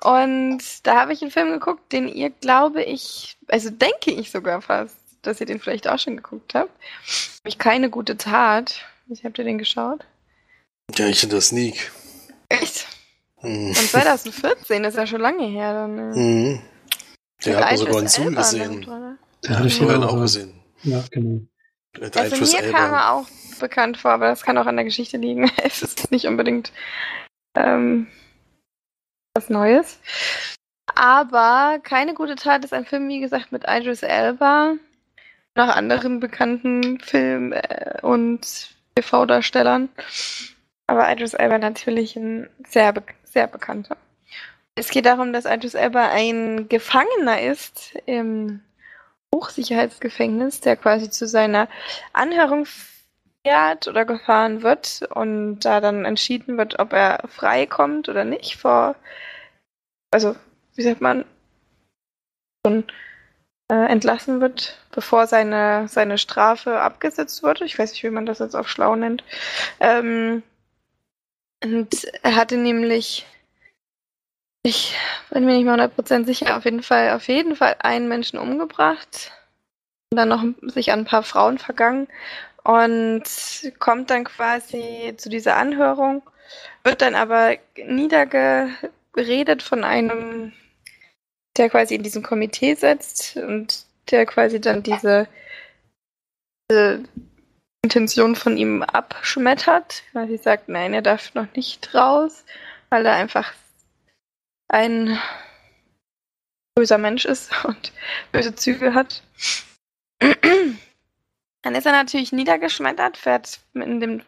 Und 0.03 0.61
da 0.83 0.99
habe 0.99 1.13
ich 1.13 1.21
einen 1.21 1.31
Film 1.31 1.49
geguckt, 1.51 1.91
den 1.91 2.07
ihr, 2.07 2.29
glaube 2.29 2.83
ich, 2.83 3.37
also 3.47 3.69
denke 3.69 4.11
ich 4.11 4.29
sogar 4.29 4.61
fast, 4.61 4.95
dass 5.21 5.39
ihr 5.39 5.47
den 5.47 5.59
vielleicht 5.59 5.87
auch 5.87 5.97
schon 5.97 6.17
geguckt 6.17 6.53
habt. 6.53 6.71
Ich 7.45 7.57
keine 7.57 7.89
gute 7.89 8.17
Tat. 8.17 8.81
Wie 9.07 9.15
habt 9.23 9.37
ihr 9.37 9.45
den 9.45 9.57
geschaut? 9.57 10.05
Ja, 10.95 11.07
ich 11.07 11.19
finde 11.19 11.37
das 11.37 11.47
Sneak. 11.47 11.91
Echt? 12.49 12.85
Mhm. 13.41 13.69
Und 13.69 13.75
2014, 13.75 14.83
das 14.83 14.93
ist 14.93 14.99
ja 14.99 15.07
schon 15.07 15.21
lange 15.21 15.47
her. 15.47 15.73
Dann, 15.73 15.95
ne? 15.95 16.15
mhm. 16.15 16.61
Der 17.45 17.57
hat 17.57 17.65
man 17.65 17.77
sogar 17.77 18.01
in 18.01 18.07
Zoom 18.07 18.35
gesehen. 18.35 19.17
Der 19.43 19.57
hatte 19.57 19.67
ich 19.67 19.77
vorhin 19.77 20.03
auch 20.03 20.19
gesehen. 20.19 20.53
Ja, 20.83 21.03
genau. 21.11 21.41
Also 22.01 22.57
mir 22.57 22.71
kam 22.71 22.93
er 22.93 23.13
auch 23.13 23.27
bekannt 23.59 23.97
vor, 23.97 24.11
aber 24.11 24.27
das 24.27 24.43
kann 24.43 24.57
auch 24.57 24.65
an 24.65 24.75
der 24.75 24.85
Geschichte 24.85 25.17
liegen. 25.17 25.51
es 25.63 25.81
ist 25.81 26.11
nicht 26.11 26.27
unbedingt 26.27 26.71
ähm, 27.55 28.07
was 29.35 29.49
Neues. 29.49 29.99
Aber 30.95 31.79
keine 31.83 32.13
gute 32.13 32.35
Tat 32.35 32.63
ist 32.63 32.73
ein 32.73 32.85
Film, 32.85 33.07
wie 33.09 33.19
gesagt, 33.19 33.51
mit 33.51 33.65
Idris 33.67 34.03
Elba, 34.03 34.75
noch 35.55 35.67
anderen 35.67 36.19
bekannten 36.19 36.99
Film- 36.99 37.53
äh, 37.53 37.99
und 38.01 38.75
TV-Darstellern. 38.95 39.89
Aber 40.87 41.11
Idris 41.11 41.33
Elba 41.33 41.57
natürlich 41.57 42.15
ein 42.15 42.49
sehr, 42.67 42.93
be 42.93 43.03
sehr 43.23 43.47
bekannter. 43.47 43.97
Es 44.75 44.89
geht 44.89 45.05
darum, 45.05 45.33
dass 45.33 45.45
Idris 45.45 45.73
Elba 45.73 46.09
ein 46.09 46.69
Gefangener 46.69 47.41
ist 47.41 47.95
im 48.05 48.61
Hochsicherheitsgefängnis, 49.33 50.61
der 50.61 50.75
quasi 50.75 51.09
zu 51.09 51.27
seiner 51.27 51.67
Anhörung 52.13 52.65
fährt 53.43 53.87
oder 53.87 54.05
gefahren 54.05 54.63
wird 54.63 55.01
und 55.13 55.59
da 55.59 55.81
dann 55.81 56.05
entschieden 56.05 56.57
wird, 56.57 56.79
ob 56.79 56.93
er 56.93 57.23
frei 57.27 57.65
kommt 57.65 58.09
oder 58.09 58.23
nicht 58.23 58.57
vor, 58.57 58.95
also 60.11 60.35
wie 60.75 60.83
sagt 60.83 61.01
man, 61.01 61.25
schon 62.65 62.85
äh, 63.71 63.85
entlassen 63.89 64.41
wird, 64.41 64.77
bevor 64.91 65.27
seine, 65.27 65.87
seine 65.87 66.17
Strafe 66.17 66.79
abgesetzt 66.79 67.43
wird. 67.43 67.61
Ich 67.61 67.77
weiß 67.77 67.91
nicht, 67.91 68.03
wie 68.03 68.09
man 68.09 68.25
das 68.25 68.39
jetzt 68.39 68.55
auf 68.55 68.69
schlau 68.69 68.95
nennt. 68.95 69.23
Ähm, 69.79 70.43
und 71.63 72.05
er 72.23 72.35
hatte 72.35 72.57
nämlich, 72.57 73.25
ich 74.67 74.93
bin 75.29 75.45
mir 75.45 75.55
nicht 75.55 75.65
mal 75.65 75.79
100% 75.79 76.25
sicher, 76.25 76.57
auf 76.57 76.65
jeden 76.65 76.83
Fall, 76.83 77.11
auf 77.11 77.27
jeden 77.29 77.55
Fall 77.55 77.77
einen 77.79 78.09
Menschen 78.09 78.37
umgebracht. 78.37 79.31
Und 80.11 80.17
dann 80.17 80.27
noch 80.27 80.43
sich 80.73 80.91
an 80.91 80.99
ein 80.99 81.05
paar 81.05 81.23
Frauen 81.23 81.57
vergangen. 81.57 82.07
Und 82.63 83.23
kommt 83.79 84.09
dann 84.09 84.25
quasi 84.25 85.13
zu 85.15 85.29
dieser 85.29 85.55
Anhörung, 85.55 86.21
wird 86.83 87.01
dann 87.01 87.15
aber 87.15 87.55
niedergeredet 87.77 89.63
von 89.63 89.85
einem, 89.85 90.51
der 91.57 91.69
quasi 91.69 91.95
in 91.95 92.03
diesem 92.03 92.23
Komitee 92.23 92.75
sitzt 92.75 93.37
und 93.37 93.85
der 94.11 94.25
quasi 94.25 94.59
dann 94.59 94.83
diese, 94.83 95.29
diese 96.69 97.03
Intention 97.83 98.35
von 98.35 98.57
ihm 98.57 98.83
abschmettert, 98.83 100.03
weil 100.11 100.27
sie 100.27 100.37
sagt, 100.37 100.67
nein, 100.67 100.93
er 100.93 101.01
darf 101.01 101.33
noch 101.35 101.47
nicht 101.55 101.93
raus, 101.95 102.43
weil 102.89 103.05
er 103.05 103.13
einfach 103.13 103.53
ein 104.67 105.19
böser 106.75 106.97
Mensch 106.97 107.25
ist 107.25 107.51
und 107.65 107.91
böse 108.31 108.55
Züge 108.55 108.93
hat. 108.93 109.23
Dann 110.19 111.75
ist 111.75 111.85
er 111.85 111.91
natürlich 111.91 112.31
niedergeschmettert, 112.31 113.17
fährt 113.17 113.59
in 113.73 113.99
dem 113.99 114.23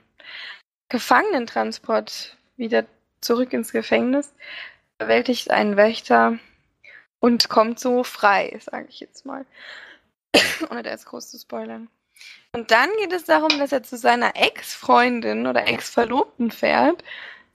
Gefangenentransport 0.90 2.36
wieder 2.58 2.86
zurück 3.22 3.54
ins 3.54 3.72
Gefängnis, 3.72 4.34
bewältigt 4.98 5.52
einen 5.52 5.78
Wächter 5.78 6.40
und 7.20 7.50
kommt 7.50 7.80
so 7.80 8.04
frei, 8.04 8.60
sage 8.60 8.88
ich 8.90 9.00
jetzt 9.00 9.26
mal. 9.26 9.46
Ohne 10.70 10.84
da 10.84 10.90
jetzt 10.90 11.06
groß 11.06 11.30
zu 11.30 11.38
spoilern. 11.38 11.90
Und 12.52 12.72
dann 12.72 12.90
geht 13.00 13.14
es 13.14 13.26
darum, 13.26 13.60
dass 13.60 13.72
er 13.72 13.84
zu 13.84 13.98
seiner 13.98 14.36
Ex-Freundin 14.36 15.48
oder 15.48 15.68
Ex-Verlobten 15.68 16.52
fährt, 16.52 17.04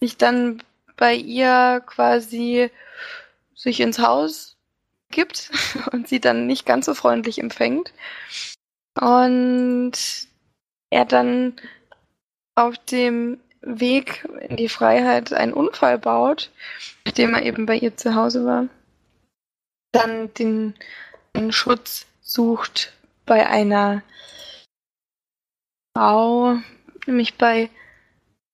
sich 0.01 0.17
dann 0.17 0.63
bei 0.97 1.15
ihr 1.15 1.83
quasi 1.87 2.71
sich 3.55 3.81
ins 3.81 3.99
Haus 3.99 4.57
gibt 5.11 5.51
und 5.93 6.09
sie 6.09 6.21
dann 6.21 6.47
nicht 6.47 6.67
ganz 6.67 6.87
so 6.87 6.95
freundlich 6.95 7.39
empfängt. 7.39 7.93
Und 9.01 9.93
er 10.91 11.05
dann 11.05 11.57
auf 12.55 12.79
dem 12.79 13.41
Weg 13.61 14.25
in 14.49 14.57
die 14.57 14.69
Freiheit 14.69 15.33
einen 15.33 15.53
Unfall 15.53 15.99
baut, 15.99 16.51
nachdem 17.05 17.35
er 17.35 17.43
eben 17.43 17.67
bei 17.67 17.77
ihr 17.77 17.97
zu 17.97 18.15
Hause 18.15 18.45
war. 18.45 18.69
Dann 19.93 20.33
den, 20.35 20.75
den 21.35 21.51
Schutz 21.51 22.07
sucht 22.21 22.93
bei 23.27 23.49
einer 23.49 24.03
Frau, 25.97 26.59
nämlich 27.07 27.37
bei 27.39 27.71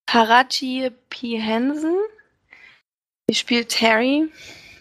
Taraji 0.06 0.90
P. 1.08 1.38
Henson. 1.38 1.96
Sie 3.30 3.36
spielt 3.36 3.68
Terry, 3.68 4.28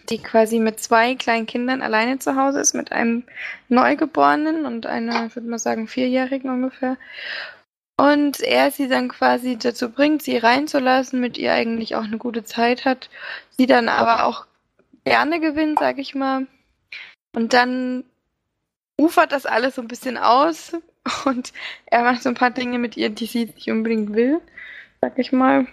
die 0.08 0.18
quasi 0.18 0.58
mit 0.58 0.80
zwei 0.80 1.14
kleinen 1.14 1.46
Kindern 1.46 1.82
alleine 1.82 2.18
zu 2.18 2.34
Hause 2.34 2.58
ist, 2.58 2.74
mit 2.74 2.90
einem 2.90 3.22
Neugeborenen 3.68 4.66
und 4.66 4.86
einer, 4.86 5.26
ich 5.26 5.36
würde 5.36 5.48
mal 5.48 5.60
sagen, 5.60 5.86
Vierjährigen 5.86 6.50
ungefähr. 6.50 6.96
Und 7.96 8.40
er 8.40 8.72
sie 8.72 8.88
dann 8.88 9.08
quasi 9.08 9.56
dazu 9.56 9.88
bringt, 9.88 10.22
sie 10.22 10.36
reinzulassen, 10.36 11.20
mit 11.20 11.38
ihr 11.38 11.52
eigentlich 11.52 11.94
auch 11.94 12.02
eine 12.02 12.18
gute 12.18 12.42
Zeit 12.42 12.84
hat, 12.84 13.08
sie 13.50 13.66
dann 13.66 13.88
aber 13.88 14.24
auch 14.24 14.46
gerne 15.04 15.38
gewinnt, 15.38 15.78
sag 15.78 15.98
ich 15.98 16.16
mal. 16.16 16.48
Und 17.36 17.52
dann 17.52 18.02
ufert 19.00 19.30
das 19.30 19.46
alles 19.46 19.76
so 19.76 19.82
ein 19.82 19.86
bisschen 19.86 20.18
aus 20.18 20.72
und 21.24 21.52
er 21.86 22.02
macht 22.02 22.24
so 22.24 22.30
ein 22.30 22.34
paar 22.34 22.50
Dinge 22.50 22.80
mit 22.80 22.96
ihr, 22.96 23.10
die 23.10 23.26
sie 23.26 23.44
nicht 23.44 23.70
unbedingt 23.70 24.12
will, 24.12 24.40
sag 25.00 25.16
ich 25.20 25.30
mal. 25.30 25.68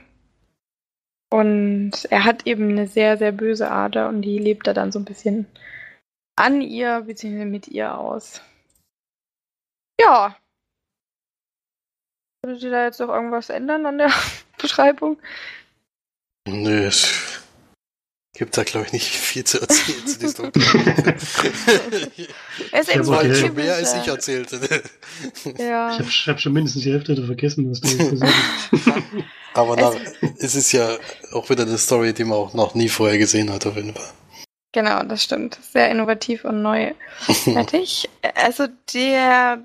Und 1.30 2.06
er 2.10 2.24
hat 2.24 2.48
eben 2.48 2.70
eine 2.70 2.88
sehr, 2.88 3.18
sehr 3.18 3.32
böse 3.32 3.70
Ader 3.70 4.08
und 4.08 4.22
die 4.22 4.40
lebt 4.40 4.68
er 4.68 4.74
dann 4.74 4.92
so 4.92 5.00
ein 5.00 5.06
bisschen 5.06 5.46
an 6.38 6.62
ihr 6.62 7.02
bzw. 7.02 7.46
mit 7.46 7.68
ihr 7.68 7.98
aus. 7.98 8.42
Ja. 10.00 10.38
Würde 12.44 12.60
sie 12.60 12.70
da 12.70 12.86
jetzt 12.86 13.00
noch 13.00 13.10
irgendwas 13.10 13.50
ändern 13.50 13.86
an 13.86 13.98
der 13.98 14.12
Beschreibung? 14.58 15.20
Nö, 16.48 16.86
es 16.86 17.37
gibt 18.34 18.58
da, 18.58 18.64
glaube 18.64 18.86
ich, 18.86 18.94
nicht 18.94 19.08
viel 19.08 19.44
zu 19.44 19.60
erzählen 19.62 20.08
zu 20.08 20.20
diesem 20.20 20.52
Es 22.72 22.88
ist 22.88 22.96
eben 22.96 23.06
schon 23.06 23.56
mehr 23.56 23.76
als 23.76 23.96
ich 23.96 24.08
erzählte. 24.08 24.60
ja. 25.58 25.92
Ich 25.92 26.00
habe 26.00 26.10
hab 26.10 26.40
schon 26.40 26.54
mindestens 26.54 26.84
die 26.84 26.92
Hälfte 26.92 27.26
vergessen, 27.26 27.70
was 27.70 27.82
du 27.82 27.88
jetzt 27.88 28.12
gesagt 28.12 28.34
hast. 28.72 29.04
Aber 29.54 29.76
nach, 29.76 29.96
es 30.38 30.54
ist 30.54 30.72
ja 30.72 30.98
auch 31.32 31.50
wieder 31.50 31.64
eine 31.64 31.78
Story, 31.80 32.14
die 32.14 32.24
man 32.24 32.38
auch 32.38 32.54
noch 32.54 32.76
nie 32.76 32.90
vorher 32.90 33.18
gesehen 33.18 33.52
hat, 33.52 33.66
auf 33.66 33.76
jeden 33.76 33.96
Fall. 33.96 34.10
Genau, 34.72 35.02
das 35.04 35.24
stimmt. 35.24 35.58
Sehr 35.74 35.90
innovativ 35.90 36.46
und 36.46 36.62
neu. 36.62 36.94
Fertig. 37.28 38.08
also 38.36 38.68
der. 38.94 39.64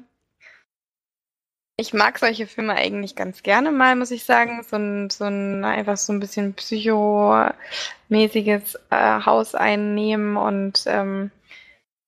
Ich 1.82 1.92
mag 1.92 2.18
solche 2.18 2.46
Filme 2.46 2.74
eigentlich 2.74 3.16
ganz 3.16 3.42
gerne 3.42 3.70
mal, 3.70 3.96
muss 3.96 4.10
ich 4.10 4.24
sagen. 4.24 4.64
So 4.68 4.76
ein, 4.76 5.10
so 5.10 5.24
ein 5.24 5.64
einfach 5.64 5.96
so 5.96 6.12
ein 6.12 6.20
bisschen 6.20 6.54
psychomäßiges 6.54 8.78
äh, 8.90 9.20
Haus 9.24 9.54
einnehmen 9.54 10.36
und 10.36 10.84
ähm, 10.86 11.30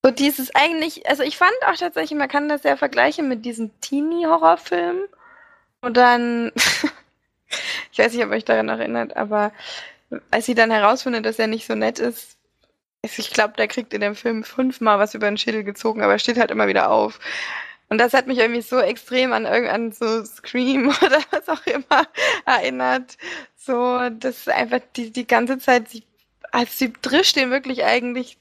so 0.02 0.10
dieses 0.10 0.54
eigentlich, 0.54 1.08
also 1.08 1.22
ich 1.22 1.36
fand 1.36 1.52
auch 1.66 1.76
tatsächlich, 1.76 2.18
man 2.18 2.28
kann 2.28 2.48
das 2.48 2.62
ja 2.62 2.76
vergleichen 2.76 3.28
mit 3.28 3.44
diesen 3.44 3.70
Teenie-Horrorfilmen. 3.80 5.04
Und 5.80 5.96
dann 5.96 6.52
Ich 7.92 7.98
weiß 7.98 8.12
nicht, 8.12 8.24
ob 8.24 8.30
euch 8.30 8.44
daran 8.44 8.68
erinnert, 8.68 9.16
aber 9.16 9.52
als 10.30 10.46
sie 10.46 10.54
dann 10.54 10.70
herausfindet, 10.70 11.26
dass 11.26 11.38
er 11.38 11.46
nicht 11.46 11.66
so 11.66 11.74
nett 11.74 11.98
ist, 11.98 12.36
ich 13.02 13.30
glaube, 13.30 13.54
der 13.56 13.68
kriegt 13.68 13.92
in 13.92 14.00
dem 14.00 14.14
Film 14.14 14.44
fünfmal 14.44 14.98
was 14.98 15.14
über 15.14 15.28
den 15.28 15.36
Schädel 15.36 15.62
gezogen, 15.62 16.02
aber 16.02 16.14
er 16.14 16.18
steht 16.18 16.38
halt 16.38 16.50
immer 16.50 16.68
wieder 16.68 16.90
auf. 16.90 17.20
Und 17.88 17.98
das 17.98 18.14
hat 18.14 18.26
mich 18.26 18.38
irgendwie 18.38 18.62
so 18.62 18.78
extrem 18.78 19.32
an 19.32 19.44
irgendein 19.44 19.92
so 19.92 20.24
Scream 20.24 20.88
oder 21.02 21.20
was 21.30 21.48
auch 21.48 21.66
immer 21.66 22.06
erinnert. 22.46 23.16
So, 23.56 24.08
dass 24.10 24.48
einfach 24.48 24.80
die, 24.96 25.10
die 25.10 25.26
ganze 25.26 25.58
Zeit, 25.58 25.88
sie, 25.88 26.04
als 26.52 26.78
sie 26.78 26.92
drischt 27.00 27.36
den 27.36 27.50
wirklich 27.50 27.84
eigentlich 27.84 28.38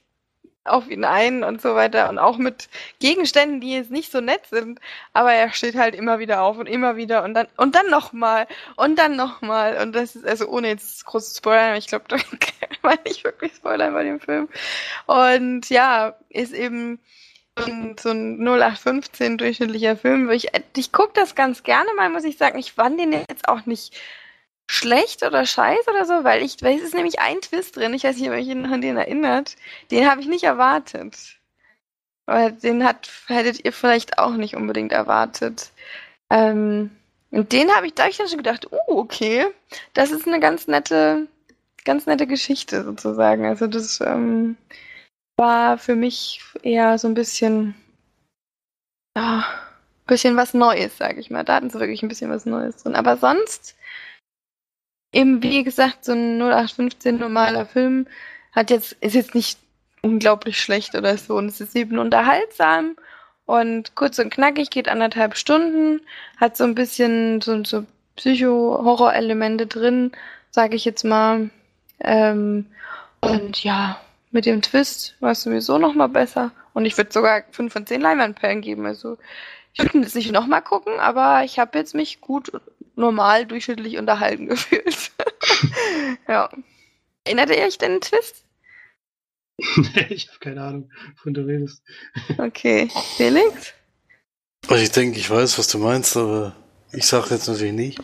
auf 0.65 0.89
ihn 0.89 1.03
ein 1.03 1.43
und 1.43 1.61
so 1.61 1.75
weiter 1.75 2.09
und 2.09 2.19
auch 2.19 2.37
mit 2.37 2.69
Gegenständen, 2.99 3.59
die 3.59 3.73
jetzt 3.73 3.91
nicht 3.91 4.11
so 4.11 4.21
nett 4.21 4.45
sind, 4.49 4.79
aber 5.11 5.33
er 5.33 5.51
steht 5.51 5.75
halt 5.75 5.93
immer 5.95 6.19
wieder 6.19 6.41
auf 6.41 6.57
und 6.57 6.67
immer 6.67 6.95
wieder 6.95 7.23
und 7.23 7.33
dann 7.33 7.47
und 7.57 7.75
dann 7.75 7.89
nochmal 7.89 8.47
und 8.77 8.97
dann 8.97 9.15
nochmal 9.15 9.77
und 9.81 9.93
das 9.93 10.15
ist 10.15 10.25
also 10.25 10.47
ohne 10.47 10.69
jetzt 10.69 11.05
groß 11.05 11.33
zu 11.33 11.37
spoilern, 11.39 11.75
ich 11.75 11.87
glaube, 11.87 12.05
da 12.07 12.15
kann 12.39 12.77
man 12.81 12.97
nicht 13.05 13.23
wirklich 13.23 13.53
spoilern 13.53 13.93
bei 13.93 14.03
dem 14.03 14.19
Film 14.19 14.47
und 15.05 15.69
ja, 15.69 16.15
ist 16.29 16.53
eben 16.53 16.99
so 17.57 18.09
ein 18.09 18.39
0815 18.39 19.37
durchschnittlicher 19.37 19.95
Film. 19.95 20.29
Ich, 20.31 20.47
ich 20.75 20.91
gucke 20.91 21.11
das 21.13 21.35
ganz 21.35 21.63
gerne 21.63 21.93
mal, 21.95 22.09
muss 22.09 22.23
ich 22.23 22.37
sagen. 22.37 22.57
Ich 22.57 22.73
fand 22.73 22.99
den 22.99 23.11
jetzt 23.11 23.47
auch 23.47 23.65
nicht 23.65 23.95
schlecht 24.67 25.23
oder 25.23 25.45
scheiße 25.45 25.89
oder 25.89 26.05
so, 26.05 26.23
weil 26.23 26.41
ich, 26.41 26.57
weil 26.61 26.77
es 26.77 26.83
ist 26.83 26.95
nämlich 26.95 27.19
ein 27.19 27.41
Twist 27.41 27.75
drin, 27.75 27.93
ich 27.93 28.03
weiß 28.03 28.15
nicht, 28.17 28.29
ob 28.29 28.35
ihr 28.35 28.41
euch 28.41 28.49
an 28.49 28.81
den 28.81 28.97
erinnert, 28.97 29.55
den 29.91 30.09
habe 30.09 30.21
ich 30.21 30.27
nicht 30.27 30.43
erwartet. 30.43 31.37
Aber 32.25 32.51
den 32.51 32.85
hat, 32.85 33.09
hättet 33.27 33.63
ihr 33.65 33.73
vielleicht 33.73 34.17
auch 34.17 34.31
nicht 34.31 34.55
unbedingt 34.55 34.93
erwartet. 34.93 35.71
Ähm, 36.29 36.91
und 37.31 37.51
den 37.51 37.75
habe 37.75 37.87
ich, 37.87 37.93
da 37.93 38.03
habe 38.03 38.11
ich 38.11 38.17
dann 38.17 38.29
schon 38.29 38.37
gedacht, 38.37 38.67
oh, 38.71 38.77
okay, 38.87 39.45
das 39.93 40.11
ist 40.11 40.27
eine 40.27 40.39
ganz 40.39 40.67
nette, 40.67 41.27
ganz 41.83 42.05
nette 42.05 42.25
Geschichte 42.27 42.83
sozusagen. 42.83 43.45
Also 43.45 43.67
das 43.67 43.99
ähm, 43.99 44.55
war 45.43 45.77
für 45.77 45.95
mich 45.95 46.41
eher 46.63 46.97
so 46.97 47.09
ein 47.09 47.13
bisschen, 47.13 47.75
ja, 49.17 49.45
bisschen 50.07 50.37
was 50.37 50.53
Neues, 50.53 50.97
sage 50.97 51.19
ich 51.19 51.29
mal. 51.29 51.43
Da 51.43 51.55
hatten 51.55 51.69
sie 51.69 51.79
wirklich 51.79 52.01
ein 52.01 52.07
bisschen 52.07 52.31
was 52.31 52.45
Neues 52.45 52.77
drin. 52.77 52.95
Aber 52.95 53.17
sonst 53.17 53.75
eben, 55.11 55.43
wie 55.43 55.63
gesagt, 55.63 56.05
so 56.05 56.13
ein 56.13 56.41
0815 56.41 57.17
normaler 57.17 57.65
Film 57.65 58.07
hat 58.53 58.69
jetzt, 58.69 58.93
ist 59.01 59.15
jetzt 59.15 59.35
nicht 59.35 59.59
unglaublich 60.01 60.61
schlecht 60.61 60.95
oder 60.95 61.17
so. 61.17 61.35
Und 61.35 61.47
es 61.47 61.59
ist 61.59 61.75
eben 61.75 61.99
unterhaltsam 61.99 62.95
und 63.45 63.95
kurz 63.95 64.19
und 64.19 64.33
knackig, 64.33 64.69
geht 64.69 64.87
anderthalb 64.87 65.35
Stunden, 65.35 66.01
hat 66.37 66.55
so 66.55 66.63
ein 66.63 66.75
bisschen 66.75 67.41
so, 67.41 67.63
so 67.65 67.85
Psycho-Horror-Elemente 68.15 69.67
drin, 69.67 70.13
sage 70.51 70.75
ich 70.75 70.85
jetzt 70.85 71.03
mal. 71.03 71.49
Ähm, 71.99 72.67
und 73.21 73.63
ja, 73.63 73.99
mit 74.33 74.45
dem 74.45 74.61
Twist 74.61 75.15
war 75.19 75.31
es 75.31 75.43
sowieso 75.43 75.77
noch 75.77 75.93
mal 75.93 76.07
besser. 76.07 76.51
Und 76.73 76.85
ich 76.85 76.97
würde 76.97 77.13
sogar 77.13 77.43
5 77.51 77.71
von 77.71 77.85
10 77.85 78.01
Leinwandperlen 78.01 78.61
geben. 78.61 78.85
Also 78.85 79.17
ich 79.73 79.79
würde 79.79 79.99
jetzt 79.99 80.15
nicht 80.15 80.31
noch 80.31 80.47
mal 80.47 80.61
gucken, 80.61 80.99
aber 80.99 81.43
ich 81.43 81.59
habe 81.59 81.77
jetzt 81.77 81.93
mich 81.95 82.19
gut 82.19 82.51
normal 82.95 83.45
durchschnittlich 83.45 83.97
unterhalten 83.97 84.47
gefühlt. 84.49 85.11
ja. 86.27 86.49
Erinnert 87.25 87.51
ihr 87.51 87.63
euch 87.63 87.77
denn 87.77 87.93
an 87.93 88.01
Twist? 88.01 88.43
ich 90.09 90.27
habe 90.27 90.39
keine 90.39 90.63
Ahnung, 90.63 90.91
von 91.15 91.33
der 91.33 91.45
redest. 91.45 91.83
okay. 92.37 92.89
Felix? 93.15 93.73
Also 94.67 94.83
ich 94.83 94.91
denke, 94.91 95.19
ich 95.19 95.29
weiß, 95.29 95.59
was 95.59 95.67
du 95.67 95.77
meinst, 95.77 96.17
aber 96.17 96.55
ich 96.91 97.05
sage 97.05 97.27
jetzt 97.29 97.47
natürlich 97.47 97.73
nicht. 97.73 97.99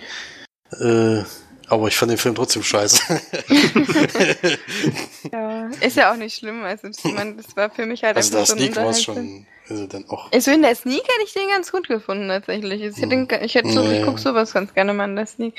Äh, 0.80 1.24
aber 1.68 1.88
ich 1.88 1.98
fand 1.98 2.12
den 2.12 2.18
Film 2.18 2.36
trotzdem 2.36 2.64
scheiße. 2.64 3.22
ja, 5.32 5.49
ist 5.82 5.98
ja 5.98 6.12
auch 6.12 6.18
nicht 6.18 6.36
schlimm. 6.36 6.64
Also, 6.64 6.88
ich 6.88 7.14
meine, 7.14 7.36
das 7.36 7.56
war 7.56 7.70
für 7.70 7.86
mich 7.86 8.04
halt 8.04 8.18
also 8.18 8.38
einfach 8.38 8.48
so 8.48 8.56
Sneak 8.56 8.76
war 8.76 8.94
schon 8.94 9.46
also 9.70 9.88
dann 9.88 10.10
auch. 10.10 10.32
Also 10.32 10.52
in 10.52 10.62
der 10.62 10.76
Sneak 10.76 11.04
hätte 11.04 11.24
ich 11.24 11.34
den 11.34 11.48
ganz 11.50 11.72
gut 11.72 11.88
gefunden 11.88 12.28
tatsächlich. 12.28 12.82
Ich, 12.82 12.98
hätte, 12.98 13.16
hm. 13.16 13.28
ich, 13.42 13.56
hätte 13.56 13.72
so, 13.72 13.84
nee. 13.84 14.00
ich 14.00 14.06
gucke 14.06 14.20
sowas 14.20 14.54
ganz 14.54 14.74
gerne 14.74 14.94
mal 14.94 15.06
in 15.06 15.16
der 15.16 15.28
Sneak. 15.28 15.56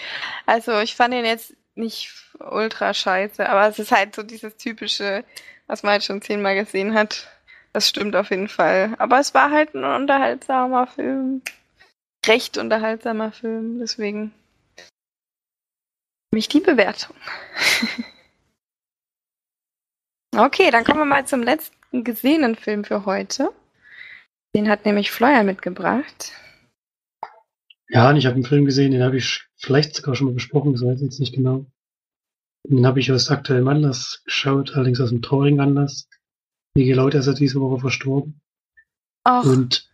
Also 0.47 0.79
ich 0.81 0.97
fand 0.97 1.15
den 1.15 1.25
jetzt 1.25 1.55
nicht 1.75 2.13
ultra 2.39 2.93
scheiße, 2.93 3.49
aber 3.49 3.69
es 3.69 3.79
ist 3.79 3.93
halt 3.93 4.15
so 4.15 4.23
dieses 4.23 4.57
typische, 4.57 5.25
was 5.67 5.83
man 5.83 5.93
halt 5.93 6.05
schon 6.05 6.23
zehnmal 6.23 6.57
gesehen 6.57 6.95
hat. 6.95 7.29
Das 7.73 7.89
stimmt 7.89 8.17
auf 8.17 8.31
jeden 8.31 8.49
Fall. 8.49 8.95
Aber 8.99 9.21
es 9.21 9.33
war 9.35 9.51
halt 9.51 9.75
ein 9.75 9.85
unterhaltsamer 9.85 10.87
Film. 10.89 11.43
Recht 12.27 12.59
unterhaltsamer 12.59 13.33
Film, 13.33 13.79
deswegen 13.79 14.33
mich 16.33 16.49
die 16.49 16.61
Bewertung. 16.61 17.17
okay, 20.37 20.70
dann 20.70 20.85
kommen 20.85 21.01
wir 21.01 21.05
mal 21.05 21.26
zum 21.26 21.43
letzten 21.43 22.05
gesehenen 22.05 22.57
Film 22.57 22.85
für 22.85 23.05
heute. 23.07 23.51
Den 24.55 24.68
hat 24.68 24.85
nämlich 24.85 25.11
Fleuer 25.11 25.43
mitgebracht. 25.43 26.33
Ja, 27.89 28.09
und 28.09 28.16
ich 28.16 28.26
habe 28.26 28.35
einen 28.35 28.45
Film 28.45 28.64
gesehen, 28.64 28.93
den 28.93 29.03
habe 29.03 29.16
ich 29.16 29.47
vielleicht 29.57 29.97
sogar 29.97 30.14
schon 30.14 30.28
mal 30.28 30.35
besprochen, 30.35 30.72
das 30.72 30.83
weiß 30.83 30.97
ich 30.97 31.03
jetzt 31.03 31.20
nicht 31.20 31.35
genau. 31.35 31.66
Den 32.64 32.87
habe 32.87 33.01
ich 33.01 33.11
aus 33.11 33.31
aktuellem 33.31 33.68
Anlass 33.68 34.22
geschaut, 34.24 34.74
allerdings 34.74 35.01
aus 35.01 35.11
einem 35.11 35.22
traurigen 35.22 35.61
Anlass. 35.61 36.09
Niki 36.74 36.93
Lauter 36.93 37.18
ist 37.18 37.26
ja 37.26 37.33
diese 37.33 37.61
Woche 37.61 37.81
verstorben. 37.81 38.41
Ach. 39.24 39.45
Und 39.45 39.91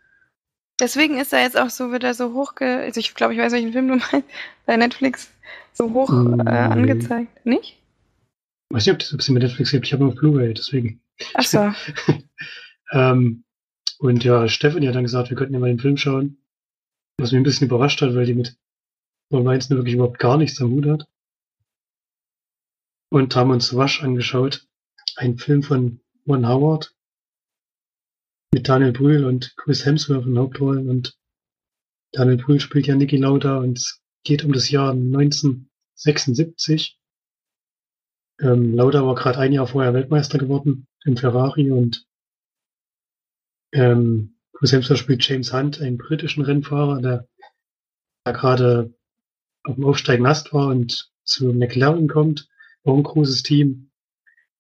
deswegen 0.80 1.18
ist 1.18 1.32
er 1.32 1.43
jetzt 1.43 1.59
auch 1.59 1.70
so 1.70 1.93
wieder 1.93 2.12
so 2.12 2.34
hoch, 2.34 2.53
also 2.59 3.01
ich 3.01 3.14
glaube, 3.14 3.34
ich 3.34 3.41
weiß, 3.41 3.53
welchen 3.53 3.72
Film 3.72 3.89
du 3.89 3.97
meinst, 4.12 4.28
bei 4.66 4.76
Netflix 4.76 5.30
so 5.72 5.93
hoch 5.93 6.11
äh, 6.11 6.51
angezeigt, 6.51 7.47
nicht? 7.47 7.78
Ich 8.69 8.77
weiß 8.77 8.87
nicht, 8.87 9.14
ob 9.14 9.21
es 9.21 9.29
mit 9.29 9.43
Netflix 9.43 9.71
gibt, 9.71 9.87
ich 9.87 9.93
habe 9.93 10.05
nur 10.05 10.14
Blu-ray, 10.14 10.53
deswegen. 10.53 11.01
Ach 11.35 11.45
so. 11.45 11.73
ähm, 12.93 13.45
und 13.99 14.25
ja, 14.25 14.49
Stephanie 14.49 14.89
hat 14.89 14.97
dann 14.97 15.05
gesagt, 15.05 15.31
wir 15.31 15.37
könnten 15.37 15.55
ja 15.55 15.61
mal 15.61 15.69
den 15.69 15.79
Film 15.79 15.97
schauen. 15.97 16.39
Was 17.19 17.33
mich 17.33 17.41
ein 17.41 17.45
bisschen 17.45 17.69
überrascht 17.69 18.03
hat, 18.03 18.14
weil 18.14 18.27
die 18.27 18.35
mit 18.35 18.59
Formel 19.31 19.55
1 19.55 19.71
wirklich 19.71 19.95
überhaupt 19.95 20.19
gar 20.19 20.37
nichts 20.37 20.61
am 20.61 20.73
Hut 20.73 20.85
hat. 20.87 21.09
Und 23.11 23.37
haben 23.37 23.51
uns 23.51 23.75
Wasch 23.75 24.03
angeschaut. 24.03 24.67
Ein 25.17 25.39
Film 25.39 25.62
von 25.62 26.01
Ron 26.29 26.47
Howard. 26.47 26.95
Mit 28.53 28.69
Daniel 28.69 28.93
Brühl 28.93 29.25
und 29.25 29.57
Chris 29.57 29.87
Hemsworth 29.87 30.27
in 30.27 30.39
Hauptrollen. 30.39 30.91
Und 30.91 31.19
Daniel 32.12 32.37
Brühl 32.37 32.61
spielt 32.61 32.87
ja 32.87 32.95
Niki 32.97 33.17
Lauda 33.17 33.57
und 33.59 33.79
es 33.79 34.03
geht 34.25 34.45
um 34.45 34.53
das 34.53 34.71
Jahr 34.71 34.93
1976. 34.93 36.99
Ähm, 38.41 38.74
Lauda 38.74 39.05
war 39.07 39.14
gerade 39.14 39.39
ein 39.39 39.53
Jahr 39.53 39.66
vorher 39.66 39.95
Weltmeister 39.95 40.39
geworden 40.39 40.87
im 41.05 41.16
Ferrari 41.16 41.70
und 41.70 42.07
ähm, 43.72 44.37
selbst 44.61 44.97
spielt 44.99 45.26
James 45.26 45.53
Hunt, 45.53 45.80
einen 45.80 45.99
britischen 45.99 46.43
Rennfahrer, 46.43 47.01
der, 47.01 47.28
der 48.26 48.32
gerade 48.32 48.95
auf 49.64 49.74
dem 49.74 49.84
Aufsteigen 49.84 50.26
Ast 50.26 50.53
war 50.53 50.68
und 50.68 51.11
zu 51.24 51.53
McLaren 51.53 52.09
kommt, 52.09 52.49
auch 52.84 52.97
ein 52.97 53.03
großes 53.03 53.43
Team. 53.43 53.91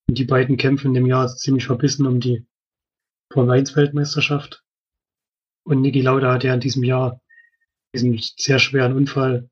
Und 0.08 0.18
die 0.18 0.24
beiden 0.24 0.56
kämpfen 0.56 0.94
im 0.94 1.06
Jahr 1.06 1.28
ziemlich 1.28 1.66
verbissen 1.66 2.06
um 2.06 2.20
die 2.20 2.46
Formel 3.32 3.58
1 3.58 3.76
Weltmeisterschaft. 3.76 4.62
Und 5.64 5.80
Niki 5.80 6.00
Lauda 6.00 6.32
hat 6.32 6.44
ja 6.44 6.54
in 6.54 6.60
diesem 6.60 6.84
Jahr 6.84 7.20
diesen 7.94 8.18
sehr 8.36 8.58
schweren 8.58 8.94
Unfall, 8.94 9.50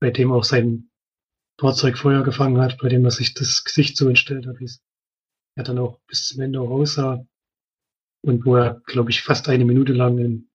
bei 0.00 0.10
dem 0.10 0.30
auch 0.30 0.44
sein 0.44 0.90
Fahrzeug 1.60 1.98
Feuer 1.98 2.22
gefangen 2.22 2.60
hat, 2.60 2.78
bei 2.78 2.88
dem 2.88 3.04
er 3.04 3.10
sich 3.10 3.34
das 3.34 3.64
Gesicht 3.64 3.96
so 3.96 4.08
entstellt 4.08 4.46
hat, 4.46 4.58
wie 4.60 4.64
es 4.64 4.82
er 5.54 5.64
dann 5.64 5.78
auch 5.78 6.00
bis 6.06 6.28
zum 6.28 6.40
Ende 6.40 6.60
auch 6.60 6.70
aussah. 6.70 7.26
Und 8.24 8.46
wo 8.46 8.56
er, 8.56 8.80
glaube 8.86 9.10
ich, 9.10 9.22
fast 9.22 9.48
eine 9.48 9.64
Minute 9.64 9.92
lang 9.92 10.18
im 10.18 10.48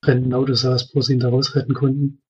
brennenden 0.00 0.34
Auto 0.34 0.54
saß, 0.54 0.86
bevor 0.86 1.02
sie 1.02 1.14
ihn 1.14 1.20
da 1.20 1.28
rausretten 1.28 1.74
konnten. 1.74 2.22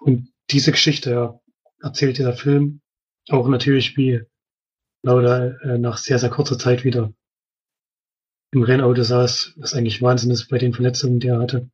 Und 0.00 0.32
diese 0.50 0.72
Geschichte 0.72 1.10
ja, 1.10 1.40
erzählt 1.80 2.18
der 2.18 2.32
Film 2.34 2.80
auch 3.28 3.48
natürlich, 3.48 3.96
wie 3.96 4.22
Lauda 5.02 5.48
äh, 5.60 5.78
nach 5.78 5.98
sehr, 5.98 6.18
sehr 6.18 6.30
kurzer 6.30 6.58
Zeit 6.58 6.84
wieder 6.84 7.12
im 8.52 8.62
Rennauto 8.62 9.02
saß, 9.02 9.54
was 9.56 9.74
eigentlich 9.74 10.00
Wahnsinn 10.00 10.30
ist 10.30 10.48
bei 10.48 10.58
den 10.58 10.72
Verletzungen, 10.72 11.20
die 11.20 11.28
er 11.28 11.40
hatte. 11.40 11.70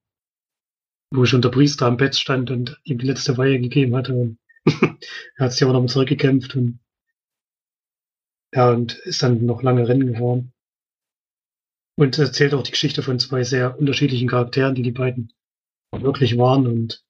Wo 1.12 1.24
schon 1.26 1.42
der 1.42 1.50
Priester 1.50 1.86
am 1.86 1.96
Bett 1.96 2.16
stand 2.16 2.50
und 2.50 2.80
ihm 2.84 2.98
die 2.98 3.06
letzte 3.06 3.36
Weihe 3.36 3.60
gegeben 3.60 3.94
hatte. 3.94 4.14
Und 4.14 4.38
er 5.36 5.44
hat 5.44 5.52
sich 5.52 5.62
aber 5.62 5.72
nochmal 5.72 5.88
zurückgekämpft 5.88 6.56
und 6.56 6.80
ja, 8.52 8.70
und 8.70 8.94
ist 9.00 9.22
dann 9.22 9.44
noch 9.46 9.62
lange 9.62 9.86
Rennen 9.86 10.12
gefahren. 10.12 10.52
Und 11.96 12.18
erzählt 12.18 12.54
auch 12.54 12.62
die 12.62 12.72
Geschichte 12.72 13.02
von 13.02 13.18
zwei 13.18 13.44
sehr 13.44 13.78
unterschiedlichen 13.78 14.28
Charakteren, 14.28 14.74
die 14.74 14.82
die 14.82 14.90
beiden 14.90 15.32
wirklich 15.92 16.36
waren. 16.38 16.66
Und 16.66 17.04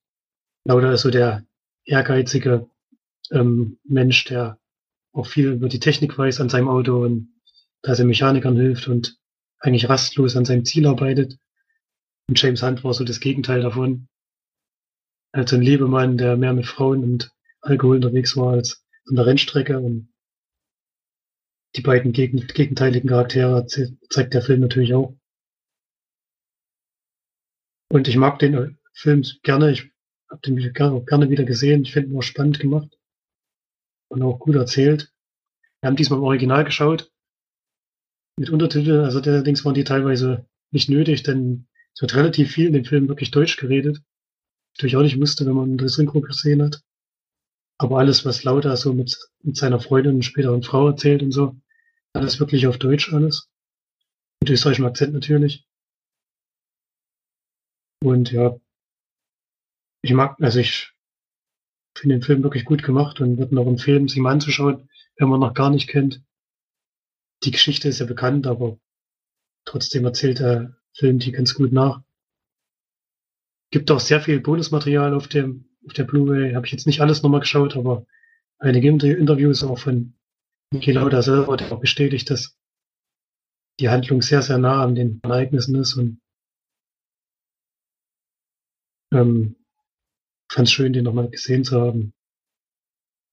Lauda 0.65 0.93
ist 0.93 1.03
so 1.03 1.11
der 1.11 1.47
ehrgeizige 1.85 2.69
ähm, 3.31 3.79
Mensch, 3.85 4.25
der 4.25 4.59
auch 5.13 5.27
viel 5.27 5.53
über 5.53 5.69
die 5.69 5.81
Technik 5.81 6.17
weiß 6.19 6.41
an 6.41 6.49
seinem 6.49 6.69
Auto 6.69 7.05
und 7.05 7.33
dass 7.83 7.99
er 7.99 8.05
Mechanikern 8.05 8.57
hilft 8.57 8.89
und 8.89 9.19
eigentlich 9.59 9.89
rastlos 9.89 10.37
an 10.37 10.45
seinem 10.45 10.65
Ziel 10.65 10.87
arbeitet. 10.87 11.39
Und 12.29 12.41
James 12.41 12.63
Hunt 12.63 12.85
war 12.85 12.95
so 12.95 13.05
das 13.05 13.21
Gegenteil 13.21 13.63
davon. 13.63 14.09
Also 15.33 15.57
ein 15.57 15.63
Lebemann, 15.63 16.19
der 16.19 16.37
mehr 16.37 16.53
mit 16.53 16.67
Frauen 16.67 17.03
und 17.05 17.33
Alkohol 17.63 17.97
unterwegs 17.97 18.37
war 18.37 18.53
als 18.53 18.85
an 19.09 19.17
der 19.17 19.27
Rennstrecke. 19.27 19.79
Und 19.79 20.13
die 21.77 21.83
beiden 21.83 22.13
gegen, 22.13 22.47
gegenteiligen 22.47 23.09
Charaktere 23.09 23.67
zeigt 23.67 24.35
der 24.35 24.43
Film 24.43 24.61
natürlich 24.61 24.95
auch. 24.95 25.17
Und 27.93 28.09
ich 28.09 28.17
mag 28.17 28.39
den 28.39 28.79
Film 28.93 29.25
gerne. 29.43 29.73
Ich 29.73 29.91
habe 30.31 30.41
den 30.43 30.73
gerne, 30.73 31.05
gerne 31.05 31.31
wieder 31.31 31.45
gesehen. 31.45 31.83
Ich 31.83 31.93
finde 31.93 32.11
ihn 32.11 32.17
auch 32.17 32.23
spannend 32.23 32.61
gemacht 32.61 32.97
und 34.09 34.23
auch 34.23 34.39
gut 34.39 34.55
erzählt. 34.55 35.13
Wir 35.81 35.89
haben 35.89 35.97
diesmal 35.97 36.19
im 36.19 36.25
Original 36.25 36.65
geschaut 36.65 37.11
mit 38.39 38.51
Untertiteln. 38.51 39.05
Also 39.05 39.21
allerdings 39.21 39.65
waren 39.65 39.75
die 39.75 39.85
teilweise 39.85 40.47
nicht 40.71 40.89
nötig, 40.89 41.23
denn 41.23 41.67
es 41.95 42.03
wird 42.03 42.15
relativ 42.15 42.53
viel 42.53 42.69
in 42.69 42.73
dem 42.73 42.85
Film 42.85 43.09
wirklich 43.09 43.31
Deutsch 43.31 43.57
geredet. 43.57 44.03
Natürlich 44.77 44.97
auch 44.97 45.03
nicht 45.03 45.21
wusste, 45.21 45.47
wenn 45.47 45.55
man 45.55 45.79
das 45.79 45.95
Synchro 45.95 46.21
gesehen 46.21 46.63
hat. 46.63 46.83
Aber 47.81 47.97
alles, 47.97 48.27
was 48.27 48.45
Lauda 48.45 48.77
so 48.77 48.93
mit, 48.93 49.17
mit 49.43 49.57
seiner 49.57 49.81
Freundin 49.81 50.17
und 50.17 50.23
späteren 50.23 50.63
Frau 50.63 50.89
erzählt 50.89 51.23
und 51.23 51.33
so, 51.33 51.57
alles 52.13 52.39
wirklich 52.39 52.67
auf 52.67 52.77
Deutsch 52.77 53.11
alles. 53.11 53.49
Mit 54.43 54.51
österreichischem 54.51 54.85
Akzent 54.85 55.15
natürlich. 55.15 55.67
Und 58.05 58.33
ja, 58.33 58.61
ich 60.03 60.13
mag, 60.13 60.37
also 60.43 60.59
ich 60.59 60.93
finde 61.97 62.17
den 62.17 62.23
Film 62.23 62.43
wirklich 62.43 62.67
gut 62.67 62.83
gemacht 62.83 63.19
und 63.23 63.39
würde 63.39 63.55
noch 63.55 63.67
empfehlen, 63.67 64.09
sich 64.09 64.21
mal 64.21 64.33
anzuschauen, 64.33 64.91
wenn 65.17 65.31
man 65.31 65.41
noch 65.41 65.55
gar 65.55 65.71
nicht 65.71 65.89
kennt. 65.89 66.23
Die 67.45 67.51
Geschichte 67.51 67.89
ist 67.89 67.99
ja 67.99 68.05
bekannt, 68.05 68.47
aber 68.47 68.79
trotzdem 69.65 70.05
erzählt 70.05 70.41
der 70.41 70.77
Film 70.93 71.19
die 71.19 71.33
ganz 71.33 71.55
gut 71.55 71.73
nach. 71.73 72.03
Gibt 73.71 73.91
auch 73.91 74.01
sehr 74.01 74.21
viel 74.21 74.39
Bonusmaterial 74.41 75.15
auf 75.15 75.29
dem 75.29 75.70
auf 75.87 75.93
der 75.93 76.05
Blu-ray. 76.05 76.55
Habe 76.55 76.67
ich 76.67 76.73
jetzt 76.73 76.87
nicht 76.87 77.01
alles 77.01 77.23
nochmal 77.23 77.41
geschaut, 77.41 77.77
aber 77.77 78.07
einige 78.59 78.89
Interviews 78.89 79.63
auch 79.65 79.79
von 79.79 80.15
Niki 80.73 80.93
Lauda 80.93 81.23
selber, 81.23 81.57
der 81.57 81.73
auch 81.73 81.81
bestätigt, 81.81 82.31
dass 82.31 82.57
die 83.81 83.89
Handlung 83.89 84.23
sehr, 84.23 84.43
sehr 84.43 84.59
nah 84.59 84.85
an 84.85 84.95
den 84.95 85.21
Ereignissen 85.23 85.75
ist 85.77 85.95
und 85.95 86.21
ähm, 89.13 89.57
fand 90.51 90.69
es 90.69 90.73
schön, 90.73 90.93
den 90.93 91.05
nochmal 91.05 91.31
gesehen 91.31 91.65
zu 91.65 91.81
haben. 91.81 92.13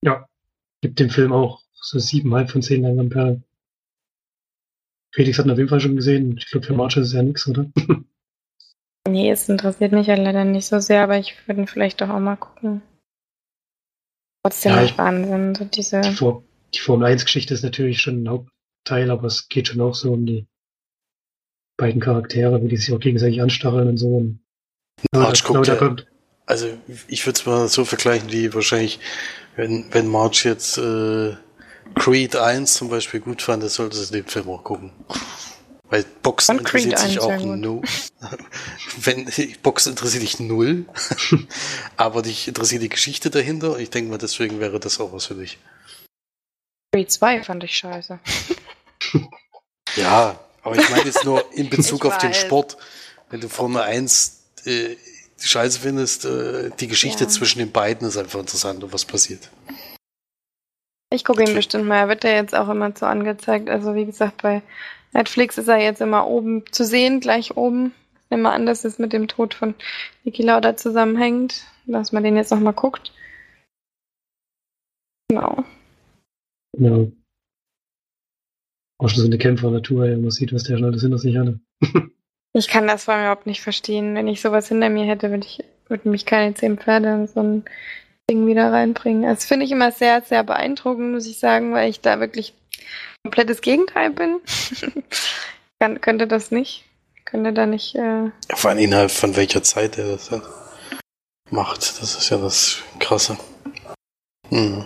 Ja, 0.04 0.28
gibt 0.82 1.00
dem 1.00 1.10
Film 1.10 1.34
auch 1.34 1.62
so 1.74 2.00
siebeneinhalb 2.00 2.50
von 2.50 2.62
zehn 2.62 2.82
Leinwandperlen. 2.82 3.43
Felix 5.14 5.38
hat 5.38 5.45
ihn 5.45 5.52
auf 5.52 5.58
jeden 5.58 5.70
Fall 5.70 5.82
schon 5.82 5.95
gesehen. 5.95 6.38
Ich 6.38 6.50
glaube, 6.50 6.66
für 6.66 6.74
March 6.74 6.98
ist 6.98 7.08
es 7.08 7.14
ja 7.14 7.24
nichts, 7.24 7.48
oder? 7.48 7.72
nee, 9.08 9.32
es 9.32 9.49
interessiert 9.49 9.91
mich 9.91 10.08
ja 10.08 10.16
leider 10.16 10.43
nicht 10.43 10.68
so 10.68 10.80
sehr, 10.80 11.03
aber 11.03 11.18
ich 11.18 11.36
würde 11.47 11.68
vielleicht 11.68 12.01
doch 12.01 12.10
auch 12.10 12.20
mal 12.20 12.36
gucken. 12.36 12.82
Trotzdem 14.43 14.74
ja, 14.74 14.84
ich, 14.84 14.97
Wahnsinn, 14.97 15.55
so 15.55 15.66
diese. 15.66 16.01
Die, 16.01 16.14
Vor 16.14 16.43
die 16.74 16.80
Formel 16.80 17.08
1-Geschichte 17.08 17.53
ist 17.53 17.64
natürlich 17.64 18.01
schon 18.01 18.24
ein 18.24 18.30
Hauptteil, 18.30 19.12
aber 19.12 19.28
es 19.28 19.47
geht 19.49 19.70
schon 19.70 19.82
auch 19.82 19.95
so 19.95 20.14
um 20.14 20.26
die 20.26 20.47
beiden 21.78 22.01
Charaktere, 22.01 22.62
wie 22.62 22.68
die 22.68 22.78
sich 22.78 22.93
auch 22.93 22.99
gegenseitig 22.99 23.41
anstacheln 23.41 23.88
und 23.88 23.97
so. 23.97 24.08
Und 24.08 24.39
March 25.12 25.43
guckt, 25.43 25.68
ja, 25.68 25.76
kommt, 25.76 26.08
also 26.45 26.68
ich 27.08 27.26
würde 27.26 27.39
es 27.39 27.45
mal 27.45 27.68
so 27.68 27.86
vergleichen 27.86 28.32
wie 28.32 28.53
wahrscheinlich, 28.53 28.99
wenn, 29.55 29.86
wenn 29.91 30.08
March 30.08 30.45
jetzt 30.45 30.78
äh, 30.78 31.36
Creed 31.95 32.36
1 32.36 32.74
zum 32.74 32.89
Beispiel 32.89 33.20
gut 33.20 33.41
fand, 33.41 33.64
dann 33.64 33.70
sollte 33.70 33.97
es 33.97 34.12
den 34.12 34.26
Film 34.26 34.49
auch 34.49 34.64
gucken. 34.64 34.91
Weil 35.90 36.04
Boxen 36.22 36.60
interessiert 36.60 37.00
sich 37.00 37.20
auch 37.20 37.40
null. 37.40 37.82
wenn, 38.98 39.32
Boxen 39.64 39.92
interessiert 39.92 40.24
dich 40.24 40.40
null. 40.40 40.86
aber 41.98 42.22
dich 42.22 42.48
interessiert 42.48 42.82
die 42.84 42.90
Geschichte 42.90 43.30
dahinter. 43.30 43.80
Ich 43.80 43.90
denke 43.90 44.12
mal, 44.12 44.18
deswegen 44.18 44.60
wäre 44.60 44.80
das 44.80 45.00
auch 45.00 45.14
was 45.14 45.28
für 45.28 45.36
dich. 45.36 45.58
Creed 46.94 47.12
2 47.12 47.44
fand 47.44 47.64
ich 47.64 47.78
scheiße. 47.78 48.20
ja, 49.96 50.40
aber 50.62 50.78
ich 50.78 50.90
meine 50.90 51.06
jetzt 51.06 51.24
nur 51.24 51.46
in 51.54 51.70
Bezug 51.70 52.06
auf 52.06 52.18
den 52.18 52.34
Sport. 52.34 52.78
Wenn 53.30 53.40
du 53.40 53.50
Formel 53.50 53.82
1 53.82 54.44
äh, 54.66 54.96
scheiße 55.40 55.80
findest, 55.80 56.26
äh, 56.26 56.70
die 56.80 56.88
Geschichte 56.88 57.26
ja. 57.26 57.30
zwischen 57.30 57.60
den 57.60 57.72
beiden 57.72 58.08
ist 58.08 58.18
einfach 58.18 58.40
interessant 58.40 58.84
und 58.84 58.92
was 58.92 59.06
passiert. 59.06 59.50
Ich 61.10 61.24
gucke 61.24 61.44
ihn 61.44 61.56
bestimmt 61.56 61.86
mal. 61.86 62.00
Er 62.00 62.10
wird 62.10 62.26
ja 62.26 62.32
jetzt 62.32 62.54
auch 62.54 62.68
immer 62.68 62.92
so 62.98 63.06
angezeigt. 63.06 63.70
Also 63.70 63.96
wie 63.96 64.06
gesagt, 64.06 64.42
bei 64.42 64.62
Netflix 65.18 65.57
ist 65.57 65.68
er 65.68 65.80
jetzt 65.80 65.99
immer 65.99 66.28
oben 66.28 66.63
zu 66.72 66.86
sehen, 66.86 67.20
gleich 67.20 67.57
oben. 67.57 67.91
Ich 68.26 68.30
nehme 68.30 68.51
an, 68.51 68.68
dass 68.68 68.86
es 68.86 68.99
mit 68.99 69.13
dem 69.13 69.28
Tod 69.28 69.55
von 69.55 69.74
Niki 70.24 70.43
Lauda 70.43 70.78
zusammenhängt, 70.78 71.65
dass 71.88 72.11
man 72.11 72.24
den 72.24 72.36
jetzt 72.36 72.51
nochmal 72.51 72.74
guckt. 72.74 73.11
Genau. 75.28 75.63
Ja. 76.78 77.07
Auch 78.99 79.09
schon 79.09 79.22
so 79.22 79.26
eine 79.26 79.39
Kämpfer-Natur, 79.39 80.05
man 80.18 80.30
sieht, 80.30 80.53
was 80.53 80.63
der 80.65 80.78
schon 80.78 80.86
alles 80.86 81.01
hinter 81.01 81.18
sich 81.18 81.36
hatte. 81.36 81.59
Ich 82.53 82.70
kann 82.70 82.88
das 82.88 83.03
vor 83.03 83.13
allem 83.13 83.26
überhaupt 83.26 83.45
nicht 83.45 83.61
verstehen. 83.61 84.15
Wenn 84.15 84.28
ich 84.28 84.41
sowas 84.41 84.68
hinter 84.68 84.89
mir 84.89 85.05
hätte, 85.05 85.30
würde 85.30 85.45
ich 85.45 85.63
würden 85.89 86.09
mich 86.09 86.26
keine 86.26 86.55
zehn 86.55 86.80
Pferde 86.80 87.09
in 87.09 87.28
so 87.28 87.39
ein 87.39 87.65
Ding 88.28 88.47
wieder 88.47 88.72
reinbringen. 88.72 89.22
Das 89.22 89.45
finde 89.45 89.65
ich 89.65 89.72
immer 89.72 89.91
sehr, 89.91 90.22
sehr 90.22 90.43
beeindruckend, 90.43 91.11
muss 91.11 91.28
ich 91.28 91.38
sagen, 91.38 91.72
weil 91.74 91.88
ich 91.88 92.01
da 92.01 92.20
wirklich 92.20 92.55
komplettes 93.24 93.61
Gegenteil 93.61 94.11
bin. 94.11 94.39
Kann, 95.80 96.01
könnte 96.01 96.28
das 96.28 96.51
nicht. 96.51 96.86
Könnte 97.26 97.53
da 97.53 97.65
nicht. 97.65 97.95
Äh 97.95 98.26
ja, 98.26 98.55
vor 98.55 98.72
allem 98.72 98.80
innerhalb 98.80 99.11
von 99.11 99.36
welcher 99.36 99.63
Zeit 99.63 99.97
er 99.97 100.11
das 100.11 100.30
dann 100.30 100.41
macht. 101.49 102.01
Das 102.01 102.15
ist 102.15 102.30
ja 102.30 102.38
das 102.38 102.82
Krasse. 102.99 103.38
Hm. 104.49 104.86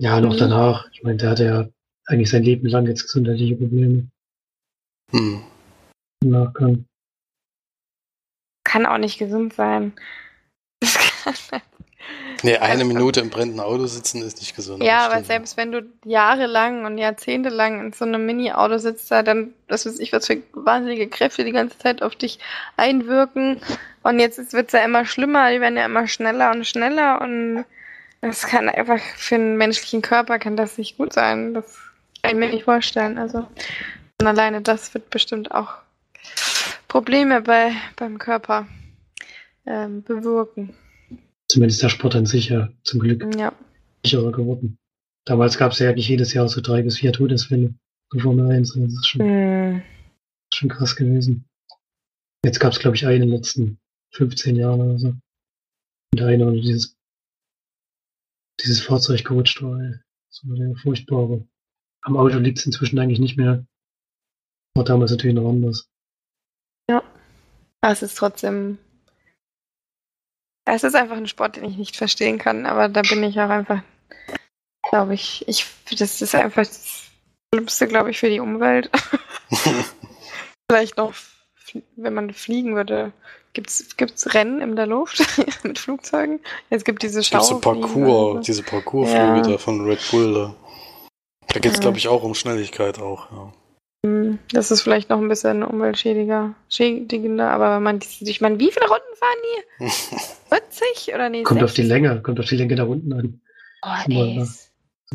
Ja, 0.00 0.20
noch 0.20 0.34
mhm. 0.34 0.38
danach. 0.38 0.88
Ich 0.92 1.02
meine, 1.02 1.16
der 1.16 1.30
hatte 1.30 1.44
ja 1.44 1.68
eigentlich 2.06 2.30
sein 2.30 2.42
Leben 2.42 2.66
lang 2.66 2.86
jetzt 2.86 3.04
gesundheitliche 3.04 3.56
Probleme. 3.56 4.08
Hm 5.12 5.44
im 6.22 6.30
Nachgang. 6.30 6.84
Kann 8.64 8.86
auch 8.86 8.98
nicht 8.98 9.18
gesund 9.18 9.52
sein. 9.52 9.92
Nee, 12.42 12.56
eine 12.56 12.84
Minute 12.84 13.20
im 13.20 13.30
brennenden 13.30 13.60
Auto 13.60 13.86
sitzen 13.86 14.22
ist 14.22 14.40
nicht 14.40 14.56
gesund. 14.56 14.82
Ja, 14.82 15.06
aber 15.06 15.22
selbst 15.24 15.56
wenn 15.56 15.72
du 15.72 15.82
jahrelang 16.04 16.84
und 16.84 16.98
jahrzehntelang 16.98 17.80
in 17.80 17.92
so 17.92 18.04
einem 18.04 18.24
Mini-Auto 18.26 18.78
sitzt, 18.78 19.10
da 19.10 19.22
dann, 19.22 19.54
das 19.68 19.86
weiß 19.86 19.98
ich, 20.00 20.12
was 20.12 20.26
für 20.26 20.42
wahnsinnige 20.52 21.08
Kräfte 21.08 21.44
die 21.44 21.52
ganze 21.52 21.78
Zeit 21.78 22.02
auf 22.02 22.14
dich 22.16 22.38
einwirken. 22.76 23.60
Und 24.02 24.18
jetzt 24.18 24.52
wird 24.52 24.66
es 24.66 24.72
ja 24.72 24.84
immer 24.84 25.04
schlimmer, 25.04 25.50
die 25.50 25.60
werden 25.60 25.76
ja 25.76 25.86
immer 25.86 26.08
schneller 26.08 26.50
und 26.50 26.66
schneller 26.66 27.20
und 27.20 27.64
Das 28.22 28.46
kann 28.46 28.68
einfach 28.68 29.00
für 29.16 29.34
einen 29.34 29.56
menschlichen 29.56 30.00
Körper 30.00 30.38
kann 30.38 30.56
das 30.56 30.78
nicht 30.78 30.96
gut 30.96 31.12
sein. 31.12 31.54
Das 31.54 31.78
kann 32.22 32.30
ich 32.30 32.36
mir 32.38 32.48
nicht 32.48 32.64
vorstellen. 32.64 33.18
Also 33.18 33.48
und 34.20 34.26
alleine 34.26 34.62
das 34.62 34.94
wird 34.94 35.10
bestimmt 35.10 35.50
auch 35.50 35.74
Probleme 36.86 37.42
bei, 37.42 37.72
beim 37.96 38.18
Körper 38.18 38.68
ähm, 39.66 40.04
bewirken. 40.04 40.76
Zumindest 41.52 41.82
der 41.82 41.90
Sport 41.90 42.14
an 42.14 42.24
sich 42.24 42.48
ja 42.48 42.72
zum 42.82 42.98
Glück 42.98 43.36
ja. 43.36 43.54
sicherer 44.02 44.32
geworden. 44.32 44.78
Damals 45.26 45.58
gab 45.58 45.72
es 45.72 45.80
ja 45.80 45.90
eigentlich 45.90 46.08
jedes 46.08 46.32
Jahr 46.32 46.48
so 46.48 46.62
drei 46.62 46.80
bis 46.80 46.96
vier 46.96 47.12
Todesfälle 47.12 47.74
in 48.14 48.20
Formel 48.20 48.50
1. 48.50 48.72
Das 48.72 48.90
ist 48.90 49.06
schon, 49.06 49.26
mm. 49.26 49.82
schon 50.54 50.70
krass 50.70 50.96
gewesen. 50.96 51.44
Jetzt 52.42 52.58
gab 52.58 52.72
es, 52.72 52.78
glaube 52.78 52.96
ich, 52.96 53.06
einen 53.06 53.24
in 53.24 53.28
den 53.28 53.36
letzten 53.36 53.78
15 54.14 54.56
Jahren 54.56 54.80
oder 54.80 54.98
so. 54.98 55.14
Und 56.14 56.22
einer, 56.22 56.46
wo 56.46 56.52
dieses, 56.52 56.96
dieses 58.62 58.80
Fahrzeug 58.80 59.22
gerutscht 59.22 59.60
war. 59.60 59.78
Das 59.78 60.40
war 60.44 60.56
der 60.56 60.74
furchtbare. 60.76 61.46
Am 62.00 62.16
Auto 62.16 62.38
liegt 62.38 62.60
es 62.60 62.64
inzwischen 62.64 62.98
eigentlich 62.98 63.20
nicht 63.20 63.36
mehr. 63.36 63.66
War 64.74 64.84
damals 64.84 65.10
natürlich 65.10 65.36
noch 65.36 65.50
anders. 65.50 65.86
Ja. 66.88 67.02
Aber 67.82 67.92
es 67.92 68.02
ist 68.02 68.16
trotzdem. 68.16 68.78
Es 70.64 70.84
ist 70.84 70.94
einfach 70.94 71.16
ein 71.16 71.26
Sport, 71.26 71.56
den 71.56 71.64
ich 71.64 71.76
nicht 71.76 71.96
verstehen 71.96 72.38
kann, 72.38 72.66
aber 72.66 72.88
da 72.88 73.02
bin 73.02 73.22
ich 73.24 73.40
auch 73.40 73.50
einfach, 73.50 73.82
glaube 74.88 75.14
ich, 75.14 75.44
ich, 75.48 75.66
das 75.98 76.22
ist 76.22 76.34
einfach 76.34 76.62
das 76.62 77.10
Schlimmste, 77.52 77.88
glaube 77.88 78.10
ich, 78.10 78.18
für 78.18 78.30
die 78.30 78.40
Umwelt. 78.40 78.90
Vielleicht 80.70 80.96
noch, 80.96 81.14
wenn 81.96 82.14
man 82.14 82.32
fliegen 82.32 82.76
würde. 82.76 83.12
Gibt 83.54 83.68
es 83.68 84.34
Rennen 84.34 84.62
in 84.62 84.76
der 84.76 84.86
Luft 84.86 85.22
mit 85.62 85.78
Flugzeugen? 85.78 86.40
Es 86.70 86.84
gibt 86.84 87.02
diese 87.02 87.22
Schau. 87.22 87.40
Diese 87.40 87.60
Parcours, 87.60 88.46
diese 88.46 88.62
Parcoursflüge 88.62 89.36
ja. 89.36 89.42
da 89.42 89.58
von 89.58 89.84
Red 89.84 90.00
Bull. 90.10 90.32
Da, 90.32 90.54
da 91.48 91.60
geht 91.60 91.72
es, 91.72 91.74
ja. 91.74 91.80
glaube 91.82 91.98
ich, 91.98 92.08
auch 92.08 92.22
um 92.22 92.34
Schnelligkeit 92.34 92.98
auch. 92.98 93.30
Ja. 93.30 93.52
Das 94.52 94.72
ist 94.72 94.82
vielleicht 94.82 95.10
noch 95.10 95.20
ein 95.20 95.28
bisschen 95.28 95.62
umweltschädiger, 95.62 96.54
schädigender, 96.68 97.50
aber 97.50 97.78
man, 97.78 98.00
ich 98.20 98.40
meine, 98.40 98.58
wie 98.58 98.72
viele 98.72 98.88
Runden 98.88 99.16
fahren 99.16 99.38
die? 99.78 99.90
40 100.48 101.14
oder 101.14 101.28
nee? 101.28 101.44
Kommt 101.44 101.60
60? 101.60 101.64
auf 101.64 101.74
die 101.74 101.82
Länge, 101.82 102.20
kommt 102.20 102.40
auf 102.40 102.46
die 102.46 102.56
Länge 102.56 102.74
da 102.74 102.82
unten 102.82 103.12
an. 103.12 103.40
Oh, 103.82 104.10
ey. 104.10 104.44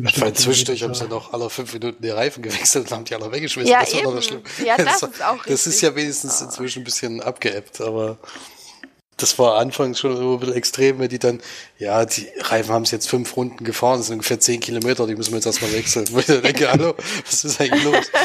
Weil 0.00 0.32
zwischendurch 0.32 0.82
haben 0.84 0.94
sie 0.94 1.08
noch 1.08 1.32
alle 1.32 1.50
fünf 1.50 1.72
Minuten 1.74 2.00
die 2.00 2.10
Reifen 2.10 2.42
gewechselt 2.42 2.86
und 2.86 2.92
haben 2.92 3.04
die 3.04 3.14
alle 3.14 3.30
weggeschmissen. 3.32 3.70
Ja, 3.70 3.80
das 3.80 3.92
eben. 3.92 4.14
Das, 4.14 4.28
ja, 4.64 4.76
das, 4.76 5.00
das 5.00 5.10
ist 5.10 5.24
auch 5.24 5.44
Das 5.44 5.66
ist 5.66 5.80
ja 5.80 5.94
wenigstens 5.94 6.40
oh. 6.40 6.44
inzwischen 6.44 6.82
ein 6.82 6.84
bisschen 6.84 7.20
abgeebbt, 7.20 7.80
aber 7.80 8.18
das 9.18 9.38
war 9.38 9.58
anfangs 9.58 9.98
schon 9.98 10.16
ein 10.16 10.40
bisschen 10.40 10.56
extrem, 10.56 10.98
wenn 10.98 11.08
die 11.08 11.18
dann, 11.18 11.40
ja, 11.78 12.04
die 12.06 12.28
Reifen 12.40 12.72
haben 12.72 12.84
es 12.84 12.90
jetzt 12.90 13.08
fünf 13.08 13.36
Runden 13.36 13.64
gefahren, 13.64 13.98
das 13.98 14.06
sind 14.06 14.14
ungefähr 14.14 14.40
zehn 14.40 14.60
Kilometer, 14.60 15.06
die 15.06 15.14
müssen 15.14 15.32
wir 15.32 15.36
jetzt 15.36 15.46
erstmal 15.46 15.72
wechseln. 15.72 16.06
Wo 16.12 16.18
ich 16.20 16.26
dann 16.26 16.42
denke, 16.42 16.70
hallo, 16.70 16.94
was 17.26 17.44
ist 17.44 17.60
eigentlich 17.60 17.84
los? 17.84 18.10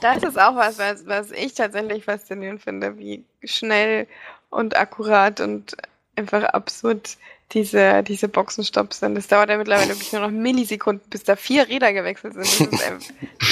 Das 0.00 0.22
ist 0.22 0.38
auch 0.38 0.54
was, 0.54 0.78
was, 0.78 1.06
was 1.06 1.32
ich 1.32 1.54
tatsächlich 1.54 2.04
faszinierend 2.04 2.62
finde, 2.62 2.98
wie 2.98 3.24
schnell 3.42 4.06
und 4.48 4.76
akkurat 4.76 5.40
und 5.40 5.76
einfach 6.14 6.44
absurd 6.44 7.16
diese, 7.52 8.02
diese 8.02 8.28
Boxenstopps 8.28 9.00
sind. 9.00 9.14
Das 9.14 9.26
dauert 9.26 9.48
ja 9.48 9.56
mittlerweile 9.56 9.88
wirklich 9.88 10.12
nur 10.12 10.20
noch 10.20 10.30
Millisekunden, 10.30 11.08
bis 11.08 11.24
da 11.24 11.34
vier 11.34 11.66
Räder 11.66 11.92
gewechselt 11.92 12.34
sind. 12.34 12.72
Das 12.72 12.90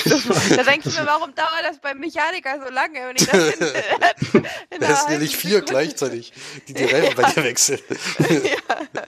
ist, 0.04 0.50
da 0.56 0.62
denkst 0.64 0.84
du 0.84 1.00
mir, 1.00 1.06
warum 1.06 1.34
dauert 1.34 1.62
das 1.64 1.78
beim 1.80 1.98
Mechaniker 1.98 2.60
so 2.62 2.72
lange? 2.72 2.98
Wenn 3.08 3.16
ich 3.16 3.26
das 3.26 3.54
in, 4.34 4.44
in 4.70 4.80
das 4.80 5.02
sind 5.02 5.12
ja 5.12 5.18
nicht 5.18 5.36
vier 5.36 5.50
Sekunde. 5.50 5.72
gleichzeitig, 5.72 6.32
die 6.68 6.74
die 6.74 6.84
Reifen 6.84 7.16
ja. 7.16 7.22
bei 7.22 7.30
dir 7.32 7.44
wechseln. 7.44 7.80
ja. 8.18 9.02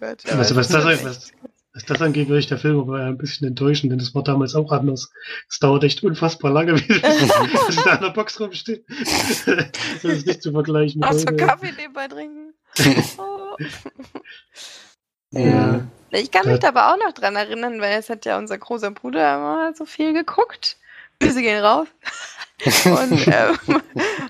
Gott, 0.00 0.32
also 0.32 0.56
was 0.56 0.68
das, 0.68 0.84
was, 0.84 1.32
was 1.72 1.84
das 1.84 2.02
angeht, 2.02 2.28
würde 2.28 2.40
ich 2.40 2.48
der 2.48 2.58
Film 2.58 2.80
aber 2.80 2.98
ein 2.98 3.18
bisschen 3.18 3.46
enttäuschen, 3.46 3.90
denn 3.90 4.00
das 4.00 4.12
war 4.14 4.24
damals 4.24 4.56
auch 4.56 4.72
anders. 4.72 5.12
Es 5.48 5.60
dauert 5.60 5.84
echt 5.84 6.02
unfassbar 6.02 6.50
lange, 6.50 6.74
bis 6.74 7.00
da 7.84 7.92
an 7.92 8.02
der 8.02 8.10
Box 8.10 8.40
rumsteht. 8.40 8.84
das 8.88 10.04
ist 10.04 10.26
nicht 10.26 10.42
zu 10.42 10.50
vergleichen. 10.50 11.04
Hast 11.04 11.28
du 11.28 11.36
Kaffee 11.36 11.72
nebenbei 11.72 12.08
trinken? 12.08 12.54
ja. 15.30 15.80
Ich 16.10 16.30
kann 16.30 16.46
mich 16.46 16.60
da 16.60 16.68
aber 16.68 16.92
auch 16.92 16.96
noch 16.96 17.12
dran 17.12 17.34
erinnern, 17.36 17.80
weil 17.80 17.98
es 17.98 18.08
hat 18.08 18.24
ja 18.24 18.38
unser 18.38 18.56
großer 18.58 18.92
Bruder 18.92 19.34
immer 19.34 19.74
so 19.74 19.84
viel 19.84 20.12
geguckt. 20.12 20.76
Grüße 21.20 21.42
gehen 21.42 21.62
raus. 21.64 21.88
und, 22.84 23.26
ähm, 23.26 23.82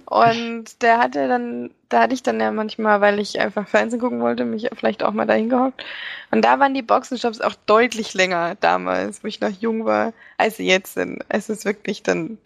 und 0.06 0.82
der 0.82 0.98
hatte 0.98 1.28
dann, 1.28 1.70
da 1.88 2.00
hatte 2.02 2.14
ich 2.14 2.22
dann 2.22 2.40
ja 2.40 2.50
manchmal, 2.50 3.00
weil 3.00 3.18
ich 3.20 3.38
einfach 3.38 3.68
Fernsehen 3.68 4.00
gucken 4.00 4.20
wollte, 4.20 4.44
mich 4.44 4.68
vielleicht 4.74 5.02
auch 5.02 5.12
mal 5.12 5.26
dahin 5.26 5.50
gehockt. 5.50 5.84
Und 6.30 6.42
da 6.42 6.58
waren 6.58 6.74
die 6.74 6.82
Boxenstops 6.82 7.40
auch 7.40 7.54
deutlich 7.66 8.14
länger 8.14 8.56
damals, 8.56 9.22
wo 9.22 9.28
ich 9.28 9.40
noch 9.40 9.50
jung 9.50 9.84
war, 9.84 10.12
als 10.38 10.56
sie 10.56 10.66
jetzt 10.66 10.94
sind. 10.94 11.22
Es 11.28 11.48
ist 11.48 11.64
wirklich 11.64 12.02
dann 12.02 12.38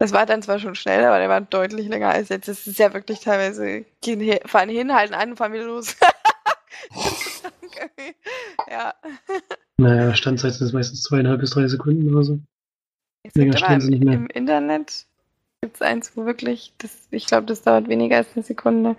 das 0.00 0.12
war 0.12 0.24
dann 0.24 0.40
zwar 0.40 0.58
schon 0.58 0.74
schnell, 0.74 1.04
aber 1.04 1.18
der 1.18 1.28
war 1.28 1.42
deutlich 1.42 1.86
länger 1.86 2.08
als 2.08 2.30
jetzt. 2.30 2.48
Es 2.48 2.66
ist 2.66 2.78
ja 2.78 2.94
wirklich 2.94 3.20
teilweise, 3.20 3.84
gehen, 4.00 4.38
fahren 4.46 4.70
hin, 4.70 4.94
halten 4.94 5.12
an 5.12 5.30
und 5.30 5.36
fahren 5.36 5.52
wieder 5.52 5.66
los. 5.66 5.94
ja. 8.70 8.94
Naja, 9.76 10.14
Standzeit 10.14 10.54
sind 10.54 10.68
es 10.68 10.72
meistens 10.72 11.02
zweieinhalb 11.02 11.40
bis 11.40 11.50
drei 11.50 11.68
Sekunden 11.68 12.12
oder 12.14 12.24
so. 12.24 12.40
Länger 13.34 13.58
stehen 13.58 13.82
sie 13.82 13.90
nicht 13.90 14.02
mehr. 14.02 14.14
Im 14.14 14.26
Internet 14.28 15.04
gibt 15.60 15.76
es 15.76 15.82
eins, 15.82 16.16
wo 16.16 16.24
wirklich, 16.24 16.72
das, 16.78 17.06
ich 17.10 17.26
glaube, 17.26 17.44
das 17.46 17.60
dauert 17.60 17.88
weniger 17.88 18.16
als 18.16 18.28
eine 18.34 18.42
Sekunde. 18.42 18.96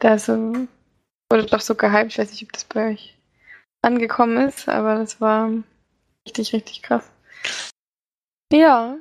Da 0.00 0.18
so, 0.18 0.52
wurde 1.30 1.46
doch 1.46 1.60
so 1.60 1.76
gehypt, 1.76 2.10
ich 2.10 2.18
weiß 2.18 2.32
nicht, 2.32 2.42
ob 2.42 2.52
das 2.52 2.64
bei 2.64 2.90
euch 2.90 3.16
angekommen 3.82 4.48
ist, 4.48 4.68
aber 4.68 4.96
das 4.96 5.20
war 5.20 5.52
richtig, 6.26 6.52
richtig 6.52 6.82
krass. 6.82 7.08
Ja. 8.52 8.96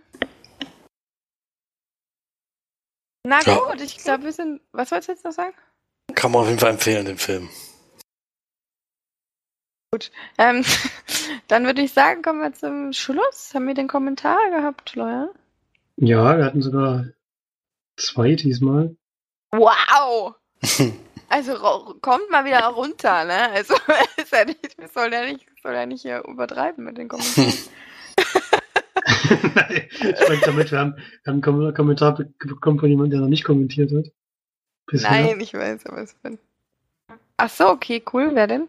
Na 3.30 3.41
ja. 3.45 3.59
gut, 3.59 3.80
ich 3.80 3.97
glaube, 3.97 4.23
wir 4.23 4.32
sind. 4.32 4.59
Was 4.71 4.89
wolltest 4.89 5.09
du 5.09 5.13
jetzt 5.13 5.23
noch 5.23 5.32
sagen? 5.32 5.53
Kann 6.15 6.32
man 6.32 6.41
auf 6.41 6.47
jeden 6.47 6.59
Fall 6.59 6.71
empfehlen, 6.71 7.05
den 7.05 7.19
Film. 7.19 7.47
Gut. 9.91 10.12
Ähm, 10.39 10.66
dann 11.47 11.66
würde 11.66 11.83
ich 11.83 11.93
sagen, 11.93 12.24
kommen 12.24 12.41
wir 12.41 12.54
zum 12.54 12.91
Schluss. 12.91 13.51
Haben 13.54 13.67
wir 13.67 13.75
den 13.75 13.87
Kommentar 13.87 14.49
gehabt, 14.49 14.95
Leute? 14.95 15.32
Ja, 15.97 16.39
wir 16.39 16.43
hatten 16.43 16.63
sogar 16.63 17.05
zwei 17.97 18.33
diesmal. 18.33 18.95
Wow! 19.51 20.33
also 21.29 21.99
kommt 22.01 22.32
mal 22.32 22.45
wieder 22.45 22.66
runter, 22.66 23.25
ne? 23.25 23.51
Also 23.51 23.75
ist 24.17 24.32
ja 24.32 24.45
nicht, 24.45 24.75
soll 24.91 25.13
ja 25.13 25.24
nicht, 25.25 25.45
soll 25.62 25.75
ja 25.75 25.86
nicht 25.86 26.01
hier 26.01 26.24
übertreiben 26.28 26.83
mit 26.83 26.97
den 26.97 27.08
Kommentaren. 27.08 27.54
Nein, 29.30 29.88
ich 29.92 30.28
meine 30.28 30.42
damit, 30.46 30.72
wir 30.72 30.80
haben, 30.80 30.96
wir 30.96 31.34
haben 31.34 31.43
einen 31.43 31.74
Kommentar 31.74 32.16
bekommen 32.39 32.80
von 32.80 32.89
jemandem, 32.89 33.12
der 33.12 33.22
noch 33.22 33.28
nicht 33.30 33.43
kommentiert 33.43 33.92
hat. 33.92 34.12
Bisher. 34.88 35.12
Nein, 35.12 35.39
ich 35.39 35.54
weiß, 35.54 35.86
aber 35.86 36.01
es 36.01 36.14
bin. 36.16 36.39
Ach 37.38 37.50
so, 37.50 37.70
okay, 37.70 38.04
cool. 38.12 38.32
Wer 38.34 38.47
denn? 38.47 38.68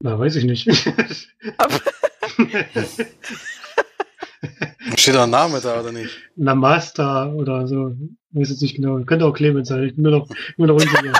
Na, 0.00 0.18
weiß 0.18 0.36
ich 0.36 0.44
nicht. 0.44 0.64
Steht 4.96 5.14
da 5.14 5.24
ein 5.24 5.30
Name 5.30 5.60
da 5.60 5.80
oder 5.80 5.92
nicht? 5.92 6.16
Namasta 6.36 7.32
oder 7.32 7.66
so. 7.66 7.96
Ich 8.32 8.40
weiß 8.40 8.50
jetzt 8.50 8.62
nicht 8.62 8.76
genau. 8.76 9.02
Könnte 9.04 9.24
auch 9.24 9.32
Clemens 9.32 9.68
sein. 9.68 9.84
Ich 9.84 9.94
bin 9.94 10.02
nur 10.02 10.12
noch, 10.12 10.28
nur 10.56 10.66
noch 10.68 10.74
unsicher. 10.74 11.12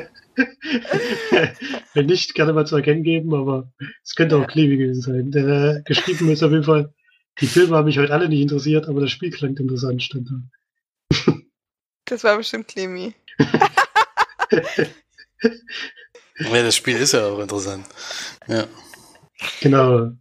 Wenn 1.94 2.06
nicht, 2.06 2.34
gerne 2.34 2.52
mal 2.52 2.66
zu 2.66 2.76
erkennen 2.76 3.02
geben, 3.02 3.34
aber 3.34 3.72
es 4.04 4.14
könnte 4.14 4.36
auch 4.36 4.46
Clemi 4.46 4.76
gewesen 4.76 5.00
sein. 5.00 5.30
Der 5.30 5.82
geschrieben 5.84 6.28
ist 6.30 6.42
auf 6.42 6.52
jeden 6.52 6.64
Fall, 6.64 6.92
die 7.40 7.46
Filme 7.46 7.76
haben 7.76 7.86
mich 7.86 7.98
heute 7.98 8.12
alle 8.12 8.28
nicht 8.28 8.42
interessiert, 8.42 8.86
aber 8.88 9.00
das 9.00 9.10
Spiel 9.10 9.30
klingt 9.30 9.60
interessant, 9.60 10.02
stand 10.02 10.30
da. 10.30 10.34
Das 12.04 12.22
war 12.22 12.36
bestimmt 12.36 12.68
Clemi. 12.68 13.14
ja, 16.38 16.62
das 16.62 16.76
Spiel 16.76 16.96
ist 16.96 17.12
ja 17.12 17.26
auch 17.26 17.40
interessant. 17.40 17.84
Ja. 18.46 18.66
Genau. 19.60 20.12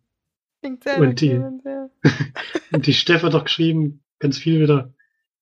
Und 0.62 1.22
die, 1.22 1.32
und 2.72 2.88
die 2.88 2.94
Steff 2.94 3.22
hat 3.22 3.34
doch 3.34 3.44
geschrieben, 3.44 4.04
ganz 4.20 4.40
viel 4.40 4.62
wieder. 4.62 4.94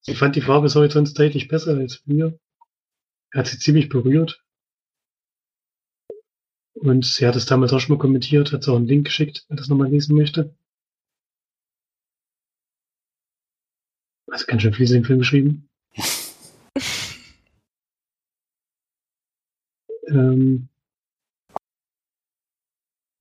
Sie 0.01 0.15
fand 0.15 0.35
die 0.35 0.41
Farbe 0.41 0.67
des 0.67 0.75
Horizonts 0.75 1.13
deutlich 1.13 1.47
besser 1.47 1.77
als 1.77 2.01
mir. 2.05 2.37
Er 3.31 3.39
hat 3.39 3.47
sie 3.47 3.57
ziemlich 3.57 3.87
berührt. 3.87 4.42
Und 6.83 7.05
sie 7.05 7.25
hat 7.25 7.37
es 7.37 7.45
damals 7.45 7.71
auch 7.71 7.79
schon 7.79 7.95
mal 7.95 8.01
kommentiert, 8.01 8.51
hat 8.51 8.67
auch 8.67 8.75
einen 8.75 8.87
Link 8.87 9.05
geschickt, 9.05 9.45
wer 9.47 9.55
das 9.55 9.69
nochmal 9.69 9.89
lesen 9.89 10.17
möchte. 10.17 10.53
Also 14.29 14.45
ganz 14.47 14.63
schön 14.63 14.73
viel 14.73 14.87
dem 14.87 15.05
Film 15.05 15.19
geschrieben. 15.19 15.69
ähm, 20.09 20.67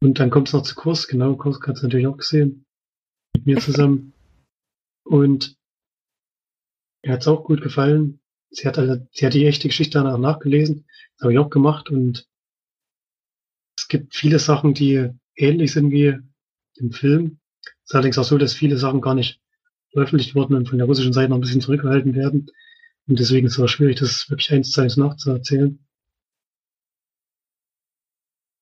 und 0.01 0.19
dann 0.19 0.31
kommt 0.31 0.49
es 0.49 0.55
noch 0.55 0.65
zu 0.65 0.75
Kurs, 0.75 1.07
genau, 1.07 1.37
Kurs 1.37 1.61
hat 1.65 1.77
es 1.77 1.85
natürlich 1.85 2.09
auch 2.09 2.17
gesehen. 2.17 2.67
Mit 3.37 3.47
mir 3.47 3.61
zusammen. 3.61 4.13
Und 5.05 5.57
er 7.03 7.13
hat 7.15 7.21
es 7.21 7.29
auch 7.29 7.45
gut 7.45 7.63
gefallen. 7.63 8.21
sie 8.51 8.67
hat, 8.67 8.79
also, 8.79 9.07
sie 9.13 9.27
hat 9.27 9.35
die 9.35 9.47
echte 9.47 9.69
Geschichte 9.69 9.99
danach 9.99 10.19
nachgelesen. 10.19 10.85
Das 11.15 11.23
habe 11.23 11.33
ich 11.33 11.39
auch 11.39 11.51
gemacht 11.51 11.91
und 11.91 12.29
gibt 13.93 14.17
viele 14.17 14.39
Sachen, 14.39 14.73
die 14.73 15.11
ähnlich 15.37 15.73
sind 15.73 15.91
wie 15.91 16.19
im 16.77 16.93
Film. 16.93 17.39
Es 17.63 17.91
ist 17.91 17.95
allerdings 17.95 18.17
auch 18.17 18.25
so, 18.25 18.39
dass 18.39 18.55
viele 18.55 18.79
Sachen 18.79 19.03
gar 19.03 19.15
nicht 19.15 19.41
veröffentlicht 19.93 20.35
wurden 20.35 20.55
und 20.55 20.69
von 20.69 20.79
der 20.79 20.87
russischen 20.87 21.13
Seite 21.13 21.29
noch 21.29 21.37
ein 21.37 21.43
bisschen 21.43 21.61
zurückgehalten 21.61 22.15
werden. 22.15 22.51
Und 23.07 23.21
deswegen 23.21 23.47
ist 23.47 23.59
es 23.59 23.61
auch 23.61 23.69
schwierig, 23.69 23.99
das 23.99 24.31
wirklich 24.31 24.51
eins 24.51 24.73
zu 24.73 24.81
eins 24.81 24.97
nachzuerzählen. 24.97 25.79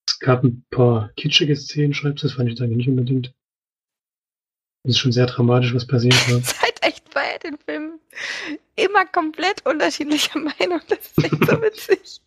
Es 0.08 0.18
gab 0.18 0.42
ein 0.42 0.64
paar 0.70 1.12
kitschige 1.14 1.54
Szenen, 1.54 1.94
schreibt 1.94 2.24
das 2.24 2.32
fand 2.32 2.50
ich 2.50 2.60
eigentlich 2.60 2.78
nicht 2.78 2.88
unbedingt. 2.88 3.32
Das 4.82 4.96
ist 4.96 4.98
schon 4.98 5.12
sehr 5.12 5.26
dramatisch, 5.26 5.72
was 5.72 5.86
passiert. 5.86 6.14
Ja. 6.28 6.40
Seid 6.42 6.82
echt 6.82 7.14
bei 7.14 7.38
den 7.38 7.56
Filmen 7.56 8.00
immer 8.74 9.06
komplett 9.06 9.64
unterschiedlicher 9.64 10.40
Meinung. 10.40 10.80
Das 10.88 10.98
ist 10.98 11.24
echt 11.24 11.46
so 11.46 11.62
witzig. 11.62 12.20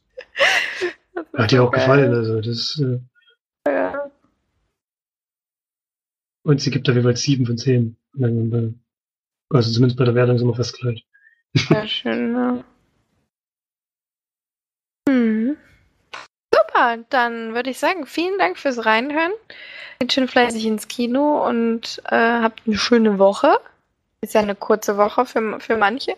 Hat 1.33 1.51
dir 1.51 1.63
auch 1.63 1.71
geil. 1.71 1.81
gefallen, 1.81 2.13
also 2.13 2.41
das. 2.41 2.79
Äh, 2.79 2.99
ja. 3.67 4.11
Und 6.43 6.61
sie 6.61 6.71
gibt 6.71 6.89
auf 6.89 6.95
jeden 6.95 7.05
Fall 7.05 7.15
sieben 7.15 7.45
von 7.45 7.57
zehn. 7.57 7.97
Also 9.49 9.71
zumindest 9.71 9.97
bei 9.97 10.05
der 10.05 10.15
Wertung 10.15 10.37
sind 10.37 10.47
wir 10.47 10.55
fast 10.55 10.77
gleich. 10.77 11.05
Sehr 11.53 11.87
schön, 11.87 12.33
ne? 12.33 12.63
Hm. 15.07 15.57
Super, 16.53 16.97
dann 17.09 17.53
würde 17.53 17.69
ich 17.69 17.79
sagen, 17.79 18.05
vielen 18.05 18.37
Dank 18.37 18.57
fürs 18.57 18.85
Reinhören. 18.85 19.33
Geht 19.99 20.13
schön 20.13 20.27
fleißig 20.27 20.65
ins 20.65 20.87
Kino 20.87 21.47
und 21.47 22.01
äh, 22.05 22.15
habt 22.15 22.63
eine 22.65 22.77
schöne 22.77 23.19
Woche. 23.19 23.59
Ist 24.21 24.33
ja 24.33 24.41
eine 24.41 24.55
kurze 24.55 24.97
Woche 24.97 25.25
für, 25.25 25.59
für 25.59 25.77
manche. 25.77 26.15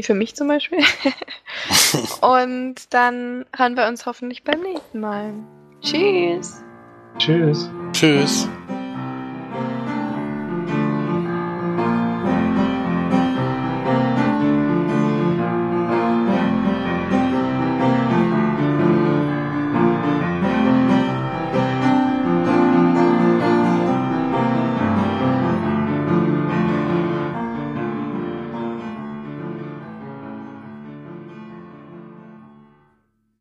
Wie 0.00 0.02
für 0.02 0.14
mich 0.14 0.34
zum 0.34 0.48
Beispiel. 0.48 0.78
und 2.22 2.74
dann 2.88 3.44
hören 3.54 3.76
wir 3.76 3.86
uns 3.86 4.06
hoffentlich 4.06 4.44
beim 4.44 4.62
nächsten 4.62 4.98
Mal. 4.98 5.34
Tschüss. 5.82 6.64
Tschüss. 7.18 7.70
Tschüss. 7.92 8.48